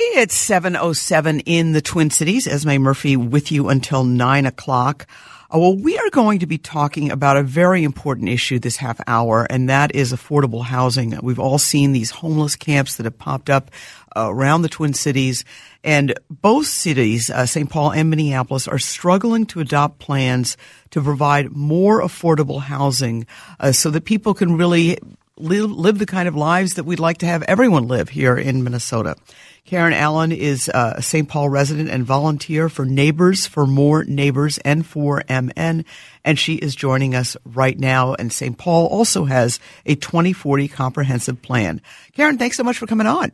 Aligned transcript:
It's 0.00 0.36
707 0.36 1.40
in 1.40 1.72
the 1.72 1.82
Twin 1.82 2.10
Cities. 2.10 2.46
Esme 2.46 2.76
Murphy 2.76 3.16
with 3.16 3.50
you 3.50 3.68
until 3.68 4.04
9 4.04 4.46
o'clock. 4.46 5.08
Uh, 5.52 5.58
well, 5.58 5.76
we 5.76 5.98
are 5.98 6.10
going 6.10 6.38
to 6.38 6.46
be 6.46 6.56
talking 6.56 7.10
about 7.10 7.36
a 7.36 7.42
very 7.42 7.82
important 7.82 8.28
issue 8.28 8.60
this 8.60 8.76
half 8.76 9.00
hour, 9.08 9.44
and 9.50 9.68
that 9.68 9.92
is 9.96 10.12
affordable 10.12 10.62
housing. 10.62 11.18
We've 11.20 11.40
all 11.40 11.58
seen 11.58 11.90
these 11.90 12.12
homeless 12.12 12.54
camps 12.54 12.94
that 12.96 13.06
have 13.06 13.18
popped 13.18 13.50
up 13.50 13.72
uh, 14.16 14.28
around 14.30 14.62
the 14.62 14.68
Twin 14.68 14.94
Cities, 14.94 15.44
and 15.82 16.14
both 16.30 16.68
cities, 16.68 17.28
uh, 17.28 17.44
St. 17.44 17.68
Paul 17.68 17.90
and 17.90 18.08
Minneapolis, 18.08 18.68
are 18.68 18.78
struggling 18.78 19.46
to 19.46 19.58
adopt 19.58 19.98
plans 19.98 20.56
to 20.90 21.02
provide 21.02 21.56
more 21.56 22.02
affordable 22.02 22.60
housing 22.60 23.26
uh, 23.58 23.72
so 23.72 23.90
that 23.90 24.04
people 24.04 24.32
can 24.32 24.56
really 24.56 24.98
live, 25.38 25.70
live 25.70 25.98
the 25.98 26.06
kind 26.06 26.28
of 26.28 26.36
lives 26.36 26.74
that 26.74 26.84
we'd 26.84 27.00
like 27.00 27.18
to 27.18 27.26
have 27.26 27.42
everyone 27.44 27.88
live 27.88 28.10
here 28.10 28.36
in 28.36 28.62
Minnesota. 28.62 29.16
Karen 29.68 29.92
Allen 29.92 30.32
is 30.32 30.70
uh, 30.70 30.94
a 30.96 31.02
St. 31.02 31.28
Paul 31.28 31.50
resident 31.50 31.90
and 31.90 32.02
volunteer 32.02 32.70
for 32.70 32.86
Neighbors 32.86 33.46
for 33.46 33.66
More 33.66 34.02
Neighbors 34.02 34.56
and 34.64 34.86
for 34.86 35.22
MN, 35.28 35.84
and 36.24 36.38
she 36.38 36.54
is 36.54 36.74
joining 36.74 37.14
us 37.14 37.36
right 37.44 37.78
now. 37.78 38.14
And 38.14 38.32
St. 38.32 38.56
Paul 38.56 38.86
also 38.86 39.26
has 39.26 39.60
a 39.84 39.94
2040 39.94 40.68
comprehensive 40.68 41.42
plan. 41.42 41.82
Karen, 42.14 42.38
thanks 42.38 42.56
so 42.56 42.64
much 42.64 42.78
for 42.78 42.86
coming 42.86 43.06
on. 43.06 43.30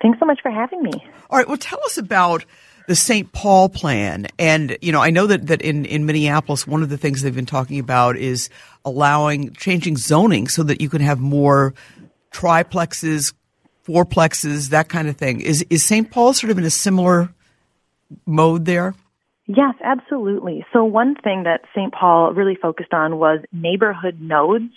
Thanks 0.00 0.18
so 0.18 0.24
much 0.24 0.40
for 0.40 0.50
having 0.50 0.82
me. 0.82 0.92
All 1.28 1.36
right, 1.36 1.46
well, 1.46 1.58
tell 1.58 1.80
us 1.84 1.98
about 1.98 2.46
the 2.86 2.96
St. 2.96 3.30
Paul 3.32 3.68
plan. 3.68 4.26
And, 4.38 4.78
you 4.80 4.90
know, 4.90 5.02
I 5.02 5.10
know 5.10 5.26
that, 5.26 5.48
that 5.48 5.60
in, 5.60 5.84
in 5.84 6.06
Minneapolis, 6.06 6.66
one 6.66 6.82
of 6.82 6.88
the 6.88 6.96
things 6.96 7.20
they've 7.20 7.34
been 7.34 7.44
talking 7.44 7.78
about 7.78 8.16
is 8.16 8.48
allowing, 8.86 9.52
changing 9.52 9.98
zoning 9.98 10.48
so 10.48 10.62
that 10.62 10.80
you 10.80 10.88
can 10.88 11.02
have 11.02 11.20
more 11.20 11.74
triplexes, 12.32 13.34
fourplexes, 13.88 14.68
that 14.68 14.88
kind 14.88 15.08
of 15.08 15.16
thing. 15.16 15.40
Is, 15.40 15.64
is 15.70 15.84
St. 15.84 16.10
Paul 16.10 16.34
sort 16.34 16.50
of 16.50 16.58
in 16.58 16.64
a 16.64 16.70
similar 16.70 17.30
mode 18.26 18.66
there? 18.66 18.94
Yes, 19.46 19.74
absolutely. 19.82 20.66
So 20.74 20.84
one 20.84 21.14
thing 21.14 21.44
that 21.44 21.62
St. 21.74 21.92
Paul 21.92 22.34
really 22.34 22.54
focused 22.54 22.92
on 22.92 23.18
was 23.18 23.40
neighborhood 23.50 24.20
nodes, 24.20 24.72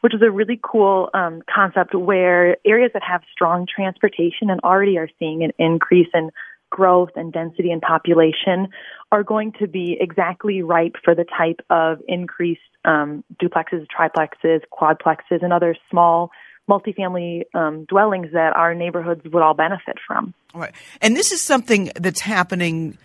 which 0.00 0.14
is 0.14 0.20
a 0.20 0.30
really 0.32 0.58
cool 0.62 1.10
um, 1.14 1.42
concept 1.52 1.94
where 1.94 2.56
areas 2.66 2.90
that 2.94 3.04
have 3.04 3.22
strong 3.30 3.66
transportation 3.72 4.50
and 4.50 4.60
already 4.64 4.98
are 4.98 5.08
seeing 5.20 5.44
an 5.44 5.52
increase 5.58 6.08
in 6.12 6.30
growth 6.70 7.10
and 7.14 7.32
density 7.32 7.70
and 7.70 7.80
population 7.80 8.66
are 9.12 9.22
going 9.22 9.52
to 9.60 9.68
be 9.68 9.96
exactly 10.00 10.60
ripe 10.60 10.96
for 11.04 11.14
the 11.14 11.24
type 11.24 11.60
of 11.70 11.98
increased 12.08 12.60
um, 12.84 13.22
duplexes, 13.40 13.86
triplexes, 13.96 14.62
quadplexes, 14.72 15.42
and 15.42 15.52
other 15.52 15.76
small 15.88 16.30
multifamily 16.68 17.44
um, 17.54 17.84
dwellings 17.84 18.32
that 18.32 18.56
our 18.56 18.74
neighborhoods 18.74 19.22
would 19.24 19.42
all 19.42 19.54
benefit 19.54 19.98
from. 20.06 20.34
Right. 20.54 20.72
And 21.00 21.16
this 21.16 21.32
is 21.32 21.40
something 21.40 21.90
that's 21.96 22.20
happening 22.20 22.98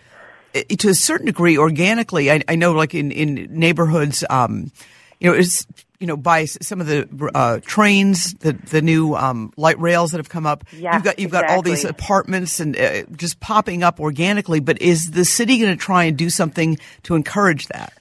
uh, 0.54 0.62
to 0.78 0.88
a 0.88 0.94
certain 0.94 1.26
degree 1.26 1.56
organically. 1.58 2.30
I, 2.30 2.42
I 2.48 2.56
know, 2.56 2.72
like 2.72 2.94
in, 2.94 3.12
in 3.12 3.48
neighborhoods, 3.50 4.24
um, 4.28 4.72
you 5.20 5.30
know, 5.30 5.36
it's, 5.36 5.66
you 6.00 6.08
know, 6.08 6.16
by 6.16 6.46
some 6.46 6.80
of 6.80 6.88
the 6.88 7.30
uh, 7.32 7.60
trains, 7.64 8.34
the 8.34 8.54
the 8.54 8.82
new 8.82 9.14
um, 9.14 9.52
light 9.56 9.78
rails 9.78 10.10
that 10.10 10.16
have 10.16 10.28
come 10.28 10.46
up. 10.46 10.64
Yes, 10.72 10.94
you've 10.94 11.04
got 11.04 11.18
you've 11.20 11.30
got 11.30 11.48
all 11.48 11.62
these 11.62 11.84
apartments 11.84 12.58
and 12.58 12.76
uh, 12.76 13.04
just 13.14 13.38
popping 13.38 13.84
up 13.84 14.00
organically. 14.00 14.58
But 14.58 14.82
is 14.82 15.12
the 15.12 15.24
city 15.24 15.58
going 15.58 15.70
to 15.70 15.76
try 15.76 16.04
and 16.04 16.18
do 16.18 16.28
something 16.28 16.76
to 17.04 17.14
encourage 17.14 17.68
that? 17.68 17.92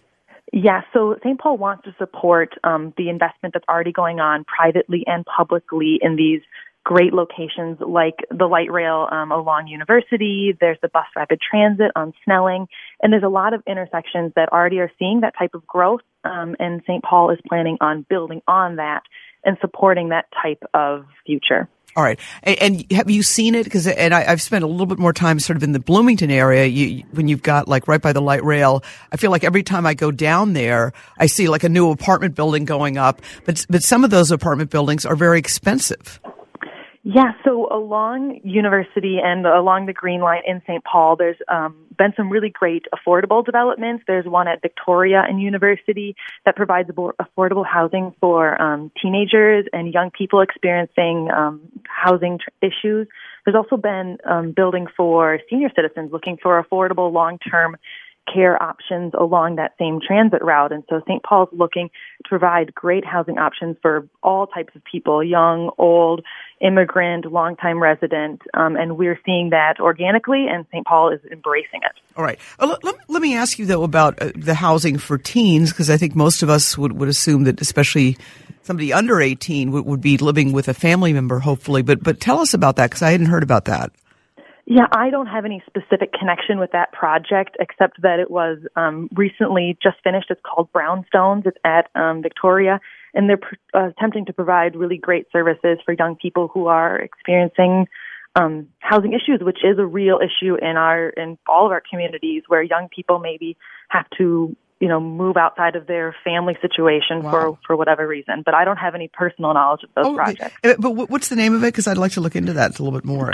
Yeah, 0.51 0.81
so 0.93 1.15
St. 1.23 1.39
Paul 1.39 1.57
wants 1.57 1.85
to 1.85 1.95
support 1.97 2.53
um, 2.63 2.93
the 2.97 3.09
investment 3.09 3.53
that's 3.53 3.67
already 3.69 3.93
going 3.93 4.19
on 4.19 4.43
privately 4.43 5.03
and 5.07 5.25
publicly 5.25 5.97
in 6.01 6.17
these 6.17 6.41
great 6.83 7.13
locations 7.13 7.77
like 7.79 8.15
the 8.29 8.47
light 8.47 8.71
rail 8.71 9.07
um, 9.11 9.31
along 9.31 9.67
University. 9.67 10.55
There's 10.59 10.79
the 10.81 10.89
bus 10.89 11.05
rapid 11.15 11.39
transit 11.39 11.91
on 11.95 12.13
Snelling, 12.25 12.67
and 13.01 13.13
there's 13.13 13.23
a 13.23 13.29
lot 13.29 13.53
of 13.53 13.63
intersections 13.67 14.33
that 14.35 14.51
already 14.51 14.79
are 14.79 14.91
seeing 14.99 15.21
that 15.21 15.35
type 15.37 15.51
of 15.53 15.65
growth. 15.65 16.01
Um, 16.23 16.55
and 16.59 16.81
St. 16.85 17.03
Paul 17.03 17.31
is 17.31 17.39
planning 17.47 17.77
on 17.79 18.05
building 18.09 18.41
on 18.47 18.75
that 18.75 19.03
and 19.45 19.57
supporting 19.61 20.09
that 20.09 20.25
type 20.41 20.63
of 20.73 21.05
future. 21.25 21.69
All 21.95 22.03
right, 22.03 22.19
and, 22.43 22.57
and 22.59 22.91
have 22.91 23.09
you 23.09 23.21
seen 23.21 23.53
it? 23.53 23.65
Because 23.65 23.85
and 23.85 24.13
I, 24.13 24.31
I've 24.31 24.41
spent 24.41 24.63
a 24.63 24.67
little 24.67 24.85
bit 24.85 24.97
more 24.97 25.11
time 25.11 25.39
sort 25.39 25.57
of 25.57 25.63
in 25.63 25.73
the 25.73 25.79
Bloomington 25.79 26.31
area. 26.31 26.65
You, 26.65 27.03
when 27.11 27.27
you've 27.27 27.41
got 27.41 27.67
like 27.67 27.87
right 27.87 28.01
by 28.01 28.13
the 28.13 28.21
light 28.21 28.43
rail, 28.43 28.83
I 29.11 29.17
feel 29.17 29.31
like 29.31 29.43
every 29.43 29.63
time 29.63 29.85
I 29.85 29.93
go 29.93 30.09
down 30.09 30.53
there, 30.53 30.93
I 31.17 31.25
see 31.25 31.49
like 31.49 31.63
a 31.63 31.69
new 31.69 31.89
apartment 31.91 32.35
building 32.35 32.63
going 32.65 32.97
up. 32.97 33.21
But 33.45 33.65
but 33.69 33.83
some 33.83 34.03
of 34.05 34.09
those 34.09 34.31
apartment 34.31 34.69
buildings 34.69 35.05
are 35.05 35.15
very 35.15 35.37
expensive. 35.37 36.19
Yeah, 37.03 37.31
so 37.43 37.67
along 37.71 38.41
University 38.43 39.17
and 39.23 39.47
along 39.47 39.87
the 39.87 39.93
Green 39.93 40.21
Line 40.21 40.43
in 40.45 40.61
St. 40.67 40.83
Paul, 40.83 41.15
there's 41.15 41.37
um, 41.47 41.75
been 41.97 42.13
some 42.15 42.29
really 42.29 42.49
great 42.49 42.85
affordable 42.93 43.43
developments. 43.43 44.03
There's 44.05 44.27
one 44.27 44.47
at 44.47 44.61
Victoria 44.61 45.23
and 45.27 45.41
University 45.41 46.15
that 46.45 46.55
provides 46.55 46.89
affordable 46.91 47.65
housing 47.65 48.13
for 48.21 48.61
um, 48.61 48.91
teenagers 49.01 49.65
and 49.73 49.91
young 49.91 50.11
people 50.11 50.41
experiencing 50.41 51.29
um, 51.35 51.61
housing 51.87 52.37
tr- 52.37 52.49
issues. 52.67 53.07
There's 53.45 53.55
also 53.55 53.77
been 53.77 54.19
um, 54.29 54.51
building 54.51 54.85
for 54.95 55.39
senior 55.49 55.69
citizens 55.75 56.11
looking 56.11 56.37
for 56.37 56.63
affordable 56.63 57.11
long-term 57.11 57.77
care 58.31 58.61
options 58.61 59.13
along 59.19 59.55
that 59.55 59.73
same 59.79 59.99
transit 60.05 60.43
route. 60.43 60.71
And 60.71 60.83
so 60.89 61.01
St. 61.07 61.23
Paul's 61.23 61.49
looking 61.51 61.89
to 62.23 62.29
provide 62.29 62.73
great 62.73 63.05
housing 63.05 63.37
options 63.37 63.77
for 63.81 64.07
all 64.23 64.47
types 64.47 64.75
of 64.75 64.83
people, 64.83 65.23
young, 65.23 65.71
old, 65.77 66.23
immigrant, 66.61 67.31
longtime 67.31 67.81
resident. 67.81 68.41
Um, 68.53 68.75
and 68.75 68.97
we're 68.97 69.19
seeing 69.25 69.49
that 69.49 69.79
organically, 69.79 70.45
and 70.49 70.65
St. 70.71 70.85
Paul 70.85 71.11
is 71.11 71.19
embracing 71.31 71.81
it. 71.83 71.99
All 72.15 72.23
right. 72.23 72.39
Uh, 72.59 72.67
let, 72.67 72.83
let, 72.83 72.95
let 73.09 73.21
me 73.21 73.35
ask 73.35 73.57
you 73.59 73.65
though 73.65 73.83
about 73.83 74.21
uh, 74.21 74.31
the 74.35 74.53
housing 74.53 74.97
for 74.97 75.17
teens, 75.17 75.71
because 75.71 75.89
I 75.89 75.97
think 75.97 76.15
most 76.15 76.43
of 76.43 76.49
us 76.49 76.77
would, 76.77 76.93
would 76.93 77.09
assume 77.09 77.45
that 77.45 77.61
especially 77.61 78.17
somebody 78.63 78.93
under 78.93 79.19
18 79.19 79.71
would, 79.71 79.85
would 79.85 80.01
be 80.01 80.17
living 80.17 80.51
with 80.51 80.67
a 80.67 80.73
family 80.73 81.13
member, 81.13 81.39
hopefully. 81.39 81.81
But 81.81 82.03
but 82.03 82.19
tell 82.19 82.39
us 82.39 82.53
about 82.53 82.75
that, 82.75 82.89
because 82.89 83.01
I 83.01 83.11
hadn't 83.11 83.27
heard 83.27 83.43
about 83.43 83.65
that. 83.65 83.91
Yeah, 84.65 84.85
I 84.91 85.09
don't 85.09 85.27
have 85.27 85.43
any 85.45 85.63
specific 85.65 86.13
connection 86.13 86.59
with 86.59 86.71
that 86.71 86.91
project 86.91 87.57
except 87.59 88.01
that 88.03 88.19
it 88.19 88.29
was 88.29 88.59
um, 88.75 89.09
recently 89.15 89.77
just 89.81 89.97
finished. 90.03 90.27
It's 90.29 90.41
called 90.43 90.69
Brownstones. 90.71 91.45
It's 91.47 91.57
at 91.65 91.89
um, 91.95 92.21
Victoria, 92.21 92.79
and 93.13 93.27
they're 93.27 93.37
pr- 93.37 93.55
uh, 93.73 93.89
attempting 93.89 94.25
to 94.27 94.33
provide 94.33 94.75
really 94.75 94.97
great 94.97 95.25
services 95.31 95.79
for 95.83 95.93
young 95.97 96.15
people 96.15 96.47
who 96.53 96.67
are 96.67 96.97
experiencing 96.99 97.87
um, 98.35 98.67
housing 98.79 99.13
issues, 99.13 99.41
which 99.41 99.59
is 99.63 99.77
a 99.77 99.85
real 99.85 100.19
issue 100.19 100.55
in 100.55 100.77
our 100.77 101.09
in 101.09 101.37
all 101.47 101.65
of 101.65 101.71
our 101.71 101.81
communities, 101.89 102.43
where 102.47 102.61
young 102.63 102.87
people 102.95 103.19
maybe 103.19 103.57
have 103.89 104.05
to 104.19 104.55
you 104.79 104.87
know 104.87 104.99
move 105.01 105.37
outside 105.37 105.75
of 105.75 105.85
their 105.87 106.15
family 106.23 106.55
situation 106.61 107.23
Wow. 107.23 107.31
for 107.31 107.57
for 107.67 107.75
whatever 107.75 108.07
reason. 108.07 108.43
But 108.45 108.53
I 108.53 108.63
don't 108.63 108.77
have 108.77 108.95
any 108.95 109.09
personal 109.11 109.53
knowledge 109.53 109.81
of 109.83 109.89
those 109.95 110.05
Oh, 110.05 110.15
projects. 110.15 110.55
uh, 110.63 110.75
But 110.79 110.91
what's 111.09 111.27
the 111.29 111.35
name 111.35 111.53
of 111.55 111.63
it? 111.63 111.67
Because 111.73 111.87
I'd 111.87 111.97
like 111.97 112.13
to 112.13 112.21
look 112.21 112.35
into 112.35 112.53
that 112.53 112.79
a 112.79 112.83
little 112.83 112.97
bit 112.97 113.05
more. 113.05 113.33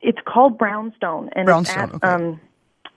It's 0.00 0.18
called 0.26 0.58
Brownstone, 0.58 1.30
and 1.34 1.46
Brownstone, 1.46 1.84
it's 1.84 1.94
at 1.94 2.04
okay. 2.04 2.24
um, 2.24 2.40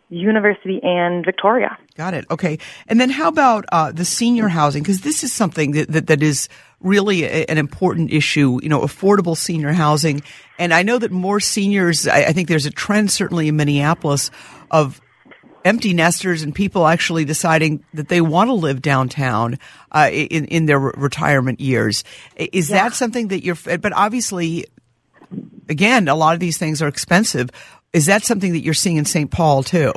University 0.10 0.80
and 0.84 1.26
Victoria. 1.26 1.78
Got 1.96 2.14
it. 2.14 2.26
Okay. 2.30 2.60
And 2.88 3.00
then 3.00 3.10
how 3.10 3.28
about 3.28 3.66
uh, 3.72 3.92
the 3.92 4.06
senior 4.06 4.48
housing? 4.48 4.84
Because 4.84 5.02
this 5.02 5.24
is 5.24 5.34
something 5.34 5.72
that, 5.72 5.92
that, 5.92 6.08
that 6.08 6.24
is 6.24 6.50
really 6.80 7.24
a, 7.24 7.46
an 7.46 7.58
important 7.58 8.12
issue, 8.12 8.60
you 8.62 8.70
know, 8.70 8.82
affordable 8.82 9.36
senior 9.36 9.74
housing. 9.74 10.22
And 10.60 10.74
I 10.74 10.84
know 10.84 11.00
that 11.00 11.12
more 11.12 11.40
seniors, 11.40 12.08
I, 12.08 12.26
I 12.26 12.34
think 12.34 12.48
there's 12.48 12.66
a 12.66 12.72
trend 12.72 13.12
certainly 13.12 13.48
in 13.48 13.56
Minneapolis 13.56 14.30
of 14.70 15.02
empty 15.66 15.94
nesters 15.94 16.44
and 16.44 16.54
people 16.54 16.86
actually 16.88 17.26
deciding 17.26 17.84
that 17.94 18.10
they 18.10 18.22
want 18.22 18.50
to 18.50 18.54
live 18.54 18.82
downtown 18.82 19.58
uh, 19.92 20.10
in, 20.12 20.46
in 20.46 20.66
their 20.66 20.80
re- 20.80 20.92
retirement 20.98 21.60
years. 21.60 22.04
Is 22.36 22.68
that 22.68 22.94
something 22.94 23.30
that 23.30 23.44
you're, 23.44 23.56
but 23.56 23.94
obviously, 23.94 24.66
again, 25.70 26.08
a 26.08 26.16
lot 26.16 26.34
of 26.34 26.40
these 26.40 26.58
things 26.58 26.82
are 26.82 26.88
expensive. 26.88 27.50
Is 27.94 28.08
that 28.08 28.24
something 28.24 28.54
that 28.54 28.60
you're 28.60 28.74
seeing 28.74 28.98
in 28.98 29.06
St. 29.06 29.30
Paul 29.30 29.64
too? 29.64 29.94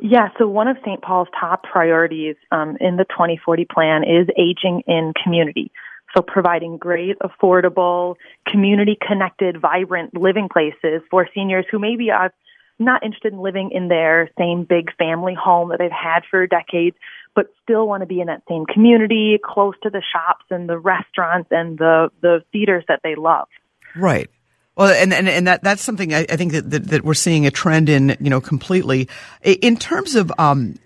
Yeah, 0.00 0.28
so 0.38 0.48
one 0.48 0.68
of 0.68 0.76
St. 0.84 1.00
Paul's 1.00 1.28
top 1.38 1.62
priorities 1.62 2.36
um, 2.50 2.76
in 2.80 2.96
the 2.96 3.04
2040 3.04 3.66
plan 3.66 4.02
is 4.02 4.26
aging 4.36 4.82
in 4.86 5.12
community. 5.22 5.70
So 6.14 6.22
providing 6.22 6.76
great, 6.76 7.16
affordable, 7.20 8.16
community 8.46 8.98
connected, 9.06 9.60
vibrant 9.60 10.14
living 10.14 10.48
places 10.52 11.02
for 11.10 11.28
seniors 11.34 11.64
who 11.70 11.78
maybe 11.78 12.10
are 12.10 12.32
not 12.78 13.02
interested 13.04 13.32
in 13.32 13.38
living 13.38 13.70
in 13.72 13.88
their 13.88 14.28
same 14.38 14.64
big 14.64 14.94
family 14.96 15.34
home 15.34 15.70
that 15.70 15.78
they've 15.78 15.90
had 15.90 16.20
for 16.30 16.46
decades, 16.46 16.96
but 17.34 17.46
still 17.62 17.86
want 17.86 18.02
to 18.02 18.06
be 18.06 18.20
in 18.20 18.26
that 18.26 18.42
same 18.48 18.66
community, 18.66 19.38
close 19.42 19.74
to 19.82 19.90
the 19.90 20.02
shops 20.12 20.44
and 20.50 20.68
the 20.68 20.78
restaurants 20.78 21.48
and 21.50 21.78
the, 21.78 22.10
the 22.20 22.42
theaters 22.52 22.84
that 22.88 23.00
they 23.04 23.14
love. 23.14 23.48
Right. 23.94 24.28
Well, 24.76 24.88
and, 24.88 25.12
and, 25.12 25.28
and 25.28 25.46
that, 25.46 25.62
that's 25.62 25.82
something 25.82 26.14
I, 26.14 26.20
I 26.30 26.36
think 26.36 26.52
that, 26.52 26.70
that, 26.70 26.88
that, 26.88 27.04
we're 27.04 27.14
seeing 27.14 27.46
a 27.46 27.50
trend 27.50 27.88
in, 27.88 28.16
you 28.20 28.30
know, 28.30 28.40
completely. 28.40 29.08
In 29.44 29.76
terms 29.76 30.14
of, 30.14 30.32
um, 30.38 30.78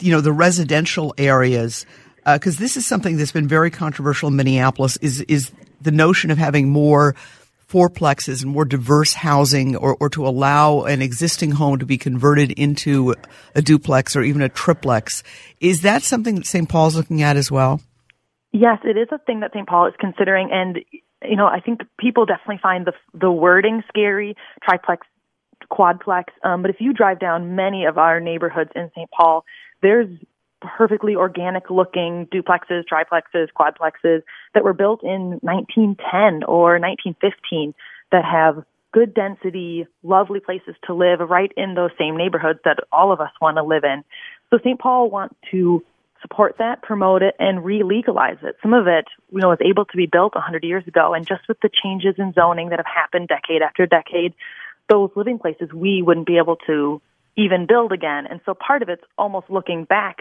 you 0.00 0.10
know, 0.10 0.20
the 0.20 0.32
residential 0.32 1.14
areas, 1.18 1.86
because 2.24 2.56
uh, 2.56 2.60
this 2.60 2.76
is 2.76 2.84
something 2.84 3.16
that's 3.16 3.32
been 3.32 3.46
very 3.46 3.70
controversial 3.70 4.28
in 4.28 4.36
Minneapolis, 4.36 4.96
is, 4.98 5.20
is 5.22 5.52
the 5.80 5.92
notion 5.92 6.32
of 6.32 6.38
having 6.38 6.68
more 6.68 7.14
fourplexes 7.68 8.42
and 8.42 8.50
more 8.50 8.64
diverse 8.64 9.12
housing 9.12 9.76
or, 9.76 9.96
or 10.00 10.08
to 10.08 10.26
allow 10.26 10.82
an 10.82 11.02
existing 11.02 11.52
home 11.52 11.78
to 11.78 11.86
be 11.86 11.98
converted 11.98 12.50
into 12.52 13.14
a 13.54 13.62
duplex 13.62 14.16
or 14.16 14.22
even 14.22 14.42
a 14.42 14.48
triplex. 14.48 15.22
Is 15.60 15.82
that 15.82 16.02
something 16.02 16.36
that 16.36 16.46
St. 16.46 16.68
Paul's 16.68 16.96
looking 16.96 17.22
at 17.22 17.36
as 17.36 17.50
well? 17.50 17.80
Yes, 18.52 18.78
it 18.84 18.96
is 18.96 19.08
a 19.12 19.18
thing 19.18 19.40
that 19.40 19.52
St. 19.52 19.68
Paul 19.68 19.86
is 19.86 19.94
considering. 20.00 20.48
And, 20.50 20.78
you 21.22 21.36
know, 21.36 21.46
I 21.46 21.60
think 21.60 21.80
people 21.98 22.26
definitely 22.26 22.60
find 22.62 22.86
the, 22.86 22.92
the 23.14 23.30
wording 23.30 23.82
scary, 23.88 24.36
triplex, 24.62 25.06
quadplex. 25.70 26.24
Um, 26.44 26.62
but 26.62 26.70
if 26.70 26.76
you 26.80 26.92
drive 26.92 27.18
down 27.18 27.56
many 27.56 27.84
of 27.84 27.98
our 27.98 28.20
neighborhoods 28.20 28.70
in 28.74 28.90
St. 28.94 29.10
Paul, 29.10 29.44
there's 29.82 30.08
perfectly 30.60 31.14
organic 31.14 31.70
looking 31.70 32.26
duplexes, 32.32 32.82
triplexes, 32.90 33.48
quadplexes 33.58 34.22
that 34.54 34.64
were 34.64 34.72
built 34.72 35.02
in 35.02 35.38
1910 35.42 36.44
or 36.44 36.78
1915 36.78 37.74
that 38.10 38.24
have 38.24 38.64
good 38.92 39.14
density, 39.14 39.86
lovely 40.02 40.40
places 40.40 40.74
to 40.86 40.94
live 40.94 41.20
right 41.20 41.52
in 41.56 41.74
those 41.74 41.90
same 41.98 42.16
neighborhoods 42.16 42.58
that 42.64 42.78
all 42.90 43.12
of 43.12 43.20
us 43.20 43.30
want 43.40 43.56
to 43.56 43.62
live 43.62 43.84
in. 43.84 44.02
So 44.50 44.58
St. 44.58 44.78
Paul 44.78 45.10
wants 45.10 45.34
to 45.50 45.84
support 46.20 46.56
that, 46.58 46.82
promote 46.82 47.22
it, 47.22 47.34
and 47.38 47.64
re-legalize 47.64 48.38
it. 48.42 48.56
Some 48.62 48.74
of 48.74 48.86
it, 48.86 49.06
you 49.30 49.40
know, 49.40 49.48
was 49.48 49.58
able 49.60 49.84
to 49.86 49.96
be 49.96 50.06
built 50.06 50.34
100 50.34 50.64
years 50.64 50.86
ago, 50.86 51.14
and 51.14 51.26
just 51.26 51.48
with 51.48 51.60
the 51.60 51.70
changes 51.70 52.14
in 52.18 52.32
zoning 52.32 52.70
that 52.70 52.78
have 52.78 52.86
happened 52.86 53.28
decade 53.28 53.62
after 53.62 53.86
decade, 53.86 54.34
those 54.88 55.10
living 55.14 55.38
places 55.38 55.72
we 55.72 56.02
wouldn't 56.02 56.26
be 56.26 56.38
able 56.38 56.56
to 56.66 57.00
even 57.36 57.66
build 57.66 57.92
again. 57.92 58.26
And 58.26 58.40
so 58.44 58.54
part 58.54 58.82
of 58.82 58.88
it's 58.88 59.04
almost 59.16 59.48
looking 59.48 59.84
back 59.84 60.18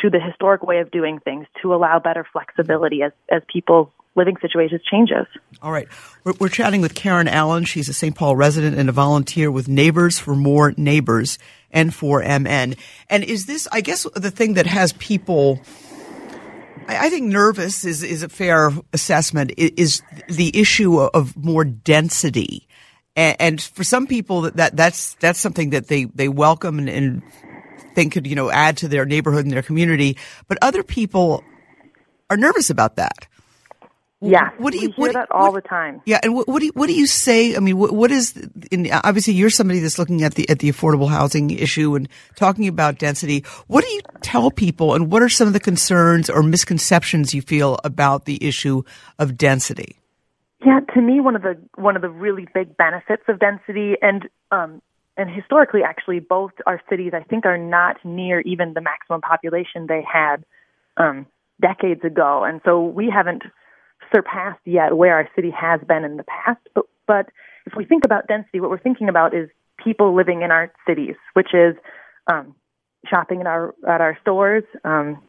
to 0.00 0.08
the 0.08 0.18
historic 0.18 0.62
way 0.62 0.78
of 0.78 0.90
doing 0.90 1.20
things 1.20 1.46
to 1.60 1.74
allow 1.74 1.98
better 1.98 2.26
flexibility 2.32 3.02
as, 3.02 3.12
as 3.30 3.42
people's 3.52 3.88
living 4.16 4.36
situations 4.40 4.80
changes. 4.90 5.26
All 5.62 5.72
right. 5.72 5.88
We're, 6.24 6.34
we're 6.38 6.48
chatting 6.48 6.80
with 6.80 6.94
Karen 6.94 7.28
Allen. 7.28 7.64
She's 7.64 7.88
a 7.88 7.94
St. 7.94 8.14
Paul 8.14 8.36
resident 8.36 8.78
and 8.78 8.88
a 8.88 8.92
volunteer 8.92 9.50
with 9.50 9.68
Neighbors 9.68 10.18
for 10.18 10.34
More 10.34 10.72
Neighbors 10.76 11.38
and 11.70 11.94
for 11.94 12.20
MN. 12.20 12.74
And 13.10 13.24
is 13.24 13.46
this, 13.46 13.66
I 13.72 13.80
guess, 13.80 14.06
the 14.14 14.30
thing 14.30 14.54
that 14.54 14.66
has 14.66 14.92
people 14.94 15.60
I 16.86 17.08
think 17.08 17.32
nervous 17.32 17.84
is, 17.84 18.02
is 18.02 18.22
a 18.22 18.28
fair 18.28 18.70
assessment 18.92 19.52
is 19.56 20.02
the 20.28 20.58
issue 20.58 21.00
of 21.00 21.34
more 21.34 21.64
density 21.64 22.68
and, 23.16 23.62
for 23.62 23.84
some 23.84 24.06
people, 24.06 24.42
that, 24.42 24.56
that 24.56 24.76
that's 24.76 25.14
that's 25.14 25.38
something 25.38 25.70
that 25.70 25.86
they 25.86 26.04
they 26.04 26.28
welcome 26.28 26.78
and, 26.78 26.88
and 26.88 27.22
think 27.94 28.12
could 28.12 28.26
you 28.26 28.34
know 28.34 28.50
add 28.50 28.76
to 28.78 28.88
their 28.88 29.04
neighborhood 29.04 29.44
and 29.44 29.52
their 29.52 29.62
community. 29.62 30.16
But 30.48 30.58
other 30.62 30.82
people 30.82 31.44
are 32.28 32.36
nervous 32.36 32.70
about 32.70 32.96
that. 32.96 33.28
Yeah, 34.30 34.50
what 34.58 34.72
do 34.72 34.78
you 34.78 34.88
we 34.88 34.94
hear 34.94 35.02
what, 35.02 35.12
that 35.12 35.30
all 35.30 35.52
what, 35.52 35.62
the 35.62 35.68
time? 35.68 36.00
Yeah, 36.06 36.20
and 36.22 36.34
what, 36.34 36.48
what, 36.48 36.60
do 36.60 36.66
you 36.66 36.72
what 36.74 36.86
do 36.86 36.94
you 36.94 37.06
say? 37.06 37.56
I 37.56 37.60
mean, 37.60 37.76
what, 37.76 37.92
what 37.92 38.10
is 38.10 38.36
in, 38.70 38.90
obviously 38.92 39.34
you're 39.34 39.50
somebody 39.50 39.80
that's 39.80 39.98
looking 39.98 40.22
at 40.22 40.34
the 40.34 40.48
at 40.48 40.60
the 40.60 40.70
affordable 40.70 41.08
housing 41.08 41.50
issue 41.50 41.94
and 41.94 42.08
talking 42.34 42.66
about 42.66 42.98
density. 42.98 43.44
What 43.66 43.84
do 43.84 43.90
you 43.90 44.00
tell 44.22 44.50
people, 44.50 44.94
and 44.94 45.10
what 45.10 45.22
are 45.22 45.28
some 45.28 45.46
of 45.46 45.52
the 45.52 45.60
concerns 45.60 46.30
or 46.30 46.42
misconceptions 46.42 47.34
you 47.34 47.42
feel 47.42 47.78
about 47.84 48.24
the 48.24 48.42
issue 48.42 48.82
of 49.18 49.36
density? 49.36 50.00
Yeah, 50.64 50.80
to 50.94 51.00
me, 51.00 51.20
one 51.20 51.36
of 51.36 51.42
the 51.42 51.58
one 51.74 51.96
of 51.96 52.02
the 52.02 52.08
really 52.08 52.48
big 52.54 52.76
benefits 52.76 53.24
of 53.28 53.38
density, 53.38 53.94
and 54.00 54.28
um, 54.50 54.80
and 55.16 55.28
historically, 55.28 55.82
actually, 55.82 56.20
both 56.20 56.52
our 56.66 56.80
cities, 56.88 57.12
I 57.14 57.22
think, 57.22 57.44
are 57.44 57.58
not 57.58 57.96
near 58.04 58.40
even 58.40 58.72
the 58.72 58.80
maximum 58.80 59.20
population 59.20 59.86
they 59.86 60.02
had 60.10 60.44
um, 60.96 61.26
decades 61.60 62.02
ago, 62.04 62.44
and 62.44 62.60
so 62.64 62.82
we 62.82 63.10
haven't 63.14 63.42
surpassed 64.14 64.60
yet 64.64 64.96
where 64.96 65.14
our 65.14 65.28
city 65.34 65.50
has 65.50 65.80
been 65.86 66.04
in 66.04 66.16
the 66.16 66.24
past. 66.24 66.60
But 66.74 66.86
but 67.06 67.28
if 67.66 67.74
we 67.76 67.84
think 67.84 68.04
about 68.04 68.28
density, 68.28 68.60
what 68.60 68.70
we're 68.70 68.78
thinking 68.78 69.08
about 69.08 69.34
is 69.34 69.48
people 69.82 70.14
living 70.14 70.42
in 70.42 70.50
our 70.50 70.72
cities, 70.86 71.16
which 71.34 71.54
is 71.54 71.74
um, 72.32 72.54
shopping 73.08 73.40
at 73.40 73.46
our 73.46 73.74
at 73.86 74.00
our 74.00 74.16
stores, 74.20 74.64
um, 74.84 75.20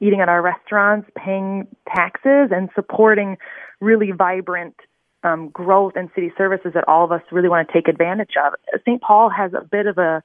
eating 0.00 0.20
at 0.20 0.28
our 0.28 0.42
restaurants, 0.42 1.08
paying 1.16 1.66
taxes, 1.94 2.50
and 2.50 2.68
supporting 2.74 3.36
really 3.80 4.12
vibrant 4.12 4.74
um, 5.22 5.48
growth 5.48 5.94
and 5.96 6.10
city 6.14 6.32
services 6.36 6.72
that 6.74 6.84
all 6.86 7.04
of 7.04 7.12
us 7.12 7.22
really 7.32 7.48
want 7.48 7.66
to 7.66 7.72
take 7.72 7.88
advantage 7.88 8.34
of. 8.44 8.52
St. 8.86 9.00
Paul 9.00 9.30
has 9.30 9.52
a 9.54 9.64
bit 9.64 9.86
of 9.86 9.98
a 9.98 10.22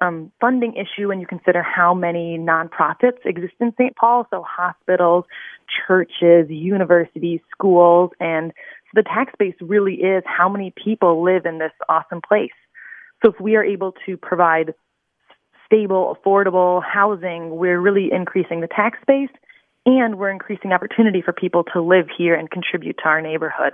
um, 0.00 0.32
funding 0.40 0.74
issue 0.74 1.08
when 1.08 1.20
you 1.20 1.26
consider 1.26 1.62
how 1.62 1.94
many 1.94 2.38
nonprofits 2.38 3.24
exist 3.24 3.54
in 3.60 3.72
St. 3.78 3.94
Paul, 3.96 4.26
so 4.30 4.44
hospitals, 4.46 5.24
churches, 5.86 6.50
universities, 6.50 7.40
schools, 7.50 8.10
and 8.20 8.52
so 8.52 9.00
the 9.00 9.02
tax 9.02 9.32
base 9.38 9.54
really 9.60 9.94
is 9.94 10.22
how 10.26 10.48
many 10.48 10.72
people 10.82 11.22
live 11.22 11.46
in 11.46 11.58
this 11.58 11.72
awesome 11.88 12.20
place. 12.26 12.50
So 13.24 13.32
if 13.32 13.40
we 13.40 13.56
are 13.56 13.64
able 13.64 13.94
to 14.06 14.16
provide 14.16 14.74
stable, 15.66 16.14
affordable 16.14 16.82
housing, 16.84 17.56
we're 17.56 17.80
really 17.80 18.10
increasing 18.12 18.60
the 18.60 18.68
tax 18.68 18.98
base 19.06 19.30
and 19.86 20.18
we're 20.18 20.30
increasing 20.30 20.72
opportunity 20.72 21.22
for 21.22 21.32
people 21.32 21.64
to 21.72 21.80
live 21.80 22.06
here 22.16 22.34
and 22.34 22.50
contribute 22.50 22.96
to 23.02 23.08
our 23.08 23.20
neighborhood. 23.20 23.72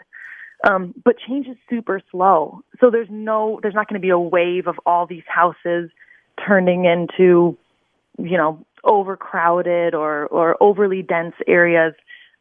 Um, 0.69 0.95
but 1.05 1.17
change 1.27 1.47
is 1.47 1.57
super 1.69 2.01
slow. 2.11 2.61
So 2.81 2.91
there's 2.91 3.09
no, 3.11 3.59
there's 3.63 3.75
not 3.75 3.89
going 3.89 4.01
to 4.01 4.05
be 4.05 4.11
a 4.11 4.19
wave 4.19 4.67
of 4.67 4.77
all 4.85 5.07
these 5.07 5.23
houses 5.27 5.91
turning 6.47 6.85
into, 6.85 7.57
you 8.19 8.37
know, 8.37 8.65
overcrowded 8.85 9.95
or, 9.95 10.27
or 10.27 10.57
overly 10.63 11.03
dense 11.03 11.35
areas. 11.47 11.95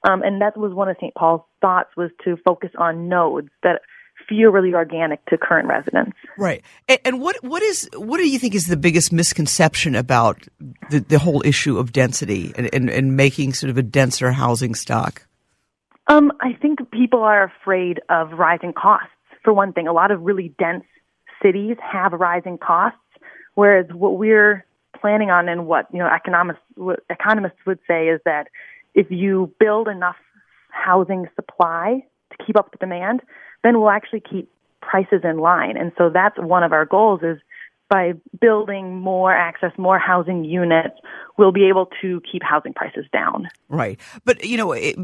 Um, 0.08 0.22
and 0.24 0.42
that 0.42 0.58
was 0.58 0.74
one 0.74 0.90
of 0.90 0.96
St. 1.00 1.14
Paul's 1.16 1.42
thoughts 1.62 1.90
was 1.98 2.12
to 2.24 2.38
focus 2.46 2.70
on 2.78 3.10
nodes 3.10 3.50
that 3.64 3.82
feel 4.28 4.50
really 4.52 4.74
organic 4.74 5.26
to 5.26 5.38
current 5.38 5.68
residents. 5.68 6.16
Right. 6.38 6.64
And, 6.88 7.00
and, 7.04 7.22
what 7.22 7.38
what 7.44 7.64
is 7.64 7.90
what 7.96 8.18
do 8.18 8.30
you 8.30 8.38
think 8.38 8.54
is 8.54 8.66
the 8.66 8.78
biggest 8.78 9.12
misconception 9.12 9.96
about 9.96 10.48
the, 10.90 11.00
the 11.00 11.20
whole 11.20 11.42
issue 11.46 11.78
of 11.78 11.92
density 11.92 12.54
and, 12.56 12.70
and, 12.74 12.90
and 12.90 13.18
making 13.18 13.54
sort 13.54 13.70
of 13.70 13.78
a 13.78 13.84
denser 13.84 14.32
housing 14.32 14.76
stock? 14.76 15.26
Um, 16.08 16.32
I 16.42 16.54
think 16.54 16.92
people 16.92 17.22
are 17.22 17.44
afraid 17.44 18.00
of 18.10 18.32
rising 18.32 18.74
costs. 18.74 19.10
For 19.44 19.54
one 19.54 19.74
thing, 19.74 19.88
a 19.88 19.94
lot 19.94 20.12
of 20.12 20.22
really 20.22 20.54
dense 20.60 20.84
cities 21.42 21.78
have 21.82 22.14
rising 22.14 22.58
costs, 22.58 23.00
whereas 23.60 23.86
what 23.92 24.18
we're 24.18 24.66
planning 25.02 25.30
on 25.30 25.50
and 25.50 25.68
what 25.68 25.86
you 25.92 26.00
know 26.00 26.08
economists 26.08 26.62
what 26.76 27.02
economists 27.10 27.60
would 27.66 27.80
say 27.86 28.08
is 28.08 28.22
that 28.24 28.48
if 28.96 29.12
you 29.12 29.54
build 29.60 29.90
enough 29.90 30.16
housing 30.70 31.28
supply 31.36 32.02
to 32.32 32.46
keep 32.46 32.58
up 32.58 32.72
with 32.72 32.80
demand, 32.80 33.22
then 33.64 33.80
we'll 33.80 33.90
actually 33.90 34.22
keep 34.22 34.50
prices 34.82 35.22
in 35.26 35.40
line. 35.40 35.76
And 35.76 35.92
so 35.98 36.10
that's 36.10 36.38
one 36.38 36.64
of 36.64 36.72
our 36.72 36.86
goals 36.86 37.20
is 37.22 37.38
by 37.90 38.14
building 38.40 38.96
more 38.96 39.34
access, 39.34 39.72
more 39.78 39.98
housing 39.98 40.46
units, 40.46 40.96
we'll 41.38 41.52
be 41.52 41.68
able 41.68 41.90
to 42.02 42.22
keep 42.32 42.44
housing 42.44 42.74
prices 42.74 43.06
down. 43.12 43.50
Right. 43.68 44.00
But, 44.26 44.46
you 44.46 44.58
know, 44.58 44.74
it, 44.74 44.96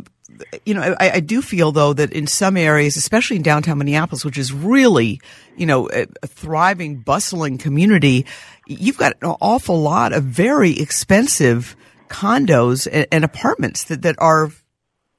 you 0.65 0.73
know, 0.73 0.95
I, 0.99 1.11
I, 1.11 1.19
do 1.19 1.41
feel 1.41 1.71
though 1.71 1.93
that 1.93 2.11
in 2.13 2.27
some 2.27 2.57
areas, 2.57 2.95
especially 2.95 3.37
in 3.37 3.41
downtown 3.41 3.79
Minneapolis, 3.79 4.23
which 4.23 4.37
is 4.37 4.53
really, 4.53 5.19
you 5.55 5.65
know, 5.65 5.89
a, 5.89 6.05
a 6.21 6.27
thriving, 6.27 6.97
bustling 6.97 7.57
community, 7.57 8.25
you've 8.67 8.97
got 8.97 9.13
an 9.21 9.35
awful 9.41 9.81
lot 9.81 10.13
of 10.13 10.23
very 10.23 10.79
expensive 10.79 11.75
condos 12.07 12.87
and, 12.91 13.07
and 13.11 13.23
apartments 13.23 13.85
that, 13.85 14.03
that 14.03 14.15
are 14.19 14.51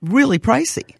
really 0.02 0.38
pricey. 0.38 0.94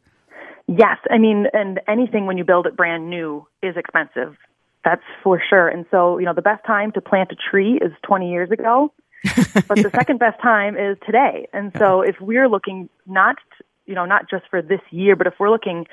Yes, 0.66 0.98
I 1.10 1.18
mean, 1.18 1.46
and 1.52 1.80
anything 1.86 2.26
when 2.26 2.38
you 2.38 2.44
build 2.44 2.66
it 2.66 2.76
brand 2.76 3.08
new 3.08 3.46
is 3.62 3.76
expensive. 3.76 4.36
That's 4.86 5.02
for 5.24 5.42
sure. 5.50 5.66
And 5.66 5.84
so, 5.90 6.18
you 6.18 6.26
know, 6.26 6.32
the 6.32 6.42
best 6.42 6.64
time 6.64 6.92
to 6.92 7.00
plant 7.00 7.32
a 7.32 7.50
tree 7.50 7.74
is 7.74 7.90
20 8.06 8.30
years 8.30 8.52
ago, 8.52 8.92
but 9.24 9.78
yeah. 9.78 9.82
the 9.82 9.90
second 9.92 10.20
best 10.20 10.40
time 10.40 10.76
is 10.76 10.96
today. 11.04 11.48
And 11.52 11.72
so, 11.76 12.02
if 12.02 12.14
we're 12.20 12.48
looking 12.48 12.88
not, 13.04 13.34
you 13.86 13.96
know, 13.96 14.04
not 14.04 14.30
just 14.30 14.44
for 14.48 14.62
this 14.62 14.78
year, 14.92 15.16
but 15.16 15.26
if 15.26 15.34
we're 15.40 15.50
looking 15.50 15.86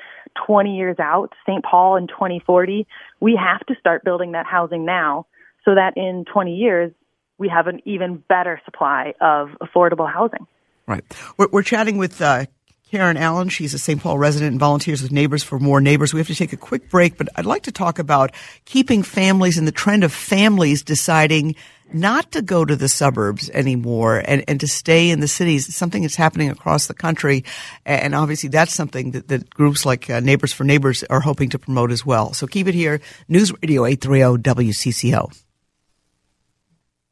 20 0.46 0.76
years 0.76 0.96
out, 1.00 1.32
St. 1.44 1.64
Paul 1.64 1.96
in 1.96 2.06
2040, 2.06 2.86
we 3.18 3.34
have 3.34 3.66
to 3.66 3.74
start 3.80 4.04
building 4.04 4.30
that 4.32 4.46
housing 4.46 4.84
now 4.84 5.26
so 5.64 5.74
that 5.74 5.94
in 5.96 6.24
20 6.32 6.54
years 6.54 6.92
we 7.36 7.48
have 7.48 7.66
an 7.66 7.80
even 7.84 8.22
better 8.28 8.60
supply 8.64 9.14
of 9.20 9.48
affordable 9.60 10.08
housing. 10.08 10.46
Right. 10.86 11.04
We're, 11.36 11.48
we're 11.50 11.62
chatting 11.62 11.98
with 11.98 12.22
uh, 12.22 12.46
Karen 12.90 13.16
Allen. 13.16 13.48
She's 13.48 13.74
a 13.74 13.78
St. 13.78 14.00
Paul 14.00 14.18
resident 14.18 14.52
and 14.52 14.60
volunteers 14.60 15.02
with 15.02 15.10
Neighbors 15.10 15.42
for 15.42 15.58
More 15.58 15.80
Neighbors. 15.80 16.12
We 16.12 16.20
have 16.20 16.26
to 16.28 16.34
take 16.34 16.52
a 16.52 16.56
quick 16.56 16.90
break, 16.90 17.16
but 17.16 17.28
I'd 17.36 17.46
like 17.46 17.62
to 17.64 17.72
talk 17.72 17.98
about 17.98 18.32
keeping 18.66 19.02
families 19.02 19.58
and 19.58 19.66
the 19.66 19.72
trend 19.72 20.04
of 20.04 20.12
families 20.12 20.82
deciding 20.82 21.56
not 21.92 22.32
to 22.32 22.42
go 22.42 22.64
to 22.64 22.76
the 22.76 22.88
suburbs 22.88 23.50
anymore 23.50 24.22
and, 24.26 24.44
and 24.48 24.60
to 24.60 24.66
stay 24.66 25.10
in 25.10 25.20
the 25.20 25.28
cities. 25.28 25.68
It's 25.68 25.76
something 25.76 26.02
that's 26.02 26.16
happening 26.16 26.50
across 26.50 26.86
the 26.86 26.94
country. 26.94 27.44
And 27.84 28.14
obviously 28.14 28.48
that's 28.48 28.74
something 28.74 29.12
that, 29.12 29.28
that 29.28 29.50
groups 29.50 29.84
like 29.84 30.08
uh, 30.10 30.20
Neighbors 30.20 30.52
for 30.52 30.64
Neighbors 30.64 31.04
are 31.04 31.20
hoping 31.20 31.50
to 31.50 31.58
promote 31.58 31.90
as 31.90 32.04
well. 32.04 32.32
So 32.32 32.46
keep 32.46 32.66
it 32.66 32.74
here. 32.74 33.00
News 33.28 33.52
Radio 33.62 33.86
830 33.86 34.42
WCCO. 34.42 35.43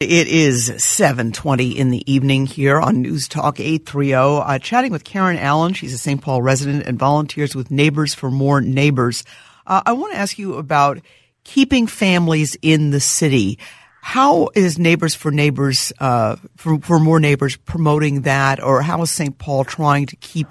It 0.03 0.27
is 0.27 0.73
7:20 0.79 1.77
in 1.77 1.91
the 1.91 2.13
evening 2.13 2.47
here 2.47 2.81
on 2.81 3.03
News 3.03 3.29
Talk 3.29 3.61
830. 3.61 4.15
Uh, 4.15 4.59
chatting 4.59 4.91
with 4.91 5.05
Karen 5.05 5.39
Allen. 5.39 5.75
She's 5.75 5.95
a 5.95 5.99
St. 5.99 6.21
Paul 6.21 6.43
resident 6.43 6.87
and 6.87 6.99
volunteers 6.99 7.55
with 7.55 7.71
Neighbors 7.71 8.13
for 8.13 8.29
More 8.29 8.61
Neighbors. 8.61 9.23
Uh, 9.65 9.81
I 9.87 9.93
want 9.93 10.13
to 10.13 10.19
ask 10.19 10.41
you 10.41 10.55
about 10.55 10.99
keeping 11.45 11.87
families 11.87 12.57
in 12.63 12.91
the 12.91 12.99
city. 12.99 13.61
How 14.01 14.49
is 14.57 14.77
Neighbors 14.77 15.15
for 15.15 15.31
Neighbors 15.31 15.93
uh, 16.01 16.35
for, 16.57 16.81
for 16.81 16.99
More 16.99 17.21
Neighbors 17.21 17.55
promoting 17.57 18.23
that, 18.23 18.61
or 18.61 18.83
how 18.83 19.03
is 19.03 19.11
St. 19.13 19.39
Paul 19.39 19.63
trying 19.63 20.07
to 20.07 20.17
keep 20.17 20.49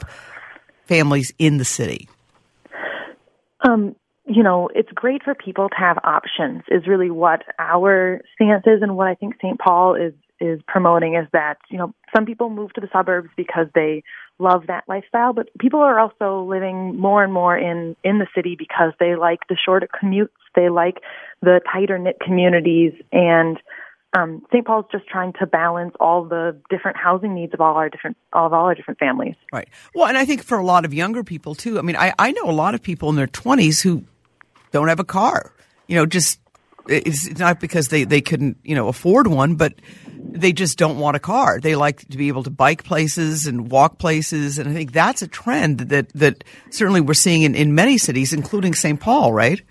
families 0.86 1.34
in 1.38 1.58
the 1.58 1.66
city? 1.66 2.08
Um, 3.60 3.98
you 4.26 4.44
know, 4.44 4.70
it's 4.74 4.92
great 4.94 5.24
for 5.24 5.34
people 5.34 5.70
to 5.70 5.76
have 5.76 5.98
options 6.04 6.64
is 6.70 6.88
really 6.88 7.10
what 7.10 7.44
our 7.58 8.22
stance 8.36 8.64
is 8.68 8.82
and 8.82 8.96
what 8.96 9.08
I 9.08 9.16
think 9.16 9.36
St. 9.42 9.60
Paul 9.60 9.96
is 9.96 10.14
is 10.40 10.60
promoting 10.68 11.14
is 11.16 11.28
that, 11.34 11.60
you 11.70 11.78
know, 11.78 11.94
some 12.16 12.26
people 12.26 12.50
move 12.50 12.74
to 12.74 12.82
the 12.82 12.90
suburbs 12.92 13.30
because 13.38 13.68
they 13.76 14.04
love 14.40 14.64
that 14.68 14.84
lifestyle, 14.88 15.34
but 15.34 15.48
people 15.60 15.80
are 15.82 16.00
also 16.00 16.44
living 16.50 17.00
more 17.00 17.24
and 17.24 17.32
more 17.32 17.56
in 17.56 17.96
in 18.04 18.18
the 18.18 18.28
city 18.36 18.56
because 18.58 18.92
they 19.00 19.16
like 19.16 19.40
the 19.50 19.58
shorter 19.64 19.88
commutes, 19.88 20.30
they 20.56 20.70
like 20.70 20.98
the 21.42 21.62
tighter 21.72 21.98
knit 22.00 22.18
communities 22.20 22.94
and 23.12 23.58
um, 24.14 24.46
St. 24.52 24.66
Paul's 24.66 24.86
just 24.92 25.08
trying 25.08 25.34
to 25.40 25.46
balance 25.46 25.94
all 26.00 26.26
the 26.26 26.60
different 26.70 26.98
housing 26.98 27.34
needs 27.34 27.54
of 27.54 27.62
all 27.62 27.76
our 27.76 27.90
different 27.90 28.18
all 28.34 28.46
of 28.46 28.54
all 28.54 28.66
our 28.66 28.76
different 28.76 29.00
families. 29.00 29.36
Right. 29.54 29.70
Well, 29.96 30.08
and 30.08 30.18
I 30.18 30.26
think 30.26 30.44
for 30.44 30.58
a 30.58 30.66
lot 30.66 30.86
of 30.86 30.94
younger 30.94 31.24
people 31.24 31.56
too. 31.56 31.80
I 31.80 31.82
mean, 31.82 31.96
I, 31.96 32.14
I 32.20 32.32
know 32.32 32.50
a 32.50 32.52
lot 32.52 32.76
of 32.76 32.82
people 32.82 33.10
in 33.10 33.16
their 33.16 33.28
twenties 33.28 33.82
who 33.82 34.04
don't 34.72 34.90
have 34.90 35.00
a 35.00 35.06
car. 35.06 35.54
You 35.88 35.96
know, 35.96 36.06
just 36.06 36.40
it's 36.88 37.38
not 37.38 37.60
because 37.60 37.90
they, 37.90 38.04
they 38.04 38.22
couldn't, 38.22 38.58
you 38.64 38.76
know, 38.76 38.88
afford 38.88 39.28
one, 39.28 39.56
but 39.56 39.74
they 40.18 40.54
just 40.54 40.78
don't 40.78 40.98
want 40.98 41.16
a 41.16 41.20
car. 41.20 41.60
They 41.60 41.76
like 41.76 42.08
to 42.10 42.18
be 42.18 42.28
able 42.28 42.44
to 42.44 42.50
bike 42.50 42.84
places 42.84 43.48
and 43.48 43.70
walk 43.72 43.98
places. 43.98 44.58
And 44.58 44.70
I 44.70 44.74
think 44.74 44.92
that's 44.92 45.22
a 45.22 45.28
trend 45.28 45.80
that, 45.80 46.10
that 46.14 46.44
certainly 46.70 47.02
we're 47.02 47.14
seeing 47.14 47.44
in, 47.44 47.56
in 47.56 47.76
many 47.76 47.98
cities, 47.98 48.34
including 48.34 48.74
St. 48.74 49.00
Paul, 49.00 49.34
right? 49.34 49.62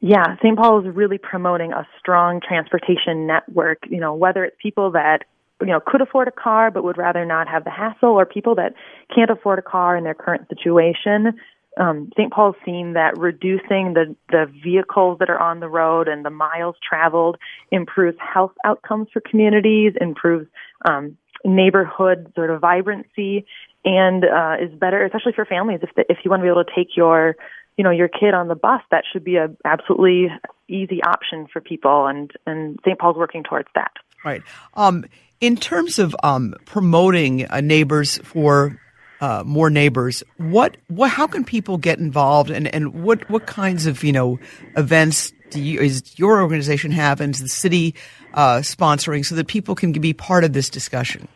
Yeah, 0.00 0.36
St. 0.42 0.56
Paul 0.56 0.86
is 0.86 0.94
really 0.94 1.18
promoting 1.18 1.72
a 1.72 1.86
strong 1.98 2.40
transportation 2.46 3.26
network, 3.26 3.78
you 3.88 4.00
know, 4.00 4.14
whether 4.14 4.44
it's 4.44 4.56
people 4.60 4.90
that 4.92 5.24
you 5.60 5.68
know 5.68 5.80
could 5.84 6.02
afford 6.02 6.28
a 6.28 6.32
car 6.32 6.70
but 6.70 6.84
would 6.84 6.98
rather 6.98 7.24
not 7.24 7.48
have 7.48 7.64
the 7.64 7.70
hassle 7.70 8.10
or 8.10 8.26
people 8.26 8.54
that 8.56 8.74
can't 9.14 9.30
afford 9.30 9.58
a 9.58 9.62
car 9.62 9.96
in 9.96 10.04
their 10.04 10.14
current 10.14 10.46
situation 10.50 11.32
um, 11.76 12.10
St. 12.16 12.32
Paul's 12.32 12.56
seen 12.64 12.94
that 12.94 13.18
reducing 13.18 13.94
the, 13.94 14.16
the 14.30 14.50
vehicles 14.62 15.18
that 15.18 15.28
are 15.28 15.38
on 15.38 15.60
the 15.60 15.68
road 15.68 16.08
and 16.08 16.24
the 16.24 16.30
miles 16.30 16.76
traveled 16.86 17.36
improves 17.70 18.16
health 18.18 18.52
outcomes 18.64 19.08
for 19.12 19.20
communities, 19.20 19.92
improves 20.00 20.46
um, 20.88 21.16
neighborhood 21.44 22.32
sort 22.34 22.50
of 22.50 22.60
vibrancy, 22.60 23.44
and 23.84 24.24
uh, 24.24 24.56
is 24.60 24.72
better, 24.78 25.04
especially 25.04 25.32
for 25.32 25.44
families. 25.44 25.80
If 25.82 25.90
the, 25.94 26.04
if 26.08 26.18
you 26.24 26.30
want 26.30 26.40
to 26.40 26.44
be 26.44 26.50
able 26.50 26.64
to 26.64 26.70
take 26.74 26.96
your 26.96 27.36
you 27.76 27.84
know 27.84 27.90
your 27.90 28.08
kid 28.08 28.34
on 28.34 28.48
the 28.48 28.54
bus, 28.54 28.82
that 28.90 29.04
should 29.12 29.24
be 29.24 29.36
a 29.36 29.48
absolutely 29.64 30.28
easy 30.68 31.02
option 31.02 31.46
for 31.52 31.60
people, 31.60 32.06
and 32.06 32.32
and 32.46 32.78
St. 32.84 32.98
Paul's 32.98 33.16
working 33.16 33.42
towards 33.42 33.68
that. 33.74 33.92
Right. 34.24 34.42
Um, 34.74 35.04
in 35.40 35.56
terms 35.56 35.98
of 35.98 36.16
um, 36.22 36.54
promoting 36.64 37.48
uh, 37.50 37.60
neighbors 37.60 38.18
for 38.18 38.80
uh, 39.20 39.42
more 39.46 39.70
neighbors. 39.70 40.22
What, 40.36 40.76
what, 40.88 41.10
how 41.10 41.26
can 41.26 41.44
people 41.44 41.78
get 41.78 41.98
involved, 41.98 42.50
and, 42.50 42.72
and 42.74 43.02
what, 43.02 43.28
what 43.30 43.46
kinds 43.46 43.86
of 43.86 44.04
you 44.04 44.12
know 44.12 44.38
events 44.76 45.32
do 45.50 45.62
you, 45.62 45.80
is 45.80 46.18
your 46.18 46.42
organization 46.42 46.90
have, 46.92 47.20
and 47.20 47.34
is 47.34 47.40
the 47.40 47.48
city 47.48 47.94
uh, 48.34 48.58
sponsoring, 48.58 49.24
so 49.24 49.34
that 49.34 49.46
people 49.46 49.74
can 49.74 49.92
be 49.92 50.12
part 50.12 50.44
of 50.44 50.52
this 50.52 50.68
discussion? 50.68 51.28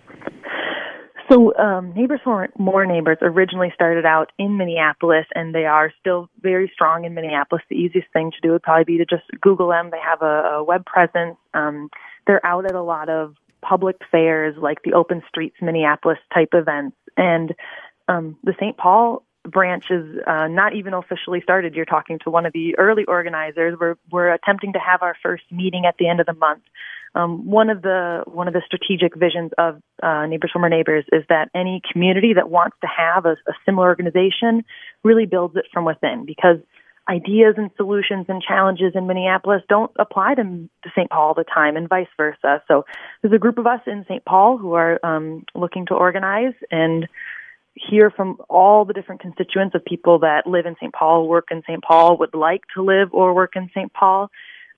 So, 1.31 1.57
um, 1.57 1.93
Neighbors 1.95 2.21
for 2.25 2.49
More 2.59 2.85
Neighbors 2.85 3.19
originally 3.23 3.71
started 3.75 4.05
out 4.05 4.33
in 4.37 4.57
Minneapolis, 4.57 5.27
and 5.35 5.55
they 5.55 5.65
are 5.65 5.93
still 6.01 6.29
very 6.41 6.69
strong 6.75 7.05
in 7.05 7.15
Minneapolis. 7.15 7.63
The 7.71 7.77
easiest 7.77 8.09
thing 8.13 8.33
to 8.33 8.41
do 8.43 8.51
would 8.51 8.63
probably 8.63 8.85
be 8.85 8.99
to 8.99 9.05
just 9.05 9.31
Google 9.41 9.69
them. 9.69 9.91
They 9.91 10.01
have 10.01 10.23
a, 10.23 10.57
a 10.57 10.65
web 10.65 10.85
presence. 10.87 11.37
Um, 11.55 11.89
they're 12.27 12.45
out 12.45 12.67
at 12.67 12.75
a 12.75 12.83
lot 12.83 13.09
of 13.09 13.37
public 13.63 13.97
fairs 14.11 14.57
like 14.61 14.79
the 14.83 14.95
Open 14.95 15.23
Streets 15.29 15.57
Minneapolis 15.63 16.19
type 16.35 16.51
events. 16.53 16.97
And 17.17 17.55
um, 18.09 18.37
the 18.43 18.55
St. 18.59 18.77
Paul 18.77 19.23
branch 19.45 19.85
is 19.91 20.19
uh, 20.27 20.49
not 20.49 20.75
even 20.75 20.95
officially 20.95 21.41
started. 21.43 21.75
You're 21.75 21.85
talking 21.85 22.19
to 22.25 22.31
one 22.31 22.45
of 22.45 22.53
the 22.53 22.77
early 22.77 23.05
organizers. 23.05 23.79
We're 23.79 23.97
we're 24.11 24.33
attempting 24.33 24.73
to 24.73 24.79
have 24.81 25.03
our 25.03 25.17
first 25.23 25.45
meeting 25.51 25.85
at 25.87 25.97
the 25.99 26.09
end 26.09 26.21
of 26.21 26.27
the 26.27 26.35
month. 26.35 26.63
Um, 27.15 27.51
one 27.51 27.71
of 27.71 27.83
the 27.83 28.23
one 28.27 28.47
of 28.47 28.55
the 28.55 28.63
strategic 28.65 29.17
visions 29.17 29.51
of 29.59 29.83
uh, 30.03 30.27
Neighbors 30.27 30.51
for 30.53 30.61
More 30.61 30.69
Neighbors 30.69 31.05
is 31.13 31.25
that 31.29 31.49
any 31.55 31.83
community 31.93 32.35
that 32.35 32.49
wants 32.49 32.77
to 32.83 32.87
have 32.87 33.27
a, 33.27 33.33
a 33.33 33.53
similar 33.67 33.89
organization 33.89 34.65
really 35.03 35.27
builds 35.27 35.57
it 35.57 35.65
from 35.73 35.85
within 35.85 36.25
because 36.25 36.59
ideas 37.09 37.55
and 37.57 37.71
solutions 37.77 38.27
and 38.29 38.41
challenges 38.43 38.93
in 38.95 39.07
Minneapolis 39.07 39.63
don't 39.69 39.91
apply 39.99 40.35
to, 40.35 40.43
to 40.43 40.91
St. 40.95 41.11
Paul 41.11 41.29
all 41.29 41.35
the 41.35 41.45
time 41.45 41.77
and 41.77 41.89
vice 41.89 42.07
versa. 42.17 42.63
So 42.69 42.85
there's 43.21 43.35
a 43.35 43.39
group 43.39 43.59
of 43.59 43.67
us 43.67 43.81
in 43.87 44.05
St. 44.09 44.25
Paul 44.25 44.59
who 44.59 44.75
are 44.75 45.05
um, 45.05 45.45
looking 45.55 45.87
to 45.87 45.95
organize 45.95 46.55
and 46.71 47.09
hear 47.75 48.11
from 48.11 48.39
all 48.49 48.85
the 48.85 48.93
different 48.93 49.21
constituents 49.21 49.75
of 49.75 49.85
people 49.85 50.21
that 50.21 50.47
live 50.47 50.67
in 50.67 50.77
St. 50.81 50.93
Paul, 50.93 51.29
work 51.29 51.49
in 51.51 51.63
St. 51.67 51.83
Paul, 51.83 52.19
would 52.19 52.35
like 52.35 52.63
to 52.75 52.83
live 52.83 53.09
or 53.13 53.35
work 53.35 53.53
in 53.57 53.71
St. 53.75 53.93
Paul, 53.93 54.31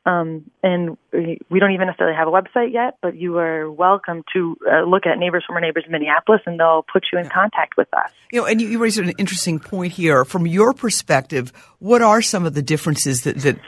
um, 0.05 0.51
and 0.63 0.97
we 1.13 1.61
don't 1.61 1.73
even 1.73 1.87
necessarily 1.87 2.17
have 2.17 2.27
a 2.27 2.31
website 2.31 2.73
yet, 2.73 2.99
but 3.01 3.17
you 3.17 3.39
are 3.39 3.71
welcome 3.71 4.25
to 4.33 4.57
uh, 4.71 4.83
look 4.83 5.07
at 5.07 5.19
Neighbors 5.19 5.45
for 5.47 5.53
More 5.53 5.61
Neighbors 5.61 5.85
in 5.87 5.93
Minneapolis, 5.93 6.41
and 6.45 6.59
they'll 6.59 6.85
put 6.93 7.05
you 7.13 7.21
in 7.21 7.29
contact 7.29 7.77
with 7.77 7.89
us. 7.95 8.11
You 8.33 8.41
know, 8.41 8.47
and 8.47 8.61
you, 8.61 8.69
you 8.69 8.79
raised 8.79 8.99
an 8.99 9.11
interesting 9.11 9.61
point 9.61 9.93
here. 9.93 10.25
From 10.25 10.47
your 10.47 10.73
perspective, 10.73 11.53
what 11.79 12.03
are 12.03 12.21
some 12.21 12.47
of 12.47 12.55
the 12.55 12.63
differences 12.63 13.23
that, 13.23 13.39
that 13.39 13.59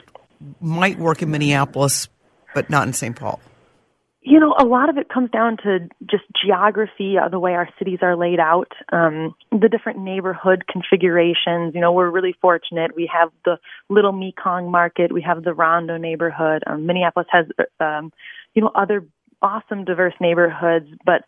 might 0.59 0.99
work 0.99 1.21
in 1.21 1.31
Minneapolis 1.31 2.09
but 2.53 2.69
not 2.69 2.87
in 2.87 2.93
St. 2.93 3.15
Paul? 3.15 3.39
You 4.27 4.39
know, 4.39 4.55
a 4.57 4.65
lot 4.65 4.89
of 4.89 4.97
it 4.97 5.07
comes 5.07 5.29
down 5.29 5.57
to 5.57 5.87
just 6.09 6.23
geography, 6.43 7.15
uh, 7.15 7.29
the 7.29 7.37
way 7.37 7.53
our 7.53 7.69
cities 7.77 7.99
are 8.01 8.15
laid 8.17 8.39
out, 8.39 8.71
um, 8.91 9.35
the 9.51 9.69
different 9.69 9.99
neighborhood 9.99 10.63
configurations. 10.67 11.75
You 11.75 11.81
know, 11.81 11.91
we're 11.91 12.09
really 12.09 12.35
fortunate. 12.41 12.95
We 12.95 13.07
have 13.13 13.29
the 13.45 13.59
Little 13.87 14.13
Mekong 14.13 14.71
Market, 14.71 15.11
we 15.11 15.21
have 15.21 15.43
the 15.43 15.53
Rondo 15.53 15.97
neighborhood. 15.97 16.63
Um, 16.65 16.87
Minneapolis 16.87 17.27
has, 17.29 17.45
um, 17.79 18.11
you 18.55 18.63
know, 18.63 18.71
other 18.73 19.05
awesome 19.43 19.85
diverse 19.85 20.15
neighborhoods, 20.19 20.89
but 21.05 21.21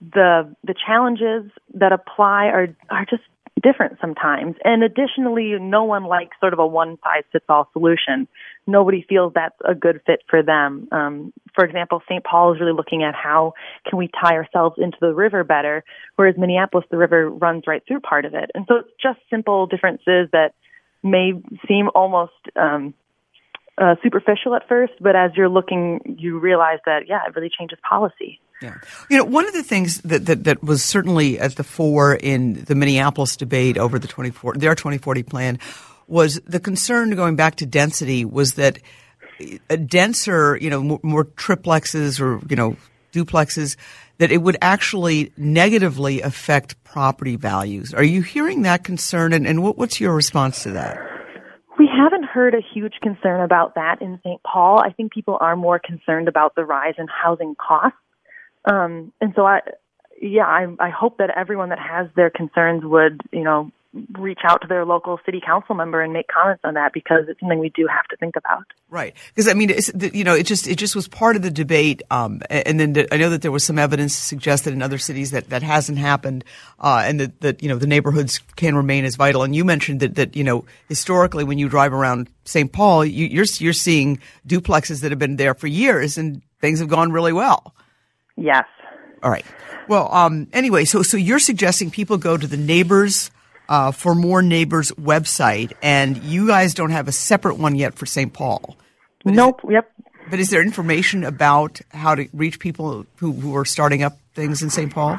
the 0.00 0.52
the 0.64 0.74
challenges 0.74 1.48
that 1.74 1.92
apply 1.92 2.46
are 2.46 2.76
are 2.90 3.04
just 3.08 3.22
different 3.60 3.98
sometimes. 4.00 4.56
And 4.64 4.82
additionally, 4.82 5.54
no 5.60 5.84
one 5.84 6.04
likes 6.04 6.36
sort 6.40 6.52
of 6.52 6.58
a 6.58 6.66
one 6.66 6.98
size 7.02 7.24
fits 7.32 7.44
all 7.48 7.68
solution. 7.72 8.28
Nobody 8.66 9.04
feels 9.08 9.32
that's 9.34 9.56
a 9.64 9.74
good 9.74 10.00
fit 10.06 10.20
for 10.28 10.42
them. 10.42 10.88
Um, 10.92 11.32
for 11.54 11.64
example, 11.64 12.02
St. 12.08 12.24
Paul 12.24 12.54
is 12.54 12.60
really 12.60 12.72
looking 12.72 13.02
at 13.02 13.14
how 13.14 13.54
can 13.88 13.98
we 13.98 14.08
tie 14.08 14.34
ourselves 14.34 14.76
into 14.78 14.96
the 15.00 15.12
river 15.12 15.44
better, 15.44 15.84
whereas 16.16 16.36
Minneapolis, 16.38 16.86
the 16.90 16.96
river 16.96 17.28
runs 17.28 17.64
right 17.66 17.82
through 17.86 18.00
part 18.00 18.24
of 18.24 18.34
it. 18.34 18.50
And 18.54 18.64
so 18.68 18.76
it's 18.76 18.90
just 19.02 19.18
simple 19.30 19.66
differences 19.66 20.28
that 20.32 20.54
may 21.02 21.32
seem 21.68 21.88
almost 21.94 22.32
um, 22.56 22.94
uh, 23.78 23.96
superficial 24.02 24.54
at 24.54 24.68
first, 24.68 24.92
but 25.00 25.16
as 25.16 25.32
you're 25.36 25.48
looking, 25.48 26.16
you 26.18 26.38
realize 26.38 26.78
that, 26.86 27.08
yeah, 27.08 27.20
it 27.26 27.34
really 27.34 27.50
changes 27.50 27.78
policy. 27.88 28.40
Yeah. 28.62 28.76
You 29.10 29.18
know, 29.18 29.24
one 29.24 29.46
of 29.46 29.52
the 29.52 29.62
things 29.62 30.00
that, 30.02 30.26
that, 30.26 30.44
that 30.44 30.62
was 30.62 30.82
certainly 30.84 31.38
at 31.38 31.56
the 31.56 31.64
fore 31.64 32.14
in 32.14 32.64
the 32.64 32.74
Minneapolis 32.74 33.36
debate 33.36 33.76
over 33.76 33.98
the 33.98 34.08
24, 34.08 34.54
their 34.54 34.74
2040 34.74 35.22
plan 35.24 35.58
was 36.06 36.40
the 36.46 36.60
concern 36.60 37.10
going 37.16 37.36
back 37.36 37.56
to 37.56 37.66
density 37.66 38.24
was 38.24 38.54
that 38.54 38.78
a 39.68 39.76
denser, 39.76 40.56
you 40.60 40.70
know, 40.70 40.82
more, 40.82 41.00
more 41.02 41.24
triplexes 41.24 42.20
or, 42.20 42.40
you 42.48 42.56
know, 42.56 42.76
duplexes, 43.12 43.76
that 44.18 44.30
it 44.30 44.38
would 44.38 44.56
actually 44.62 45.32
negatively 45.36 46.20
affect 46.20 46.82
property 46.84 47.36
values. 47.36 47.92
Are 47.94 48.04
you 48.04 48.22
hearing 48.22 48.62
that 48.62 48.84
concern 48.84 49.32
and, 49.32 49.46
and 49.46 49.62
what, 49.62 49.76
what's 49.78 50.00
your 50.00 50.14
response 50.14 50.62
to 50.64 50.70
that? 50.72 50.98
We 51.78 51.88
haven't 51.92 52.24
heard 52.24 52.54
a 52.54 52.60
huge 52.74 52.94
concern 53.02 53.40
about 53.40 53.74
that 53.74 54.00
in 54.00 54.20
St. 54.22 54.40
Paul. 54.42 54.80
I 54.80 54.92
think 54.92 55.12
people 55.12 55.38
are 55.40 55.56
more 55.56 55.78
concerned 55.78 56.28
about 56.28 56.54
the 56.54 56.64
rise 56.64 56.94
in 56.98 57.06
housing 57.08 57.56
costs 57.56 57.98
um, 58.64 59.12
and 59.20 59.32
so 59.34 59.44
I, 59.44 59.60
yeah, 60.20 60.46
I, 60.46 60.66
I 60.78 60.90
hope 60.90 61.18
that 61.18 61.30
everyone 61.36 61.70
that 61.70 61.78
has 61.78 62.08
their 62.14 62.30
concerns 62.30 62.84
would, 62.84 63.20
you 63.32 63.42
know, 63.42 63.72
reach 64.18 64.38
out 64.44 64.62
to 64.62 64.66
their 64.66 64.86
local 64.86 65.20
city 65.26 65.40
council 65.44 65.74
member 65.74 66.00
and 66.00 66.12
make 66.12 66.26
comments 66.28 66.62
on 66.64 66.74
that 66.74 66.92
because 66.94 67.24
it's 67.28 67.38
something 67.40 67.58
we 67.58 67.68
do 67.70 67.86
have 67.86 68.06
to 68.08 68.16
think 68.16 68.36
about. 68.36 68.64
Right, 68.88 69.14
because 69.34 69.48
I 69.48 69.54
mean, 69.54 69.74
you 70.14 70.24
know, 70.24 70.34
it 70.34 70.44
just 70.44 70.66
it 70.66 70.76
just 70.76 70.96
was 70.96 71.08
part 71.08 71.36
of 71.36 71.42
the 71.42 71.50
debate, 71.50 72.02
um, 72.10 72.40
and 72.48 72.80
then 72.80 73.06
I 73.12 73.16
know 73.16 73.30
that 73.30 73.42
there 73.42 73.52
was 73.52 73.64
some 73.64 73.78
evidence 73.78 74.14
suggested 74.14 74.72
in 74.72 74.82
other 74.82 74.98
cities 74.98 75.30
that 75.32 75.50
that 75.50 75.62
hasn't 75.62 75.98
happened, 75.98 76.44
uh, 76.78 77.02
and 77.04 77.20
that, 77.20 77.40
that 77.40 77.62
you 77.62 77.68
know 77.68 77.76
the 77.76 77.86
neighborhoods 77.86 78.38
can 78.56 78.76
remain 78.76 79.04
as 79.04 79.16
vital. 79.16 79.42
And 79.42 79.54
you 79.54 79.64
mentioned 79.64 80.00
that 80.00 80.14
that 80.14 80.36
you 80.36 80.44
know 80.44 80.64
historically 80.88 81.44
when 81.44 81.58
you 81.58 81.68
drive 81.68 81.92
around 81.92 82.28
St. 82.44 82.72
Paul, 82.72 83.04
you, 83.04 83.26
you're 83.26 83.46
you're 83.58 83.72
seeing 83.72 84.20
duplexes 84.46 85.02
that 85.02 85.10
have 85.12 85.18
been 85.18 85.36
there 85.36 85.54
for 85.54 85.66
years, 85.66 86.16
and 86.16 86.42
things 86.60 86.78
have 86.78 86.88
gone 86.88 87.12
really 87.12 87.32
well. 87.32 87.74
Yes. 88.36 88.64
All 89.22 89.30
right. 89.30 89.44
Well, 89.88 90.12
um, 90.12 90.48
anyway, 90.52 90.84
so 90.84 91.02
so 91.02 91.16
you're 91.16 91.38
suggesting 91.38 91.90
people 91.90 92.16
go 92.18 92.36
to 92.36 92.46
the 92.46 92.56
neighbors 92.56 93.30
uh, 93.68 93.92
for 93.92 94.14
more 94.14 94.42
neighbors 94.42 94.90
website, 94.92 95.72
and 95.82 96.22
you 96.22 96.46
guys 96.46 96.74
don't 96.74 96.90
have 96.90 97.08
a 97.08 97.12
separate 97.12 97.56
one 97.56 97.74
yet 97.74 97.94
for 97.94 98.06
St. 98.06 98.32
Paul. 98.32 98.76
But 99.24 99.34
nope. 99.34 99.60
It, 99.64 99.72
yep. 99.72 99.92
But 100.30 100.40
is 100.40 100.50
there 100.50 100.62
information 100.62 101.24
about 101.24 101.80
how 101.90 102.14
to 102.14 102.28
reach 102.32 102.58
people 102.58 103.06
who, 103.16 103.32
who 103.32 103.56
are 103.56 103.64
starting 103.64 104.02
up 104.02 104.18
things 104.34 104.62
in 104.62 104.70
St. 104.70 104.92
Paul? 104.92 105.18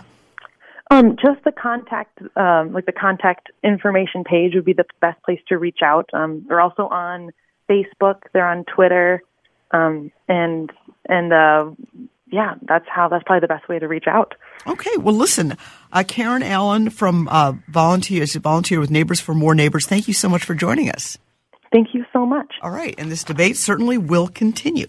Um, 0.91 1.15
just 1.15 1.43
the 1.43 1.51
contact, 1.51 2.20
um, 2.36 2.74
like 2.74 2.86
the 2.86 2.91
contact 2.91 3.50
information 3.63 4.24
page 4.24 4.53
would 4.53 4.65
be 4.65 4.74
the 4.74 4.86
best 5.01 5.22
place 5.24 5.39
to 5.48 5.58
reach 5.58 5.79
out. 5.84 6.10
Um, 6.13 6.46
they're 6.48 6.62
also 6.62 6.88
on 6.88 7.32
Facebook. 7.70 8.22
They're 8.34 8.48
on 8.48 8.63
Twitter, 8.65 9.24
um, 9.72 10.12
and 10.27 10.72
and 11.10 11.34
uh, 11.34 11.72
yeah, 12.27 12.56
that's 12.62 12.86
how 12.88 13.10
that's 13.10 13.24
probably 13.24 13.42
the 13.42 13.48
best 13.48 13.68
way 13.68 13.80
to 13.80 13.88
reach 13.88 14.08
out. 14.08 14.36
Okay, 14.65 14.98
well, 14.98 15.15
listen, 15.15 15.58
uh, 15.92 16.03
Karen 16.08 16.44
Allen 16.44 16.89
from 16.89 17.27
uh, 17.27 17.53
volunteers, 17.68 18.36
volunteer 18.36 18.80
with 18.80 18.92
Neighbors 18.92 19.20
for 19.20 19.34
More 19.34 19.56
Neighbors. 19.56 19.86
Thank 19.86 20.08
you 20.08 20.13
so 20.13 20.30
much 20.30 20.44
for 20.44 20.56
joining 20.56 20.89
us. 20.89 21.18
Thank 21.72 21.94
you 21.94 22.06
so 22.13 22.25
much. 22.25 22.53
All 22.62 22.72
right, 22.72 22.96
and 22.98 23.12
this 23.12 23.24
debate 23.24 23.58
certainly 23.58 23.98
will 23.98 24.27
continue. 24.27 24.88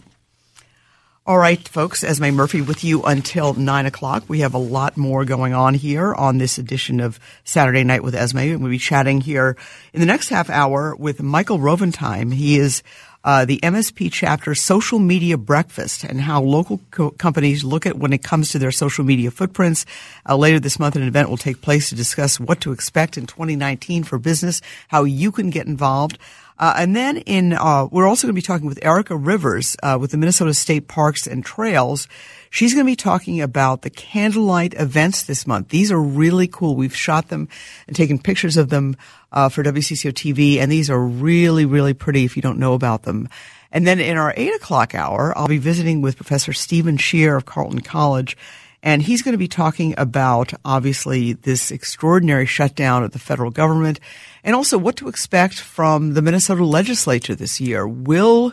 All 1.26 1.38
right, 1.38 1.67
folks, 1.67 2.05
Esme 2.05 2.33
Murphy 2.33 2.61
with 2.61 2.85
you 2.85 3.03
until 3.03 3.55
nine 3.55 3.87
o'clock. 3.87 4.25
We 4.29 4.41
have 4.41 4.53
a 4.53 4.59
lot 4.59 4.99
more 4.99 5.25
going 5.25 5.55
on 5.55 5.73
here 5.73 6.14
on 6.14 6.37
this 6.37 6.59
edition 6.59 7.00
of 7.00 7.19
Saturday 7.45 7.83
Night 7.83 8.03
with 8.03 8.14
Esme. 8.14 8.41
And 8.41 8.61
we'll 8.61 8.71
be 8.71 8.76
chatting 8.76 9.23
here 9.23 9.57
in 9.95 10.00
the 10.00 10.07
next 10.07 10.29
half 10.29 10.50
hour 10.50 10.95
with 10.95 11.23
Michael 11.23 11.59
Roventine. 11.59 12.31
He 12.31 12.59
is 12.59 12.83
uh, 13.25 13.45
the 13.45 13.59
MSP 13.62 14.12
chapter 14.12 14.54
social 14.54 14.99
media 14.99 15.38
breakfast 15.38 16.04
and 16.04 16.21
how 16.21 16.43
local 16.43 16.81
co- 16.90 17.11
companies 17.12 17.64
look 17.64 17.87
at 17.87 17.97
when 17.97 18.12
it 18.12 18.23
comes 18.23 18.50
to 18.50 18.59
their 18.59 18.71
social 18.71 19.04
media 19.04 19.31
footprints. 19.31 19.87
Uh, 20.28 20.37
later 20.37 20.61
this 20.61 20.78
month, 20.78 20.95
an 20.95 21.02
event 21.02 21.31
will 21.31 21.37
take 21.37 21.62
place 21.62 21.88
to 21.88 21.95
discuss 21.95 22.38
what 22.38 22.61
to 22.61 22.73
expect 22.73 23.16
in 23.16 23.26
2019 23.26 24.04
for 24.04 24.19
business, 24.19 24.61
how 24.88 25.04
you 25.04 25.33
can 25.33 25.50
get 25.50 25.66
involved. 25.66 26.19
Uh, 26.59 26.75
and 26.76 26.95
then 26.95 27.16
in, 27.19 27.52
uh, 27.52 27.87
we're 27.90 28.07
also 28.07 28.26
going 28.26 28.35
to 28.35 28.38
be 28.38 28.43
talking 28.43 28.66
with 28.66 28.78
Erika 28.83 29.16
Rivers 29.16 29.76
uh, 29.83 29.99
with 30.00 30.12
the 30.12 30.16
Minnesota 30.16 30.54
State 30.54 30.87
Parks 30.87 31.26
and 31.26 31.45
Trails. 31.45 32.07
She's 32.54 32.73
going 32.73 32.87
to 32.87 32.92
be 32.92 32.94
talking 32.94 33.40
about 33.40 33.82
the 33.82 33.90
candlelight 33.90 34.75
events 34.75 35.25
this 35.25 35.44
month. 35.44 35.70
These 35.70 35.90
are 35.90 36.00
really 36.00 36.46
cool. 36.46 36.76
We've 36.76 36.94
shot 36.94 37.26
them 37.26 37.49
and 37.88 37.96
taken 37.96 38.16
pictures 38.16 38.56
of 38.56 38.68
them 38.68 38.96
uh, 39.32 39.49
for 39.49 39.64
WCCO 39.64 40.12
TV, 40.12 40.58
and 40.58 40.70
these 40.70 40.88
are 40.88 41.04
really, 41.04 41.64
really 41.64 41.94
pretty 41.94 42.25
if 42.25 42.37
you 42.37 42.42
don't 42.42 42.61
know 42.61 42.75
about 42.75 43.02
them. 43.02 43.28
And 43.73 43.84
then 43.84 43.99
in 43.99 44.16
our 44.16 44.32
eight 44.37 44.54
o'clock 44.54 44.94
hour, 44.94 45.37
I'll 45.37 45.49
be 45.49 45.58
visiting 45.58 46.00
with 46.00 46.14
Professor 46.14 46.52
Steven 46.52 46.96
Schier 46.96 47.37
of 47.37 47.44
Carleton 47.44 47.80
College. 47.80 48.37
And 48.84 49.02
he's 49.02 49.23
going 49.23 49.32
to 49.32 49.37
be 49.37 49.49
talking 49.49 49.92
about 49.99 50.52
obviously 50.64 51.32
this 51.32 51.73
extraordinary 51.73 52.46
shutdown 52.46 53.02
of 53.02 53.11
the 53.11 53.18
federal 53.18 53.50
government 53.50 53.99
and 54.44 54.54
also 54.54 54.78
what 54.78 54.94
to 54.99 55.08
expect 55.08 55.58
from 55.58 56.14
the 56.14 56.23
Minnesota 56.23 56.64
legislature 56.64 57.34
this 57.34 57.61
year. 57.61 57.84
Will 57.84 58.52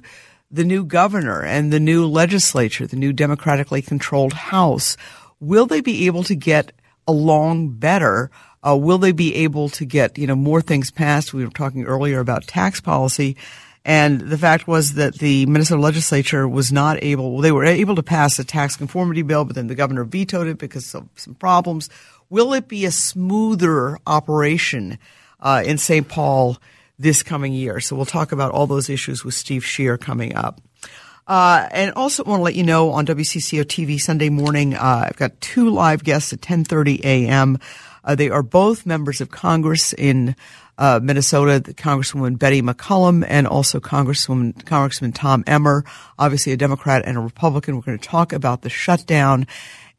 the 0.52 0.66
new 0.66 0.84
governor 0.84 1.42
and 1.42 1.72
the 1.72 1.80
new 1.80 2.06
legislature, 2.06 2.86
the 2.86 2.98
new 2.98 3.14
democratically 3.14 3.82
controlled 3.82 4.34
House, 4.34 4.98
will 5.40 5.66
they 5.66 5.82
be 5.82 6.06
able 6.08 6.24
to 6.26 6.36
get 6.36 6.74
along 7.08 7.70
better? 7.70 8.30
Uh, 8.66 8.76
will 8.76 8.98
they 8.98 9.12
be 9.12 9.36
able 9.36 9.70
to 9.70 9.86
get, 9.86 10.18
you 10.18 10.28
know, 10.28 10.36
more 10.36 10.62
things 10.62 10.92
passed? 10.92 11.34
We 11.34 11.46
were 11.46 11.52
talking 11.52 11.86
earlier 11.86 12.20
about 12.20 12.48
tax 12.48 12.82
policy. 12.82 13.38
And 13.84 14.22
the 14.22 14.38
fact 14.38 14.68
was 14.68 14.94
that 14.94 15.16
the 15.16 15.48
Minnesota 15.48 15.82
legislature 15.82 16.48
was 16.48 16.72
not 16.72 17.02
able, 17.02 17.32
well, 17.32 17.42
they 17.42 17.52
were 17.52 17.66
able 17.66 17.96
to 17.96 18.04
pass 18.04 18.38
a 18.38 18.44
tax 18.44 18.76
conformity 18.76 19.24
bill, 19.24 19.44
but 19.44 19.56
then 19.56 19.68
the 19.68 19.76
governor 19.76 20.04
vetoed 20.04 20.48
it 20.48 20.60
because 20.60 20.94
of 20.94 21.08
some 21.16 21.34
problems. 21.34 21.90
Will 22.30 22.54
it 22.54 22.68
be 22.68 22.86
a 22.86 22.92
smoother 22.92 23.98
operation 24.06 25.00
uh, 25.40 25.64
in 25.66 25.80
St. 25.80 26.08
Paul 26.08 26.58
this 27.02 27.24
coming 27.24 27.54
year? 27.54 27.80
So 27.80 27.96
we'll 27.96 28.06
talk 28.06 28.32
about 28.32 28.52
all 28.52 28.68
those 28.68 28.90
issues 28.90 29.24
with 29.24 29.34
Steve 29.34 29.64
Schier 29.64 30.00
coming 30.00 30.36
up. 30.36 30.62
Uh, 31.28 31.68
and 31.72 31.94
also 31.94 32.24
want 32.24 32.40
to 32.40 32.44
let 32.44 32.56
you 32.56 32.64
know 32.64 32.92
on 32.92 33.06
WCCO 33.06 33.64
TV 33.64 34.00
Sunday 34.00 34.30
morning, 34.30 34.74
uh, 34.74 35.06
I've 35.08 35.18
got 35.18 35.40
two 35.40 35.70
live 35.70 36.04
guests 36.04 36.34
at 36.34 36.42
10:30 36.42 37.00
a.m. 37.04 37.58
Uh, 38.04 38.16
they 38.16 38.30
are 38.30 38.44
both 38.44 38.86
members 38.86 39.22
of 39.22 39.30
Congress 39.30 39.94
in 39.94 40.36
uh, 40.78 41.00
Minnesota, 41.02 41.60
the 41.60 41.74
Congresswoman 41.76 42.40
Betty 42.40 42.62
McCollum 42.62 43.24
and 43.28 43.46
also 43.46 43.80
Congresswoman, 43.80 44.66
Congressman 44.66 45.12
Tom 45.12 45.44
Emmer, 45.46 45.86
obviously 46.18 46.54
a 46.54 46.58
Democrat 46.58 47.04
and 47.06 47.18
a 47.18 47.22
Republican. 47.22 47.76
We're 47.76 47.84
going 47.84 48.00
to 48.00 48.08
talk 48.08 48.34
about 48.34 48.64
the 48.64 48.70
shutdown. 48.70 49.46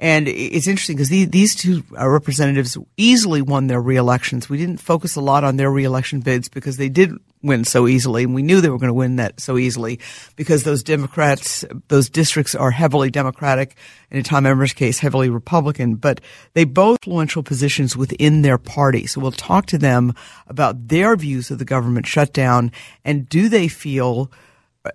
And 0.03 0.27
it's 0.27 0.67
interesting 0.67 0.97
because 0.97 1.11
these, 1.11 1.31
these 1.31 1.55
two 1.55 1.85
uh, 1.97 2.09
representatives 2.09 2.77
easily 2.97 3.41
won 3.41 3.69
their 3.69 3.81
reelections. 3.81 4.49
We 4.49 4.59
didn't 4.59 4.79
focus 4.79 5.15
a 5.15 5.21
lot 5.21 5.45
on 5.45 5.59
their 5.59 5.71
reelection 5.71 6.19
bids 6.19 6.49
because 6.49 6.77
they 6.77 6.89
did 6.89 7.13
win 7.41 7.65
so 7.65 7.87
easily. 7.87 8.25
And 8.25 8.35
we 8.35 8.43
knew 8.43 8.61
they 8.61 8.69
were 8.69 8.81
going 8.81 8.89
to 8.89 8.95
win 8.95 9.15
that 9.17 9.39
so 9.39 9.57
easily 9.57 10.01
because 10.35 10.65
those 10.65 10.83
Democrats, 10.83 11.65
those 11.87 12.11
districts 12.11 12.57
are 12.57 12.73
heavily 12.73 13.13
Democratic, 13.13 13.77
and 14.11 14.19
in 14.19 14.25
Tom 14.25 14.45
Emmer's 14.45 14.73
case, 14.73 14.99
heavily 14.99 15.31
Republican, 15.31 15.95
but 15.95 16.21
they 16.55 16.65
both 16.65 16.99
influential 17.07 17.45
positions 17.45 17.97
within 17.97 18.43
their 18.43 18.59
party. 18.59 19.07
So 19.07 19.21
we'll 19.21 19.31
talk 19.31 19.67
to 19.67 19.79
them 19.79 20.15
about 20.49 20.89
their 20.89 21.15
views 21.15 21.53
of 21.53 21.61
the 21.61 21.65
government 21.65 22.09
shutdown 22.09 22.73
and 23.05 23.29
do 23.29 23.49
they 23.49 23.69
feel 23.69 24.33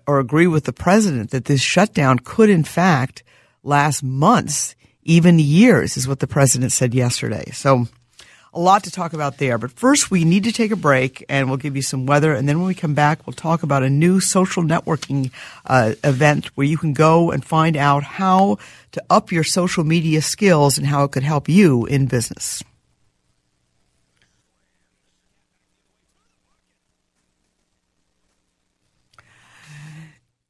or 0.06 0.18
agree 0.18 0.46
with 0.46 0.64
the 0.64 0.72
president 0.74 1.30
that 1.30 1.46
this 1.46 1.62
shutdown 1.62 2.18
could 2.18 2.50
in 2.50 2.62
fact 2.62 3.22
last 3.62 4.02
months, 4.02 4.74
even 5.08 5.38
years 5.38 5.96
is 5.96 6.06
what 6.06 6.20
the 6.20 6.26
president 6.26 6.70
said 6.70 6.94
yesterday. 6.94 7.50
So 7.52 7.88
a 8.52 8.60
lot 8.60 8.84
to 8.84 8.90
talk 8.90 9.14
about 9.14 9.38
there. 9.38 9.56
But 9.56 9.72
first, 9.72 10.10
we 10.10 10.24
need 10.24 10.44
to 10.44 10.52
take 10.52 10.70
a 10.70 10.76
break 10.76 11.24
and 11.28 11.48
we'll 11.48 11.56
give 11.56 11.76
you 11.76 11.82
some 11.82 12.06
weather. 12.06 12.34
And 12.34 12.48
then 12.48 12.58
when 12.58 12.68
we 12.68 12.74
come 12.74 12.94
back, 12.94 13.26
we'll 13.26 13.34
talk 13.34 13.62
about 13.62 13.82
a 13.82 13.90
new 13.90 14.20
social 14.20 14.62
networking 14.62 15.30
uh, 15.64 15.94
event 16.04 16.46
where 16.56 16.66
you 16.66 16.76
can 16.76 16.92
go 16.92 17.30
and 17.30 17.44
find 17.44 17.76
out 17.76 18.04
how 18.04 18.58
to 18.92 19.02
up 19.08 19.32
your 19.32 19.44
social 19.44 19.82
media 19.82 20.20
skills 20.20 20.76
and 20.76 20.86
how 20.86 21.04
it 21.04 21.12
could 21.12 21.22
help 21.22 21.48
you 21.48 21.86
in 21.86 22.06
business. 22.06 22.62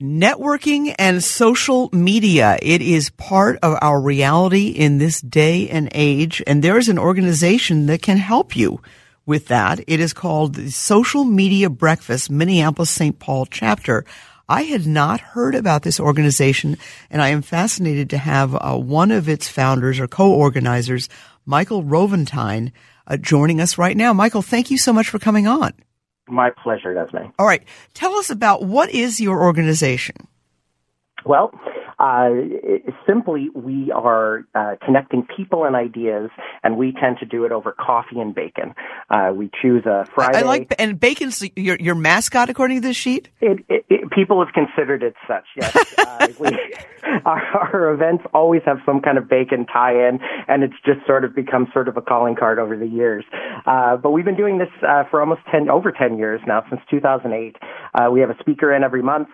Networking 0.01 0.95
and 0.97 1.25
social 1.25 1.89
media. 1.93 2.57
It 2.63 2.83
is 2.83 3.11
part 3.11 3.59
of 3.65 3.77
our 3.83 4.01
reality 4.01 4.69
in 4.69 4.99
this 4.99 5.21
day 5.21 5.69
and 5.69 5.89
age. 5.93 6.41
And 6.47 6.63
there 6.63 6.79
is 6.79 6.89
an 6.89 7.01
organization 7.01 7.87
that 7.87 8.01
can 8.01 8.17
help 8.17 8.55
you 8.55 8.81
with 9.27 9.49
that. 9.49 9.81
It 9.89 9.99
is 9.99 10.13
called 10.13 10.55
the 10.55 10.71
Social 10.71 11.25
Media 11.25 11.69
Breakfast 11.69 12.31
Minneapolis 12.31 12.91
St. 12.91 13.19
Paul 13.19 13.47
chapter. 13.47 14.05
I 14.49 14.63
had 14.63 14.87
not 14.87 15.21
heard 15.21 15.57
about 15.57 15.83
this 15.83 15.99
organization 15.99 16.79
and 17.11 17.21
I 17.21 17.31
am 17.31 17.43
fascinated 17.43 18.09
to 18.11 18.19
have 18.19 18.55
uh, 18.55 18.77
one 18.77 19.11
of 19.11 19.29
its 19.29 19.49
founders 19.49 19.99
or 19.99 20.07
co-organizers, 20.07 21.09
Michael 21.45 21.83
Roventine, 21.83 22.71
uh, 23.09 23.17
joining 23.17 23.61
us 23.61 23.79
right 23.79 23.97
now. 23.97 24.13
Michael, 24.13 24.43
thank 24.43 24.71
you 24.71 24.79
so 24.79 24.93
much 24.93 25.09
for 25.09 25.19
coming 25.19 25.49
on. 25.49 25.73
My 26.29 26.51
pleasure, 26.51 26.95
Desmond. 26.95 27.33
All 27.39 27.47
right. 27.47 27.63
Tell 27.95 28.15
us 28.15 28.31
about 28.31 28.63
what 28.65 28.91
is 28.91 29.21
your 29.21 29.43
organization? 29.43 30.17
Well, 31.25 31.53
uh, 31.99 32.31
simply, 33.07 33.49
we 33.55 33.91
are 33.91 34.47
uh, 34.55 34.77
connecting 34.85 35.27
people 35.37 35.65
and 35.65 35.75
ideas, 35.75 36.31
and 36.63 36.77
we 36.77 36.93
tend 36.93 37.19
to 37.19 37.27
do 37.27 37.45
it 37.45 37.51
over 37.51 37.73
coffee 37.73 38.21
and 38.21 38.35
bacon. 38.35 38.73
Uh, 39.11 39.33
we 39.35 39.51
choose 39.61 39.85
a 39.85 40.07
Friday. 40.15 40.39
I 40.39 40.43
like 40.43 40.73
and 40.79 40.99
bacon's 40.99 41.43
your 41.57 41.77
your 41.81 41.97
mascot 41.97 42.51
according 42.51 42.81
to 42.83 42.89
this 42.89 42.97
sheet. 42.97 43.31
It, 43.41 43.65
it, 43.69 43.85
it, 43.89 44.11
people 44.13 44.45
have 44.45 44.55
considered 44.55 45.03
it 45.03 45.15
such. 45.27 45.45
Yes, 45.57 45.95
uh, 45.99 46.29
we, 46.39 46.57
our, 47.25 47.43
our, 47.73 47.93
events 47.93 48.25
always 48.33 48.63
have 48.65 48.79
some 48.87 49.01
kind 49.01 49.19
of 49.19 49.29
bacon 49.29 49.67
tie-in, 49.67 50.21
and 50.47 50.63
it's 50.63 50.75
just 50.87 51.05
sort 51.05 51.25
of 51.25 51.35
become 51.35 51.67
sort 51.73 51.89
of 51.89 51.97
a 51.97 52.03
calling 52.03 52.37
card 52.37 52.61
over 52.61 52.77
the 52.77 52.87
years. 52.87 53.25
Uh, 53.67 53.97
but 53.97 54.13
we've 54.13 54.25
been 54.25 54.37
doing 54.37 54.59
this 54.59 54.69
uh, 54.89 55.03
for 55.11 55.21
almost 55.21 55.41
ten 55.51 55.69
over 55.69 55.91
ten 55.91 56.17
years 56.17 56.41
now, 56.47 56.63
since 56.71 56.81
2008. 56.91 57.57
we 58.13 58.21
have 58.21 58.31
a 58.31 58.39
speaker 58.39 58.73
in 58.73 58.85
every 58.85 59.03
month. 59.03 59.29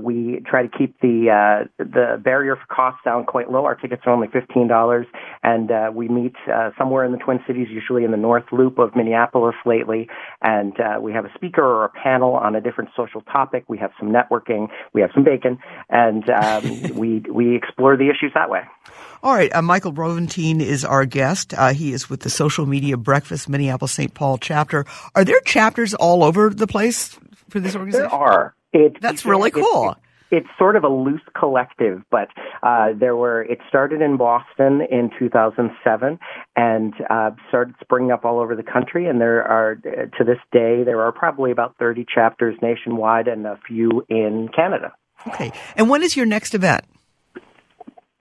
we 0.00 0.42
try 0.46 0.66
to 0.66 0.78
keep 0.78 0.98
the 1.00 1.68
the 1.92 2.20
barrier 2.22 2.56
for 2.56 2.74
cost 2.74 3.02
down 3.04 3.24
quite 3.24 3.50
low. 3.50 3.64
Our 3.64 3.74
tickets 3.74 4.02
are 4.06 4.12
only 4.12 4.28
fifteen 4.28 4.68
dollars, 4.68 5.06
and 5.42 5.70
uh, 5.70 5.90
we 5.94 6.08
meet 6.08 6.34
uh, 6.52 6.70
somewhere 6.78 7.04
in 7.04 7.12
the 7.12 7.18
Twin 7.18 7.40
Cities, 7.46 7.68
usually 7.70 8.04
in 8.04 8.10
the 8.10 8.16
North 8.16 8.44
Loop 8.52 8.78
of 8.78 8.94
Minneapolis 8.94 9.54
lately. 9.66 10.08
And 10.42 10.78
uh, 10.80 11.00
we 11.00 11.12
have 11.12 11.24
a 11.24 11.32
speaker 11.34 11.62
or 11.62 11.84
a 11.84 11.90
panel 11.90 12.34
on 12.34 12.54
a 12.54 12.60
different 12.60 12.90
social 12.96 13.22
topic. 13.22 13.64
We 13.68 13.78
have 13.78 13.90
some 13.98 14.10
networking. 14.12 14.68
We 14.92 15.00
have 15.00 15.10
some 15.14 15.24
bacon, 15.24 15.58
and 15.88 16.28
um, 16.30 16.82
we 16.94 17.20
we 17.30 17.56
explore 17.56 17.96
the 17.96 18.08
issues 18.08 18.32
that 18.34 18.50
way. 18.50 18.62
All 19.22 19.34
right, 19.34 19.54
uh, 19.54 19.62
Michael 19.62 19.92
Roventine 19.92 20.60
is 20.60 20.84
our 20.84 21.04
guest. 21.04 21.52
Uh, 21.54 21.72
he 21.74 21.92
is 21.92 22.08
with 22.08 22.20
the 22.20 22.30
Social 22.30 22.64
Media 22.64 22.96
Breakfast 22.96 23.48
Minneapolis 23.48 23.92
St. 23.92 24.14
Paul 24.14 24.38
chapter. 24.38 24.86
Are 25.14 25.24
there 25.24 25.40
chapters 25.40 25.92
all 25.94 26.24
over 26.24 26.50
the 26.50 26.66
place 26.66 27.18
for 27.50 27.60
this 27.60 27.74
organization? 27.74 28.08
There 28.08 28.18
are. 28.18 28.54
It, 28.72 29.00
That's 29.00 29.24
really 29.24 29.50
cool. 29.50 29.96
It, 30.30 30.36
it's 30.36 30.48
sort 30.58 30.76
of 30.76 30.84
a 30.84 30.88
loose 30.88 31.20
collective, 31.38 32.02
but 32.10 32.28
uh, 32.62 32.88
there 32.98 33.16
were. 33.16 33.42
It 33.42 33.58
started 33.68 34.00
in 34.00 34.16
Boston 34.16 34.80
in 34.90 35.10
2007 35.18 36.18
and 36.56 36.94
uh, 37.08 37.30
started 37.48 37.74
springing 37.80 38.10
up 38.10 38.24
all 38.24 38.40
over 38.40 38.56
the 38.56 38.62
country. 38.62 39.06
And 39.06 39.20
there 39.20 39.42
are, 39.42 39.78
uh, 39.84 40.16
to 40.18 40.24
this 40.24 40.38
day, 40.52 40.82
there 40.84 41.02
are 41.02 41.12
probably 41.12 41.50
about 41.50 41.76
30 41.78 42.06
chapters 42.12 42.56
nationwide 42.62 43.28
and 43.28 43.46
a 43.46 43.58
few 43.66 44.04
in 44.08 44.48
Canada. 44.54 44.92
Okay. 45.26 45.52
And 45.76 45.88
when 45.88 46.02
is 46.02 46.16
your 46.16 46.26
next 46.26 46.54
event? 46.54 46.84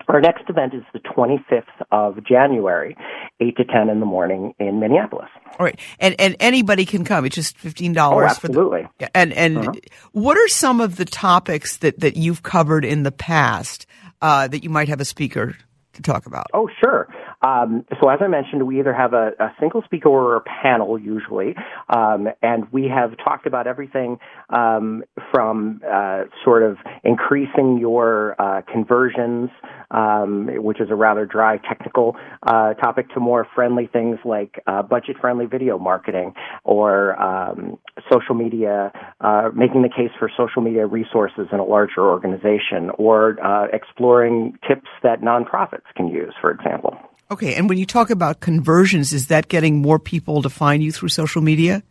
Our 0.10 0.20
next 0.22 0.50
event 0.50 0.74
is 0.74 0.82
the 0.92 1.00
25th 1.00 1.64
of 1.92 2.24
January, 2.26 2.98
8 3.40 3.56
to 3.58 3.64
10 3.64 3.90
in 3.90 4.00
the 4.00 4.06
morning 4.08 4.54
in 4.60 4.80
Minneapolis. 4.80 5.30
All 5.60 5.66
right. 5.66 5.80
And 6.00 6.16
and 6.20 6.36
anybody 6.40 6.84
can 6.86 7.04
come. 7.06 7.26
It's 7.26 7.36
just 7.36 7.56
$15 7.58 7.96
Oh, 7.98 8.10
for 8.12 8.22
the 8.22 8.26
absolutely. 8.30 8.88
And 9.14 9.32
and 9.34 9.58
Uh-huh. 9.60 9.72
what 10.14 10.36
are 10.38 10.48
some 10.48 10.82
of 10.82 10.96
the 10.96 11.06
topics 11.06 11.78
that, 11.78 12.00
that 12.00 12.18
you've 12.18 12.42
covered 12.44 12.86
in 12.86 13.04
the 13.04 13.12
past 13.12 13.86
uh, 14.22 14.48
that 14.48 14.64
you 14.64 14.70
might 14.70 14.88
have 14.90 15.00
a 15.00 15.06
speaker 15.06 15.56
to 15.94 16.02
talk 16.02 16.26
about? 16.26 16.48
Oh, 16.54 16.70
sure. 16.84 17.08
Um, 17.42 17.86
so 18.02 18.10
as 18.10 18.20
I 18.22 18.28
mentioned, 18.28 18.68
we 18.68 18.80
either 18.80 18.94
have 18.94 19.14
a, 19.14 19.32
a 19.40 19.54
single 19.60 19.82
speaker 19.84 20.10
or 20.10 20.36
a 20.36 20.42
panel 20.42 21.00
usually, 21.00 21.56
um, 21.90 22.28
and 22.42 22.72
we 22.72 22.90
have 22.94 23.18
talked 23.18 23.46
about 23.48 23.66
everything 23.66 24.20
um, 24.50 25.04
from 25.32 25.82
uh, 25.90 26.24
sort 26.44 26.64
of 26.64 26.78
increasing 27.04 27.78
your 27.80 28.36
uh, 28.40 28.62
conversions, 28.72 29.50
um, 29.92 30.50
which 30.56 30.82
is 30.82 30.90
a 30.90 30.96
rather 30.96 31.26
dry 31.26 31.58
technical 31.58 32.16
uh, 32.44 32.74
topic, 32.76 33.10
to 33.14 33.20
more 33.20 33.48
friendly 33.56 33.88
things 33.88 34.18
like 34.26 34.62
uh, 34.68 34.82
budget-friendly 34.82 35.46
video 35.46 35.78
marketing 35.78 36.34
or 36.66 37.20
um, 37.22 37.78
social 38.12 38.36
media, 38.36 38.92
uh, 39.22 39.50
making 39.56 39.82
the 39.82 39.90
case 39.90 40.12
for 40.20 40.30
social 40.38 40.62
media 40.62 40.86
resources 40.86 41.48
in 41.52 41.60
a 41.60 41.66
larger 41.66 42.02
organization, 42.02 42.90
or 42.98 43.38
uh, 43.44 43.68
exploring 43.72 44.58
tips 44.68 44.90
that 45.04 45.22
nonprofits 45.22 45.88
can 45.96 46.08
use, 46.08 46.34
for 46.42 46.52
example. 46.52 46.98
Okay. 47.32 47.56
And 47.56 47.70
when 47.70 47.78
you 47.78 47.86
talk 47.86 48.10
about 48.10 48.40
conversions, 48.40 49.14
is 49.14 49.28
that 49.28 49.48
getting 49.48 49.82
more 49.82 50.00
people 50.00 50.42
to 50.42 50.50
find 50.50 50.84
you 50.84 50.92
through 50.92 51.10
social 51.10 51.42
media? 51.42 51.84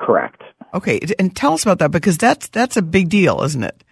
Correct. 0.00 0.42
Okay. 0.74 1.00
And 1.18 1.34
tell 1.34 1.52
us 1.52 1.62
about 1.62 1.78
that 1.80 1.90
because 1.90 2.18
that's 2.18 2.48
that's 2.48 2.76
a 2.76 2.82
big 2.82 3.08
deal, 3.08 3.42
isn't 3.42 3.62
it? 3.62 3.82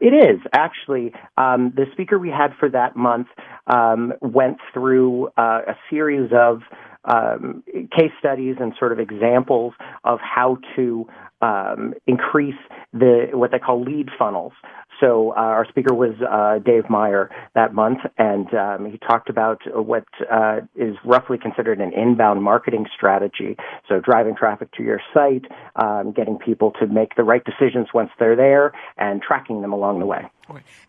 It 0.00 0.14
is 0.14 0.40
actually. 0.52 1.12
Um, 1.36 1.72
the 1.74 1.86
speaker 1.92 2.18
we 2.18 2.30
had 2.30 2.48
for 2.58 2.68
that 2.70 2.96
month 2.96 3.28
um, 3.66 4.12
went 4.20 4.58
through 4.72 5.28
uh, 5.36 5.60
a 5.68 5.76
series 5.90 6.30
of 6.32 6.62
um, 7.04 7.62
case 7.96 8.12
studies 8.18 8.56
and 8.58 8.72
sort 8.78 8.92
of 8.92 8.98
examples 8.98 9.74
of 10.04 10.18
how 10.20 10.58
to 10.76 11.06
um, 11.40 11.94
increase 12.06 12.54
the 12.92 13.28
what 13.32 13.50
they 13.50 13.58
call 13.58 13.82
lead 13.82 14.08
funnels. 14.18 14.52
So 15.00 15.32
uh, 15.32 15.40
our 15.40 15.66
speaker 15.68 15.94
was 15.94 16.14
uh, 16.22 16.58
Dave 16.64 16.88
Meyer 16.88 17.30
that 17.54 17.74
month, 17.74 17.98
and 18.16 18.52
um, 18.54 18.90
he 18.90 18.98
talked 18.98 19.28
about 19.28 19.60
what 19.74 20.04
uh, 20.32 20.60
is 20.74 20.96
roughly 21.04 21.36
considered 21.36 21.80
an 21.80 21.92
inbound 21.92 22.42
marketing 22.42 22.86
strategy. 22.96 23.56
So 23.88 24.00
driving 24.00 24.34
traffic 24.34 24.72
to 24.72 24.82
your 24.82 25.00
site, 25.12 25.44
um, 25.76 26.12
getting 26.12 26.38
people 26.38 26.72
to 26.80 26.86
make 26.86 27.14
the 27.14 27.24
right 27.24 27.42
decisions 27.44 27.88
once 27.92 28.10
they're 28.18 28.36
there, 28.36 28.72
and 28.96 29.20
tracking 29.20 29.60
them 29.60 29.72
along 29.72 29.98
the 29.98 30.06
way. 30.06 30.22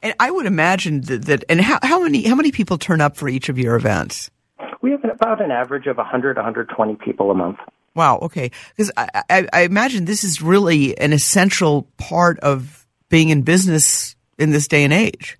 And 0.01 0.13
I 0.19 0.31
would 0.31 0.45
imagine 0.45 1.01
that, 1.01 1.25
that 1.25 1.43
and 1.49 1.59
how, 1.59 1.79
how 1.81 2.01
many 2.01 2.23
how 2.27 2.35
many 2.35 2.51
people 2.51 2.77
turn 2.77 3.01
up 3.01 3.17
for 3.17 3.27
each 3.27 3.49
of 3.49 3.57
your 3.57 3.75
events? 3.75 4.31
We 4.81 4.91
have 4.91 5.03
about 5.03 5.41
an 5.41 5.51
average 5.51 5.87
of 5.87 5.97
100, 5.97 6.37
120 6.37 6.95
people 7.03 7.31
a 7.31 7.33
month. 7.33 7.57
Wow. 7.97 8.19
Okay. 8.21 8.51
Because 8.69 8.91
I, 8.95 9.23
I, 9.29 9.47
I 9.51 9.61
imagine 9.63 10.05
this 10.05 10.23
is 10.23 10.41
really 10.41 10.97
an 10.99 11.11
essential 11.11 11.87
part 11.97 12.39
of 12.39 12.85
being 13.09 13.29
in 13.29 13.41
business 13.41 14.15
in 14.37 14.51
this 14.51 14.67
day 14.67 14.83
and 14.83 14.93
age. 14.93 15.39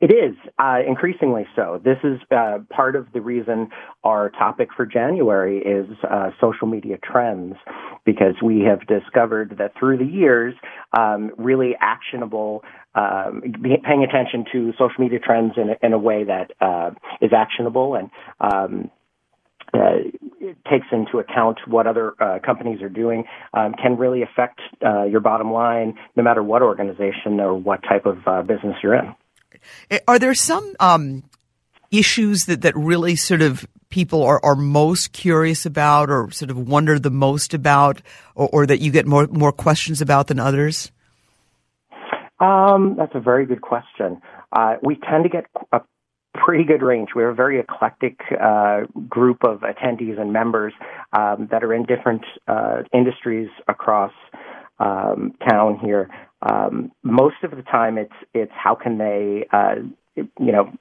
It 0.00 0.12
is 0.12 0.36
uh, 0.58 0.80
increasingly 0.86 1.46
so. 1.56 1.80
This 1.82 1.98
is 2.02 2.20
uh, 2.30 2.58
part 2.68 2.96
of 2.96 3.06
the 3.14 3.20
reason 3.20 3.70
our 4.02 4.28
topic 4.30 4.68
for 4.76 4.84
January 4.84 5.58
is 5.58 5.86
uh, 6.02 6.30
social 6.40 6.66
media 6.66 6.98
trends, 7.02 7.54
because 8.04 8.34
we 8.42 8.62
have 8.62 8.80
discovered 8.86 9.54
that 9.58 9.72
through 9.78 9.98
the 9.98 10.04
years, 10.04 10.52
um, 10.98 11.30
really 11.38 11.74
actionable, 11.80 12.64
um, 12.94 13.40
paying 13.62 14.04
attention 14.04 14.44
to 14.52 14.72
social 14.72 14.98
media 14.98 15.20
trends 15.20 15.54
in 15.56 15.70
a, 15.70 15.86
in 15.86 15.92
a 15.92 15.98
way 15.98 16.24
that 16.24 16.50
uh, 16.60 16.90
is 17.22 17.30
actionable 17.32 17.94
and 17.94 18.10
um, 18.40 18.90
uh, 19.72 20.02
takes 20.70 20.86
into 20.92 21.18
account 21.18 21.58
what 21.66 21.86
other 21.86 22.14
uh, 22.20 22.38
companies 22.44 22.82
are 22.82 22.88
doing 22.88 23.24
um, 23.52 23.74
can 23.80 23.96
really 23.96 24.22
affect 24.22 24.60
uh, 24.84 25.04
your 25.04 25.20
bottom 25.20 25.52
line, 25.52 25.94
no 26.16 26.22
matter 26.22 26.42
what 26.42 26.62
organization 26.62 27.40
or 27.40 27.54
what 27.54 27.82
type 27.82 28.06
of 28.06 28.18
uh, 28.26 28.42
business 28.42 28.76
you're 28.82 28.94
in. 28.94 29.14
Eh, 29.90 29.98
Are 30.06 30.18
there 30.18 30.34
some 30.34 30.74
um, 30.80 31.24
issues 31.90 32.46
that, 32.46 32.62
that 32.62 32.76
really 32.76 33.16
sort 33.16 33.42
of 33.42 33.66
people 33.88 34.22
are, 34.22 34.40
are 34.44 34.56
most 34.56 35.12
curious 35.12 35.64
about 35.64 36.10
or 36.10 36.30
sort 36.30 36.50
of 36.50 36.56
wonder 36.56 36.98
the 36.98 37.10
most 37.10 37.54
about 37.54 38.02
or, 38.34 38.48
or 38.52 38.66
that 38.66 38.80
you 38.80 38.90
get 38.90 39.06
more, 39.06 39.26
more 39.28 39.52
questions 39.52 40.00
about 40.00 40.26
than 40.26 40.40
others? 40.40 40.90
Um, 42.40 42.96
that's 42.98 43.14
a 43.14 43.20
very 43.20 43.46
good 43.46 43.60
question. 43.60 44.20
Uh, 44.52 44.74
we 44.82 44.96
tend 44.96 45.24
to 45.24 45.30
get 45.30 45.46
a 45.72 45.80
pretty 46.44 46.64
good 46.64 46.82
range. 46.82 47.10
We're 47.14 47.30
a 47.30 47.34
very 47.34 47.58
eclectic 47.58 48.20
uh, 48.40 48.82
group 49.08 49.38
of 49.44 49.60
attendees 49.60 50.20
and 50.20 50.32
members 50.32 50.74
um, 51.12 51.48
that 51.50 51.64
are 51.64 51.72
in 51.72 51.84
different 51.84 52.22
uh, 52.46 52.82
industries 52.92 53.48
across 53.66 54.12
um, 54.78 55.32
town 55.48 55.78
here. 55.82 56.10
Um, 56.42 56.92
most 57.02 57.36
of 57.42 57.52
the 57.52 57.62
time, 57.62 57.96
it's 57.96 58.12
it's 58.34 58.52
how 58.52 58.74
can 58.74 58.98
they, 58.98 59.46
uh, 59.50 59.76
you 60.16 60.52
know, 60.52 60.72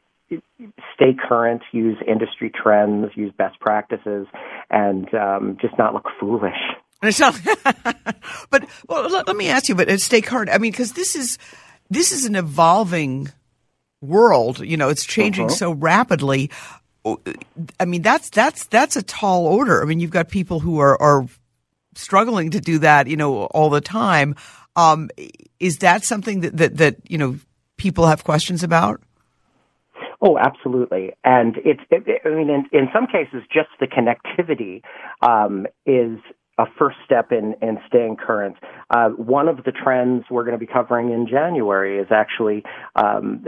stay 0.94 1.16
current, 1.28 1.62
use 1.72 1.98
industry 2.06 2.52
trends, 2.54 3.12
use 3.16 3.32
best 3.38 3.60
practices, 3.62 4.28
and 4.70 5.14
um, 5.14 5.58
just 5.62 5.78
not 5.78 5.94
look 5.94 6.08
foolish. 6.20 6.54
But 8.50 8.68
well, 8.88 9.10
let, 9.10 9.28
let 9.28 9.36
me 9.36 9.50
ask 9.50 9.68
you, 9.68 9.76
but 9.76 9.90
uh, 9.90 9.98
stay 9.98 10.22
current. 10.22 10.50
I 10.50 10.58
mean, 10.58 10.72
because 10.72 10.94
this 10.94 11.16
is 11.16 11.38
this 11.90 12.12
is 12.12 12.26
an 12.26 12.36
evolving 12.36 13.30
world. 14.04 14.60
You 14.60 14.78
know, 14.78 14.90
it's 14.90 15.06
changing 15.06 15.46
Uh-huh. 15.46 15.56
so 15.56 15.72
rapidly. 15.72 16.52
I 17.80 17.86
mean, 17.86 18.02
that's 18.02 18.30
that's 18.30 18.66
that's 18.68 18.96
a 18.96 19.04
tall 19.04 19.46
order. 19.48 19.82
I 19.82 19.86
mean, 19.86 20.00
you've 20.00 20.12
got 20.12 20.30
people 20.30 20.60
who 20.60 20.80
are 20.80 21.02
are 21.02 21.26
struggling 21.96 22.52
to 22.52 22.60
do 22.60 22.80
that. 22.80 23.08
You 23.08 23.18
know, 23.18 23.46
all 23.46 23.70
the 23.70 23.82
time. 23.82 24.36
Um, 24.76 25.10
is 25.60 25.78
that 25.80 26.04
something 26.04 26.42
that 26.42 26.58
that 26.58 26.78
that 26.78 26.96
you 27.10 27.18
know 27.18 27.38
people 27.78 28.08
have 28.08 28.24
questions 28.24 28.64
about? 28.64 29.02
Oh, 30.26 30.38
absolutely. 30.38 31.12
And 31.26 31.58
it's, 31.66 31.82
it, 31.92 32.22
I 32.24 32.30
mean, 32.30 32.50
in, 32.50 32.64
in 32.72 32.88
some 32.94 33.08
cases, 33.08 33.44
just 33.52 33.68
the 33.82 33.88
connectivity 33.88 34.82
um, 35.22 35.68
is 35.86 36.18
a 36.60 36.66
first 36.78 36.98
step 37.04 37.32
in, 37.32 37.56
in 37.62 37.80
staying 37.88 38.16
current. 38.16 38.58
Uh, 38.90 39.10
one 39.10 39.48
of 39.48 39.64
the 39.64 39.72
trends 39.72 40.24
we're 40.30 40.44
going 40.44 40.58
to 40.58 40.64
be 40.64 40.72
covering 40.72 41.12
in 41.12 41.28
January 41.28 41.98
is 42.00 42.08
actually 42.12 42.64
um, 42.96 43.44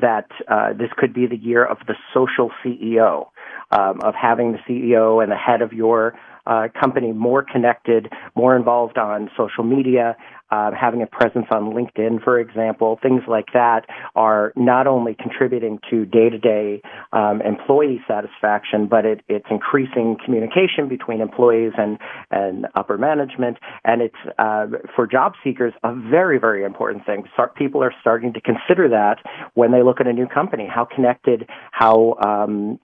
that 0.00 0.26
uh, 0.48 0.72
this 0.72 0.90
could 0.96 1.14
be 1.14 1.26
the 1.26 1.36
year 1.36 1.64
of 1.64 1.78
the 1.86 1.94
social 2.12 2.50
CEO, 2.64 3.28
um, 3.70 4.00
of 4.02 4.14
having 4.14 4.52
the 4.52 4.58
CEO 4.68 5.22
and 5.22 5.30
the 5.30 5.36
head 5.36 5.62
of 5.62 5.72
your 5.72 6.14
uh, 6.46 6.66
company 6.80 7.12
more 7.12 7.42
connected, 7.44 8.08
more 8.34 8.56
involved 8.56 8.98
on 8.98 9.30
social 9.36 9.62
media, 9.62 10.16
uh, 10.50 10.70
having 10.78 11.02
a 11.02 11.06
presence 11.06 11.46
on 11.50 11.72
LinkedIn, 11.72 12.22
for 12.22 12.38
example, 12.38 12.98
things 13.02 13.22
like 13.28 13.46
that 13.52 13.86
are 14.14 14.52
not 14.56 14.86
only 14.86 15.14
contributing 15.14 15.78
to 15.90 16.04
day-to-day 16.04 16.82
um, 17.12 17.40
employee 17.42 18.00
satisfaction, 18.06 18.86
but 18.86 19.04
it, 19.04 19.22
it's 19.28 19.46
increasing 19.50 20.16
communication 20.24 20.88
between 20.88 21.20
employees 21.20 21.72
and, 21.76 21.98
and 22.30 22.66
upper 22.74 22.98
management, 22.98 23.58
and 23.84 24.02
it's 24.02 24.14
uh, 24.38 24.66
for 24.94 25.06
job 25.06 25.32
seekers 25.42 25.72
a 25.84 25.94
very, 25.94 26.38
very 26.38 26.64
important 26.64 27.04
thing. 27.04 27.24
People 27.56 27.82
are 27.82 27.94
starting 28.00 28.32
to 28.32 28.40
consider 28.40 28.88
that 28.88 29.16
when 29.54 29.72
they 29.72 29.82
look 29.82 30.00
at 30.00 30.06
a 30.06 30.12
new 30.12 30.26
company. 30.26 30.68
How 30.72 30.84
connected, 30.84 31.48
how 31.72 32.14
um, 32.24 32.78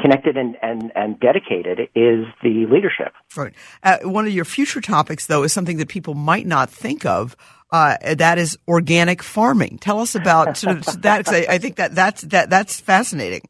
connected 0.00 0.36
and, 0.36 0.56
and, 0.62 0.92
and 0.94 1.18
dedicated 1.20 1.80
is 1.94 2.26
the 2.42 2.66
leadership. 2.70 3.12
Right. 3.36 3.52
Uh, 3.82 3.98
one 4.02 4.26
of 4.26 4.32
your 4.32 4.44
future 4.44 4.80
topics, 4.80 5.26
though, 5.26 5.42
is 5.42 5.52
something 5.52 5.78
that 5.78 5.88
people 5.88 6.14
might 6.14 6.46
not 6.46 6.70
think 6.70 7.04
of. 7.04 7.36
Uh, 7.70 7.96
that 8.14 8.38
is 8.38 8.58
organic 8.68 9.22
farming. 9.22 9.78
Tell 9.78 10.00
us 10.00 10.14
about 10.14 10.58
sort 10.58 10.76
of 10.76 10.84
that. 11.02 11.26
I, 11.28 11.46
I 11.48 11.58
think 11.58 11.76
that 11.76 11.94
that's 11.94 12.20
that 12.22 12.50
that's 12.50 12.80
fascinating. 12.80 13.48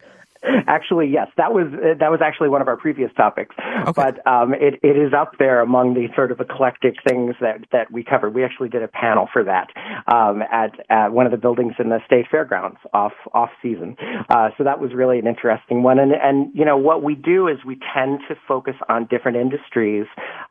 Actually, 0.66 1.08
yes, 1.08 1.28
that 1.36 1.52
was 1.52 1.66
uh, 1.72 1.98
that 2.00 2.10
was 2.10 2.20
actually 2.22 2.48
one 2.48 2.60
of 2.60 2.68
our 2.68 2.76
previous 2.76 3.10
topics. 3.16 3.54
Okay. 3.58 3.92
But 3.94 4.26
um, 4.26 4.54
it 4.54 4.80
it 4.82 4.96
is 4.96 5.12
up 5.12 5.38
there 5.38 5.60
among 5.60 5.94
the 5.94 6.08
sort 6.16 6.32
of 6.32 6.40
eclectic 6.40 6.94
things 7.06 7.34
that 7.40 7.64
that 7.70 7.92
we 7.92 8.02
covered. 8.02 8.34
We 8.34 8.44
actually 8.44 8.68
did 8.68 8.82
a 8.82 8.88
panel 8.88 9.28
for 9.32 9.44
that 9.44 9.68
um, 10.12 10.42
at, 10.42 10.72
at 10.90 11.12
one 11.12 11.26
of 11.26 11.32
the 11.32 11.38
buildings 11.38 11.74
in 11.78 11.90
the 11.90 12.00
state 12.06 12.26
fairgrounds 12.30 12.78
off 12.92 13.12
off 13.32 13.50
season. 13.62 13.96
Uh, 14.28 14.50
so 14.58 14.64
that 14.64 14.80
was 14.80 14.92
really 14.94 15.18
an 15.18 15.26
interesting 15.26 15.82
one. 15.82 15.98
And 15.98 16.12
and 16.12 16.50
you 16.54 16.64
know 16.64 16.76
what 16.76 17.02
we 17.02 17.14
do 17.14 17.46
is 17.46 17.58
we 17.64 17.78
tend 17.94 18.20
to 18.28 18.34
focus 18.48 18.74
on 18.88 19.06
different 19.06 19.36
industries 19.36 20.06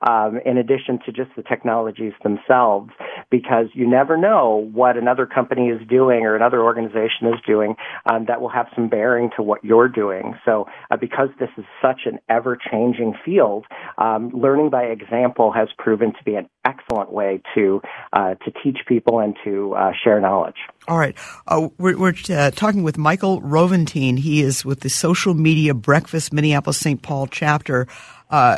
um, 0.09 0.39
in 0.45 0.57
addition 0.57 0.99
to 1.05 1.11
just 1.11 1.31
the 1.35 1.43
technologies 1.43 2.13
themselves, 2.23 2.91
because 3.29 3.67
you 3.73 3.89
never 3.89 4.15
know 4.17 4.69
what 4.73 4.95
another 4.95 5.25
company 5.25 5.67
is 5.67 5.85
doing 5.87 6.23
or 6.23 6.35
another 6.35 6.61
organization 6.61 7.27
is 7.27 7.39
doing 7.45 7.75
um, 8.05 8.25
that 8.27 8.39
will 8.39 8.49
have 8.49 8.67
some 8.73 8.87
bearing 8.87 9.29
to 9.35 9.43
what 9.43 9.63
you're 9.63 9.80
doing. 9.87 10.35
So 10.45 10.67
uh, 10.89 10.97
because 10.97 11.29
this 11.39 11.49
is 11.57 11.65
such 11.81 12.01
an 12.05 12.19
ever-changing 12.29 13.15
field, 13.23 13.65
um, 13.97 14.29
learning 14.29 14.69
by 14.69 14.83
example 14.83 15.51
has 15.51 15.69
proven 15.77 16.13
to 16.13 16.23
be 16.23 16.35
an 16.35 16.49
excellent 16.65 17.11
way 17.11 17.41
to 17.55 17.81
uh, 18.13 18.35
to 18.35 18.51
teach 18.63 18.79
people 18.87 19.19
and 19.19 19.35
to 19.43 19.73
uh, 19.75 19.91
share 20.03 20.19
knowledge. 20.19 20.57
All 20.87 20.97
right, 20.97 21.15
uh, 21.47 21.69
we're, 21.77 21.97
we're 21.97 22.13
uh, 22.29 22.51
talking 22.51 22.83
with 22.83 22.97
Michael 22.97 23.41
Roventine. 23.41 24.17
He 24.17 24.41
is 24.41 24.65
with 24.65 24.81
the 24.81 24.89
Social 24.89 25.33
Media 25.33 25.73
Breakfast 25.73 26.33
Minneapolis 26.33 26.77
St. 26.77 27.01
Paul 27.01 27.27
chapter. 27.27 27.87
Uh, 28.29 28.57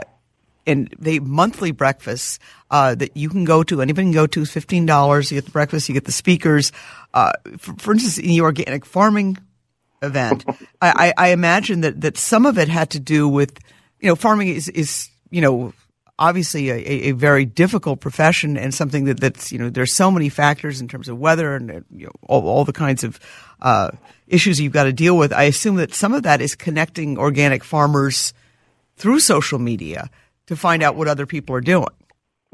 and 0.66 0.94
they 0.98 1.20
monthly 1.20 1.72
breakfasts 1.72 2.40
uh, 2.72 2.96
that 2.96 3.18
you 3.18 3.30
can 3.30 3.44
go 3.44 3.64
to. 3.64 3.82
Anybody 3.82 4.06
can 4.06 4.14
go 4.14 4.28
to. 4.28 4.46
Fifteen 4.46 4.86
dollars. 4.86 5.32
You 5.32 5.38
get 5.38 5.46
the 5.46 5.52
breakfast. 5.52 5.90
You 5.90 5.94
get 5.94 6.06
the 6.06 6.12
speakers. 6.12 6.72
Uh, 7.14 7.34
for, 7.58 7.74
for, 7.76 7.94
instance, 7.94 8.18
in 8.18 8.28
the 8.28 8.42
organic 8.42 8.86
farming 8.86 9.38
event, 10.04 10.46
I, 10.82 11.13
I, 11.18 11.30
imagine 11.30 11.82
that 11.82 12.02
that 12.02 12.18
some 12.18 12.46
of 12.46 12.58
it 12.58 12.68
had 12.68 12.92
to 12.92 13.00
do 13.00 13.28
with 13.28 13.58
you 14.00 14.10
know 14.10 14.16
farming 14.16 14.50
is 14.50 14.70
is 14.70 15.10
you 15.32 15.42
know 15.42 15.74
obviously 16.20 16.70
a, 16.70 16.76
a 17.10 17.12
very 17.12 17.46
difficult 17.46 18.00
profession 18.00 18.58
and 18.58 18.74
something 18.74 19.06
that 19.06 19.20
that's 19.20 19.52
you 19.52 19.58
know 19.58 19.70
there's 19.70 19.94
so 19.94 20.12
many 20.12 20.30
factors 20.30 20.82
in 20.82 20.88
terms 20.88 21.10
of 21.10 21.18
weather 21.18 21.56
and 21.56 21.84
you 21.92 22.06
know 22.06 22.12
all, 22.28 22.48
all 22.48 22.66
the 22.66 22.74
kinds 22.74 23.04
of 23.04 23.20
uh, 23.62 23.89
issues 24.28 24.60
you've 24.60 24.74
got 24.74 24.84
to 24.84 24.94
deal 24.94 25.18
with. 25.18 25.34
I 25.34 25.44
assume 25.44 25.78
that 25.78 25.94
some 25.94 26.13
of 26.13 26.24
that 26.24 26.42
is 26.42 26.56
connecting 26.56 27.18
organic 27.18 27.63
farmers 27.63 28.34
through 28.96 29.20
social 29.20 29.60
media 29.60 30.10
to 30.48 30.56
find 30.56 30.84
out 30.84 30.96
what 30.96 31.08
other 31.08 31.26
people 31.26 31.56
are 31.56 31.62
doing. 31.62 31.88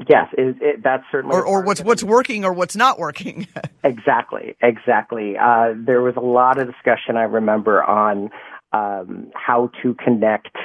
Yes, 0.08 0.28
it, 0.38 0.56
it, 0.62 0.82
that's 0.82 1.04
certainly. 1.12 1.36
Or, 1.36 1.44
or 1.44 1.62
what's 1.62 1.82
what's 1.82 2.02
working 2.02 2.44
or 2.44 2.52
what's 2.52 2.76
not 2.76 2.98
working. 2.98 3.46
exactly, 3.84 4.56
exactly. 4.62 5.36
Uh, 5.36 5.74
there 5.76 6.00
was 6.00 6.14
a 6.16 6.20
lot 6.20 6.58
of 6.58 6.66
discussion 6.66 7.16
I 7.16 7.24
remember 7.24 7.84
on 7.84 8.30
um, 8.72 9.30
how 9.34 9.70
to 9.82 9.94
connect 9.94 10.56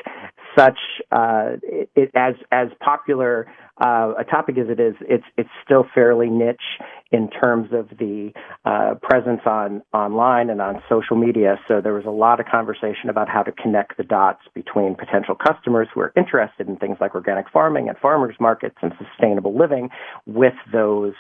such 0.58 0.78
uh, 1.12 1.58
it, 1.64 2.12
as 2.16 2.36
as 2.52 2.70
popular 2.80 3.48
uh, 3.84 4.14
a 4.18 4.24
topic 4.24 4.58
as 4.58 4.70
it 4.70 4.80
is, 4.80 4.96
it's 5.02 5.26
it's 5.38 5.50
still 5.64 5.86
fairly 5.94 6.30
niche 6.30 6.80
in 7.12 7.30
terms 7.30 7.70
of 7.74 7.90
the 7.98 8.32
uh, 8.64 8.96
presence 9.02 9.42
on 9.46 9.82
online 9.94 10.50
and 10.50 10.62
on 10.62 10.82
social 10.90 11.18
media. 11.18 11.60
So 11.68 11.82
there 11.82 11.94
was 11.94 12.06
a 12.06 12.12
lot 12.12 12.40
of 12.40 12.46
conversation 12.46 13.10
about 13.10 13.28
how 13.28 13.44
to 13.44 13.52
connect 13.52 13.98
the 13.98 14.04
dots 14.04 14.42
between 14.54 14.96
potential 14.96 15.36
customers 15.36 15.88
who 15.94 16.00
are 16.02 16.14
interested 16.16 16.70
in 16.70 16.78
things 16.78 16.98
like 17.02 17.16
organic 17.16 17.50
farming 17.52 17.90
and 17.90 17.98
farmers 17.98 18.36
markets 18.40 18.78
and 18.82 18.94
sustainable 18.98 19.58
living 19.58 19.90
with 20.26 20.56
those 20.72 21.14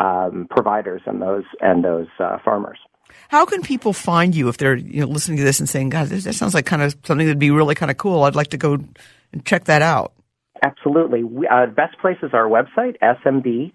um, 0.00 0.46
providers 0.50 1.02
and 1.06 1.20
those 1.20 1.44
and 1.60 1.84
those 1.84 2.08
uh, 2.18 2.38
farmers. 2.44 2.78
How 3.28 3.44
can 3.46 3.62
people 3.62 3.92
find 3.92 4.34
you 4.34 4.48
if 4.48 4.56
they're 4.56 4.76
you 4.76 5.00
know 5.00 5.06
listening 5.06 5.38
to 5.38 5.44
this 5.44 5.60
and 5.60 5.68
saying, 5.68 5.90
"God, 5.90 6.08
that 6.08 6.34
sounds 6.34 6.54
like 6.54 6.66
kind 6.66 6.82
of 6.82 6.96
something 7.04 7.26
that'd 7.26 7.38
be 7.38 7.50
really 7.50 7.74
kind 7.74 7.90
of 7.90 7.96
cool. 7.96 8.22
I'd 8.24 8.34
like 8.34 8.48
to 8.48 8.58
go 8.58 8.74
and 9.32 9.44
check 9.44 9.64
that 9.64 9.82
out." 9.82 10.12
Absolutely. 10.62 11.24
We, 11.24 11.48
uh, 11.48 11.66
best 11.66 11.98
place 12.00 12.18
is 12.22 12.34
our 12.34 12.46
website, 12.48 12.96
smbmsp.org. 13.02 13.72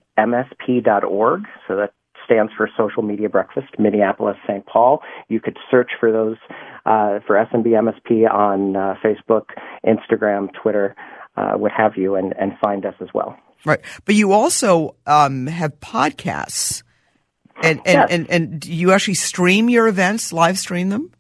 So 1.68 1.76
that 1.78 1.94
stands 2.26 2.52
for 2.56 2.70
Social 2.78 3.04
Media 3.04 3.30
Breakfast, 3.30 3.68
Minneapolis, 3.80 4.38
St. 4.48 4.66
Paul. 4.66 5.02
You 5.30 5.40
could 5.40 5.58
search 5.72 5.92
for 6.00 6.12
those 6.12 6.38
uh, 6.86 7.20
for 7.26 7.44
SMBMSP 7.52 8.32
on 8.32 8.76
uh, 8.76 8.96
Facebook, 9.04 9.46
Instagram, 9.86 10.50
Twitter, 10.62 10.96
uh, 11.38 11.54
what 11.54 11.72
have 11.72 11.94
you, 11.98 12.16
and, 12.16 12.34
and 12.40 12.54
find 12.64 12.86
us 12.86 12.96
as 13.02 13.10
well. 13.14 13.38
Right. 13.66 13.80
But 14.06 14.16
you 14.16 14.32
also 14.32 14.96
um, 15.08 15.48
have 15.48 15.80
podcasts. 15.80 16.84
And, 17.62 17.80
and, 17.80 17.86
yes. 17.86 18.08
and, 18.12 18.30
and 18.30 18.60
do 18.60 18.74
you 18.74 18.92
actually 18.92 19.14
stream 19.16 19.70
your 19.70 19.88
events, 19.88 20.34
live 20.34 20.60
stream 20.60 20.90
them? 20.90 21.12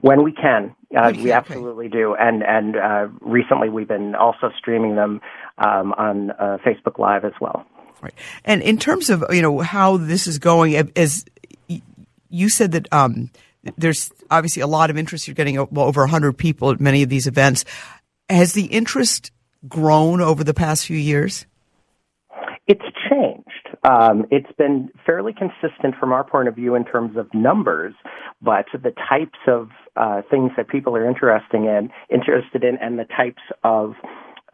When 0.00 0.22
we 0.22 0.32
can. 0.32 0.74
Uh, 0.96 1.12
we 1.16 1.32
absolutely 1.32 1.88
do, 1.88 2.14
and 2.14 2.42
and 2.42 2.76
uh, 2.76 3.08
recently 3.22 3.70
we've 3.70 3.88
been 3.88 4.14
also 4.14 4.50
streaming 4.58 4.94
them 4.94 5.22
um, 5.56 5.94
on 5.94 6.30
uh, 6.32 6.58
Facebook 6.64 6.98
Live 6.98 7.24
as 7.24 7.32
well. 7.40 7.64
Right, 8.02 8.12
and 8.44 8.60
in 8.60 8.76
terms 8.76 9.08
of 9.08 9.24
you 9.30 9.40
know 9.40 9.60
how 9.60 9.96
this 9.96 10.26
is 10.26 10.38
going, 10.38 10.90
as 10.94 11.24
you 12.28 12.48
said 12.50 12.72
that 12.72 12.92
um, 12.92 13.30
there's 13.78 14.10
obviously 14.30 14.62
a 14.62 14.66
lot 14.66 14.90
of 14.90 14.98
interest. 14.98 15.26
You're 15.26 15.34
getting 15.34 15.56
well, 15.70 15.86
over 15.86 16.02
100 16.02 16.36
people 16.36 16.70
at 16.70 16.80
many 16.80 17.02
of 17.02 17.08
these 17.08 17.26
events. 17.26 17.64
Has 18.28 18.52
the 18.52 18.66
interest 18.66 19.30
grown 19.68 20.20
over 20.20 20.42
the 20.44 20.54
past 20.54 20.86
few 20.86 20.96
years? 20.96 21.46
Um, 23.84 24.26
it's 24.30 24.52
been 24.56 24.90
fairly 25.04 25.32
consistent 25.32 25.96
from 25.98 26.12
our 26.12 26.22
point 26.22 26.48
of 26.48 26.54
view 26.54 26.74
in 26.74 26.84
terms 26.84 27.16
of 27.16 27.32
numbers, 27.34 27.94
but 28.40 28.66
the 28.72 28.92
types 29.08 29.38
of 29.48 29.70
uh, 29.96 30.22
things 30.30 30.52
that 30.56 30.68
people 30.68 30.96
are 30.96 31.08
interested 31.08 31.56
in, 31.56 31.90
interested 32.08 32.62
in, 32.62 32.78
and 32.80 32.98
the 32.98 33.06
types 33.16 33.42
of 33.64 33.94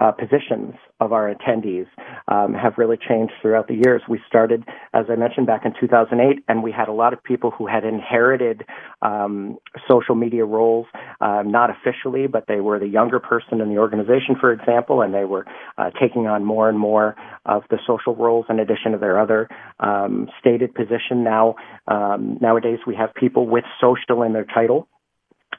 uh, 0.00 0.12
positions 0.12 0.74
of 1.00 1.12
our 1.12 1.32
attendees 1.34 1.86
um, 2.28 2.54
have 2.54 2.74
really 2.76 2.96
changed 2.96 3.32
throughout 3.42 3.66
the 3.66 3.74
years. 3.74 4.00
We 4.08 4.20
started, 4.28 4.64
as 4.94 5.06
I 5.10 5.16
mentioned, 5.16 5.46
back 5.46 5.64
in 5.64 5.72
2008, 5.78 6.44
and 6.48 6.62
we 6.62 6.70
had 6.70 6.88
a 6.88 6.92
lot 6.92 7.12
of 7.12 7.22
people 7.22 7.50
who 7.50 7.66
had 7.66 7.84
inherited 7.84 8.64
um, 9.02 9.58
social 9.88 10.14
media 10.14 10.44
roles, 10.44 10.86
uh, 11.20 11.42
not 11.44 11.70
officially, 11.70 12.28
but 12.28 12.44
they 12.46 12.60
were 12.60 12.78
the 12.78 12.86
younger 12.86 13.18
person 13.18 13.60
in 13.60 13.68
the 13.70 13.78
organization, 13.78 14.36
for 14.40 14.52
example, 14.52 15.02
and 15.02 15.12
they 15.12 15.24
were 15.24 15.44
uh, 15.78 15.90
taking 16.00 16.26
on 16.26 16.44
more 16.44 16.68
and 16.68 16.78
more 16.78 17.16
of 17.48 17.62
the 17.70 17.78
social 17.86 18.14
roles 18.14 18.46
in 18.48 18.60
addition 18.60 18.92
to 18.92 18.98
their 18.98 19.18
other 19.18 19.48
um, 19.80 20.28
stated 20.38 20.74
position. 20.74 21.24
Now, 21.24 21.56
um, 21.86 22.38
nowadays, 22.40 22.78
we 22.86 22.94
have 22.96 23.14
people 23.14 23.46
with 23.46 23.64
social 23.80 24.22
in 24.22 24.32
their 24.32 24.44
title 24.44 24.88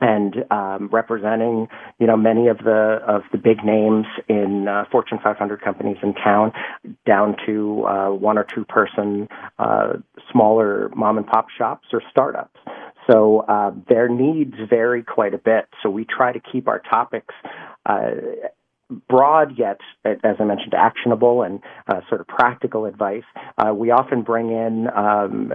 and 0.01 0.45
um, 0.49 0.89
representing, 0.91 1.67
you 1.99 2.07
know, 2.07 2.15
many 2.15 2.47
of 2.47 2.59
the 2.59 2.99
of 3.05 3.23
the 3.31 3.37
big 3.37 3.63
names 3.65 4.05
in 4.27 4.67
uh, 4.67 4.85
Fortune 4.91 5.19
500 5.21 5.61
companies 5.61 5.97
in 6.01 6.13
town, 6.13 6.53
down 7.05 7.35
to 7.45 7.85
uh, 7.85 8.09
one 8.09 8.37
or 8.37 8.45
two 8.45 8.63
person 8.65 9.27
uh, 9.57 9.93
smaller 10.31 10.89
mom 10.95 11.17
and 11.17 11.27
pop 11.27 11.47
shops 11.55 11.87
or 11.91 12.01
startups. 12.09 12.59
So 13.09 13.39
uh, 13.39 13.71
their 13.87 14.07
needs 14.07 14.53
vary 14.69 15.03
quite 15.03 15.33
a 15.33 15.37
bit. 15.37 15.67
So 15.81 15.89
we 15.89 16.05
try 16.05 16.31
to 16.31 16.39
keep 16.39 16.67
our 16.67 16.79
topics 16.79 17.33
uh, 17.85 18.11
broad 19.07 19.57
yet, 19.57 19.79
as 20.03 20.35
I 20.39 20.43
mentioned, 20.43 20.73
actionable 20.73 21.43
and 21.43 21.61
uh, 21.87 22.01
sort 22.09 22.21
of 22.21 22.27
practical 22.27 22.85
advice. 22.85 23.23
Uh, 23.57 23.73
we 23.73 23.91
often 23.91 24.23
bring 24.23 24.49
in 24.49 24.87
um, 24.95 25.53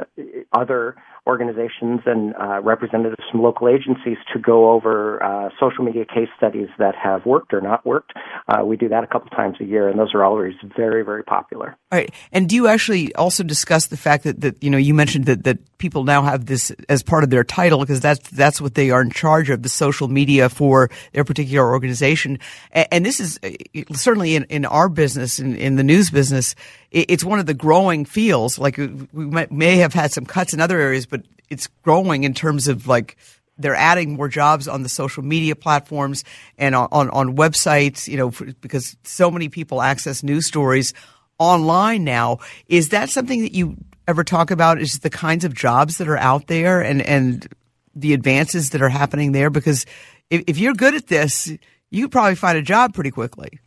other 0.53 0.97
organizations 1.27 2.01
and 2.05 2.35
uh, 2.35 2.61
representatives 2.61 3.23
from 3.31 3.43
local 3.43 3.69
agencies 3.69 4.19
to 4.33 4.39
go 4.39 4.71
over 4.73 5.23
uh, 5.23 5.49
social 5.59 5.83
media 5.83 6.05
case 6.05 6.29
studies 6.37 6.69
that 6.79 6.95
have 6.95 7.25
worked 7.25 7.55
or 7.55 7.61
not 7.61 7.85
worked. 7.87 8.13
Uh, 8.47 8.65
we 8.65 8.77
do 8.77 8.89
that 8.89 9.05
a 9.05 9.07
couple 9.07 9.31
times 9.31 9.57
a 9.61 9.65
year, 9.65 9.89
and 9.89 9.99
those 9.99 10.15
are 10.15 10.23
always 10.23 10.53
very, 10.77 11.03
very 11.03 11.25
popular. 11.25 11.77
All 11.91 11.99
right. 11.99 12.13
And 12.31 12.49
do 12.49 12.55
you 12.55 12.69
actually 12.69 13.15
also 13.15 13.43
discuss 13.43 13.87
the 13.87 13.97
fact 13.97 14.25
that, 14.25 14.43
that 14.43 14.63
you 14.63 14.69
know 14.69 14.77
you 14.77 14.93
mentioned 14.93 15.25
that, 15.27 15.45
that 15.45 15.79
people 15.79 16.05
now 16.05 16.23
have 16.23 16.45
this 16.47 16.71
as 16.89 17.03
part 17.03 17.25
of 17.25 17.31
their 17.31 17.45
title 17.45 17.79
because 17.79 18.01
that's 18.01 18.29
that's 18.31 18.61
what 18.61 18.75
they 18.75 18.91
are 18.91 19.01
in 19.01 19.11
charge 19.11 19.49
of 19.49 19.63
the 19.63 19.69
social 19.69 20.09
media 20.09 20.49
for 20.51 20.91
their 21.13 21.25
particular 21.25 21.71
organization, 21.71 22.39
and, 22.73 22.89
and 22.93 23.07
this 23.07 23.21
is 23.21 23.39
uh, 23.43 23.51
certainly 23.93 24.37
in, 24.37 24.45
in 24.45 24.67
our 24.67 24.91
business 24.91 25.39
in, 25.39 25.57
in 25.57 25.77
the 25.77 25.85
news 25.85 26.11
business 26.11 26.55
it's 26.95 27.25
one 27.25 27.41
of 27.41 27.47
the 27.47 27.55
growing 27.55 28.05
fields. 28.05 28.59
Like 28.59 28.77
we 28.77 29.47
may 29.51 29.77
have 29.77 29.93
had 29.93 30.13
some 30.13 30.25
cuts 30.25 30.55
in 30.55 30.61
other 30.61 30.79
areas, 30.79 31.07
but 31.07 31.23
it's 31.51 31.67
growing 31.83 32.25
in 32.25 32.35
terms 32.35 32.69
of 32.69 32.87
like 32.87 33.17
they're 33.59 33.75
adding 33.75 34.15
more 34.15 34.29
jobs 34.29 34.67
on 34.67 34.83
the 34.83 34.89
social 34.89 35.23
media 35.23 35.55
platforms 35.55 36.25
and 36.57 36.75
on, 36.75 36.89
on, 36.91 37.11
on 37.11 37.37
websites, 37.37 38.09
you 38.09 38.17
know, 38.17 38.31
for, 38.31 38.47
because 38.61 38.97
so 39.05 39.31
many 39.31 39.49
people 39.49 39.83
access 39.83 40.23
news 40.23 40.47
stories 40.47 40.95
online 41.39 42.05
now. 42.05 42.39
Is 42.69 42.91
that 42.91 43.11
something 43.11 43.43
that 43.43 43.53
you 43.53 43.77
ever 44.07 44.25
talk 44.25 44.51
about? 44.51 44.81
Is 44.81 45.01
the 45.01 45.11
kinds 45.11 45.45
of 45.45 45.55
jobs 45.55 45.99
that 45.99 46.09
are 46.09 46.19
out 46.19 46.47
there 46.47 46.81
and, 46.81 47.03
and 47.03 47.47
the 47.95 48.13
advances 48.15 48.71
that 48.71 48.83
are 48.83 48.89
happening 48.89 49.33
there? 49.33 49.51
Because 49.51 49.87
if, 50.31 50.45
if 50.47 50.59
you're 50.59 50.75
good 50.75 50.95
at 50.95 51.07
this, 51.09 51.53
you 51.91 52.05
could 52.05 52.13
probably 52.13 52.35
find 52.35 52.59
a 52.59 52.63
job 52.63 52.95
pretty 52.95 53.11
quickly. 53.11 53.61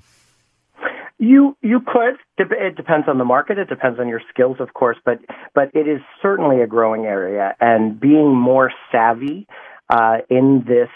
You 1.20 1.58
you 1.62 1.80
could. 1.80 2.18
It 2.38 2.76
depends 2.76 3.08
on 3.08 3.18
the 3.18 3.26
market. 3.26 3.58
It 3.58 3.70
depends 3.70 4.00
on 4.00 4.08
your 4.08 4.22
skills, 4.30 4.58
of 4.60 4.74
course. 4.74 4.98
But 5.04 5.20
but 5.56 5.72
it 5.74 5.88
is 5.88 6.00
certainly 6.22 6.62
a 6.62 6.68
growing 6.68 7.06
area, 7.06 7.56
and 7.60 8.00
being 8.00 8.36
more 8.36 8.72
savvy 8.92 9.48
uh, 9.90 10.18
in 10.30 10.64
this 10.68 10.90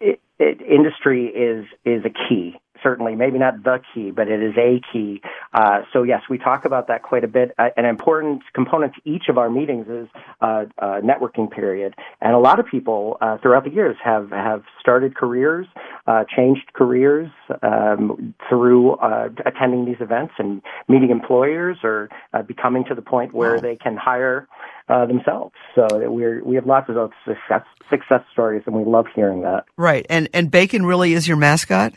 it, 0.00 0.20
it, 0.38 0.60
industry 0.60 1.26
is 1.26 1.66
is 1.84 2.04
a 2.04 2.10
key 2.10 2.60
certainly, 2.82 3.14
maybe 3.14 3.38
not 3.38 3.62
the 3.62 3.80
key, 3.94 4.10
but 4.10 4.28
it 4.28 4.42
is 4.42 4.54
a 4.56 4.80
key. 4.92 5.20
Uh, 5.52 5.80
so 5.92 6.02
yes, 6.02 6.22
we 6.28 6.38
talk 6.38 6.64
about 6.64 6.88
that 6.88 7.02
quite 7.02 7.24
a 7.24 7.28
bit. 7.28 7.52
Uh, 7.58 7.68
an 7.76 7.84
important 7.84 8.42
component 8.54 8.94
to 8.94 9.00
each 9.04 9.24
of 9.28 9.38
our 9.38 9.50
meetings 9.50 9.86
is 9.88 10.08
uh, 10.40 10.64
networking 10.80 11.50
period, 11.50 11.94
and 12.20 12.34
a 12.34 12.38
lot 12.38 12.58
of 12.58 12.66
people 12.66 13.16
uh, 13.20 13.38
throughout 13.38 13.64
the 13.64 13.70
years 13.70 13.96
have 14.02 14.30
have 14.30 14.62
started 14.80 15.16
careers, 15.16 15.66
uh, 16.06 16.24
changed 16.34 16.72
careers 16.74 17.30
um, 17.62 18.34
through 18.48 18.92
uh, 18.96 19.28
attending 19.46 19.84
these 19.84 20.00
events 20.00 20.34
and 20.38 20.62
meeting 20.88 21.10
employers 21.10 21.78
or 21.82 22.08
becoming 22.46 22.84
to 22.84 22.94
the 22.94 23.02
point 23.02 23.34
where 23.34 23.54
wow. 23.54 23.60
they 23.60 23.76
can 23.76 23.96
hire. 23.96 24.48
themselves, 24.88 25.54
so 25.76 25.86
we 26.10 26.42
we 26.42 26.56
have 26.56 26.66
lots 26.66 26.88
of 26.88 26.96
those 26.96 27.10
success 27.24 27.64
success 27.88 28.22
stories, 28.32 28.62
and 28.66 28.74
we 28.74 28.84
love 28.84 29.06
hearing 29.14 29.42
that. 29.42 29.64
Right, 29.76 30.04
and 30.10 30.28
and 30.34 30.50
bacon 30.50 30.84
really 30.84 31.14
is 31.14 31.28
your 31.28 31.36
mascot. 31.36 31.92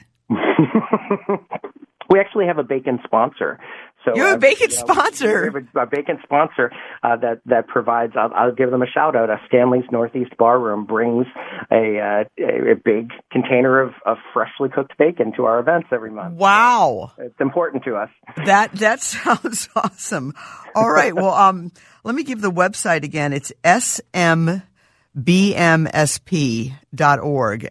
we 2.10 2.20
actually 2.20 2.46
have 2.48 2.58
a 2.58 2.64
bacon 2.64 3.00
sponsor. 3.04 3.60
So 4.06 4.16
you 4.16 4.24
have 4.24 4.36
a 4.36 4.40
bacon 4.40 4.70
know, 4.70 4.76
sponsor. 4.76 5.52
We 5.52 5.60
have 5.60 5.68
a, 5.76 5.80
a 5.82 5.86
bacon 5.86 6.20
sponsor 6.24 6.72
uh, 7.04 7.16
that 7.18 7.42
that 7.46 7.68
provides. 7.68 8.14
I'll, 8.18 8.34
I'll, 8.34 8.52
give 8.54 8.70
them 8.72 8.82
a 8.82 8.88
shout 8.88 9.16
out. 9.16 9.30
A 9.30 9.40
Stanley's 9.48 9.86
Northeast 9.92 10.36
Barroom 10.38 10.86
brings 10.86 11.26
a 11.72 12.00
uh, 12.00 12.26
a, 12.44 12.76
big 12.84 13.12
container 13.32 13.80
of, 13.80 13.94
of 14.06 14.18
freshly 14.34 14.68
cooked 14.70 14.98
bacon 14.98 15.32
to 15.38 15.46
our 15.46 15.60
events 15.60 15.88
every 15.92 16.12
month. 16.12 16.36
Wow, 16.36 17.14
it's 17.18 17.40
important 17.40 17.86
to 17.86 17.96
us. 17.96 18.10
That 18.46 18.74
that 18.74 19.02
sounds 19.04 19.70
awesome. 19.76 20.34
All 20.76 20.92
right, 20.92 21.16
well, 21.16 21.34
um, 21.34 21.72
let 22.04 22.14
me 22.16 22.24
give 22.24 22.42
the 22.42 22.52
website 22.52 23.04
again. 23.04 23.32
It's 23.32 23.54
smbmsp.org 23.64 24.64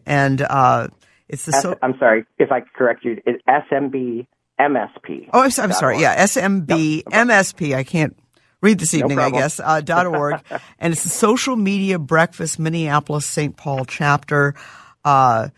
and. 0.07 0.47
It's 1.33 1.47
the. 1.47 1.53
So- 1.53 1.79
I'm 1.83 1.99
sorry 1.99 2.25
if 2.39 2.53
I 2.53 2.61
correct 2.61 3.05
you. 3.05 3.21
It's 3.27 3.43
SMB 3.49 4.27
MSP. 4.61 5.31
Oh, 5.33 5.41
I'm, 5.41 5.51
I'm 5.59 5.73
sorry. 5.73 5.95
Org. 5.95 6.03
Yeah, 6.03 6.25
SMB 6.25 6.69
no, 6.69 7.25
MSP. 7.25 7.75
I 7.75 7.83
can't 7.83 8.17
read 8.61 8.79
this 8.79 8.95
evening, 8.95 9.17
no 9.17 9.25
I 9.25 9.31
guess. 9.31 9.59
Uh, 9.59 9.81
dot 9.81 10.07
org, 10.15 10.41
and 10.79 10.93
it's 10.93 11.03
the 11.03 11.09
Social 11.09 11.57
Media 11.57 11.99
Breakfast 11.99 12.59
Minneapolis 12.59 13.27
St. 13.27 13.57
Paul 13.57 13.85
chapter. 13.85 14.55
Uh, 15.05 15.49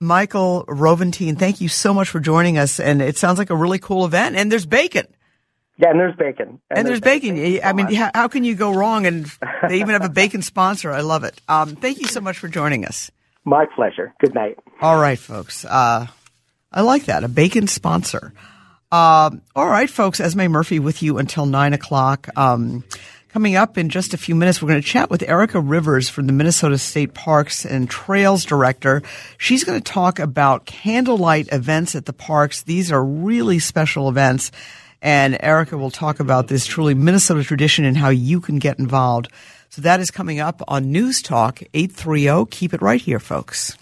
Michael 0.00 0.64
Roventine, 0.68 1.36
thank 1.36 1.60
you 1.60 1.68
so 1.68 1.92
much 1.92 2.08
for 2.08 2.20
joining 2.20 2.56
us. 2.56 2.78
And 2.78 3.02
it 3.02 3.16
sounds 3.16 3.38
like 3.38 3.50
a 3.50 3.56
really 3.56 3.78
cool 3.78 4.04
event. 4.04 4.36
And 4.36 4.50
there's 4.50 4.66
bacon. 4.66 5.06
Yeah, 5.76 5.90
and 5.90 6.00
there's 6.00 6.16
bacon. 6.16 6.60
And, 6.70 6.78
and 6.78 6.88
there's, 6.88 7.00
there's, 7.00 7.20
bacon. 7.20 7.34
bacon. 7.36 7.66
I 7.66 7.72
mean, 7.72 7.92
how, 7.94 8.10
how, 8.14 8.28
can 8.28 8.44
you 8.44 8.54
go 8.54 8.72
wrong? 8.72 9.06
And 9.06 9.26
they 9.68 9.76
even 9.76 9.90
have 9.90 10.04
a 10.04 10.08
bacon 10.12 10.42
sponsor. 10.42 10.90
I 10.90 11.00
love 11.00 11.24
it. 11.24 11.40
Um, 11.48 11.76
thank 11.76 12.00
you 12.00 12.06
so 12.06 12.20
much 12.20 12.38
for 12.38 12.48
joining 12.48 12.84
us. 12.84 13.10
My 13.48 13.64
pleasure. 13.64 14.14
Good 14.20 14.34
night. 14.34 14.58
All 14.82 15.00
right, 15.00 15.18
folks. 15.18 15.64
Uh, 15.64 16.06
I 16.70 16.82
like 16.82 17.06
that. 17.06 17.24
A 17.24 17.28
bacon 17.28 17.66
sponsor. 17.66 18.34
Uh, 18.92 19.30
all 19.56 19.66
right, 19.66 19.88
folks. 19.88 20.20
Esme 20.20 20.48
Murphy 20.48 20.78
with 20.78 21.02
you 21.02 21.16
until 21.16 21.46
nine 21.46 21.72
o'clock. 21.72 22.28
Um, 22.36 22.84
coming 23.30 23.56
up 23.56 23.78
in 23.78 23.88
just 23.88 24.12
a 24.12 24.18
few 24.18 24.34
minutes, 24.34 24.60
we're 24.60 24.68
going 24.68 24.82
to 24.82 24.86
chat 24.86 25.08
with 25.08 25.22
Erika 25.22 25.60
Rivers 25.60 26.10
from 26.10 26.26
the 26.26 26.34
Minnesota 26.34 26.76
State 26.76 27.14
Parks 27.14 27.64
and 27.64 27.88
Trails 27.88 28.44
Director. 28.44 29.00
She's 29.38 29.64
going 29.64 29.80
to 29.80 29.92
talk 29.92 30.18
about 30.18 30.66
candlelight 30.66 31.48
events 31.50 31.94
at 31.94 32.04
the 32.04 32.12
parks. 32.12 32.64
These 32.64 32.92
are 32.92 33.02
really 33.02 33.60
special 33.60 34.10
events. 34.10 34.52
And 35.00 35.38
Erika 35.40 35.78
will 35.78 35.90
talk 35.90 36.20
about 36.20 36.48
this 36.48 36.66
truly 36.66 36.92
Minnesota 36.92 37.42
tradition 37.42 37.86
and 37.86 37.96
how 37.96 38.10
you 38.10 38.42
can 38.42 38.58
get 38.58 38.78
involved. 38.78 39.28
So 39.70 39.82
that 39.82 40.00
is 40.00 40.10
coming 40.10 40.40
up 40.40 40.62
on 40.66 40.90
News 40.90 41.22
Talk 41.22 41.62
830. 41.74 42.46
Keep 42.50 42.74
it 42.74 42.82
right 42.82 43.00
here, 43.00 43.20
folks. 43.20 43.76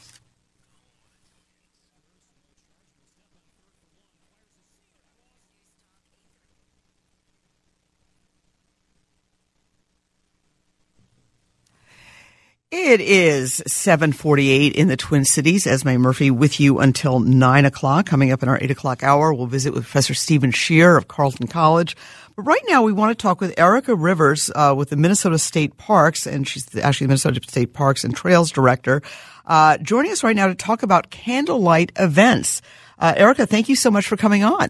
It 12.87 13.01
is 13.01 13.65
748 13.67 14.73
in 14.73 14.87
the 14.87 14.97
Twin 14.97 15.25
Cities. 15.25 15.67
Esme 15.67 15.97
Murphy 15.97 16.31
with 16.31 16.61
you 16.61 16.79
until 16.79 17.19
9 17.19 17.65
o'clock. 17.65 18.07
Coming 18.07 18.31
up 18.31 18.45
in 18.45 18.49
our 18.49 18.59
8 18.61 18.71
o'clock 18.71 19.03
hour, 19.03 19.35
we'll 19.35 19.49
visit 19.49 19.75
with 19.75 19.83
Professor 19.83 20.15
Steven 20.15 20.53
Schier 20.53 20.97
of 20.97 21.09
Carleton 21.09 21.49
College 21.49 21.97
but 22.37 22.43
right 22.43 22.61
now, 22.69 22.83
we 22.83 22.93
want 22.93 23.19
to 23.19 23.23
talk 23.23 23.41
with 23.41 23.59
Erika 23.59 23.95
Rivers 23.95 24.51
uh, 24.55 24.75
with 24.77 24.91
the 24.91 24.97
Minnesota 24.97 25.39
State 25.39 25.79
Parks, 25.79 26.27
and 26.27 26.47
she's 26.47 26.77
actually 26.77 27.07
the 27.07 27.09
Minnesota 27.09 27.41
State 27.49 27.73
Parks 27.73 28.05
and 28.05 28.15
Trails 28.15 28.53
Director, 28.53 29.01
uh, 29.47 29.79
joining 29.79 30.13
us 30.13 30.23
right 30.23 30.37
now 30.37 30.47
to 30.47 30.55
talk 30.55 30.83
about 30.83 31.09
candlelight 31.11 31.93
events. 31.97 32.61
Uh, 32.99 33.15
Erika, 33.17 33.47
thank 33.47 33.71
you 33.71 33.77
so 33.77 33.91
much 33.91 34.07
for 34.07 34.19
coming 34.19 34.45
on. 34.45 34.69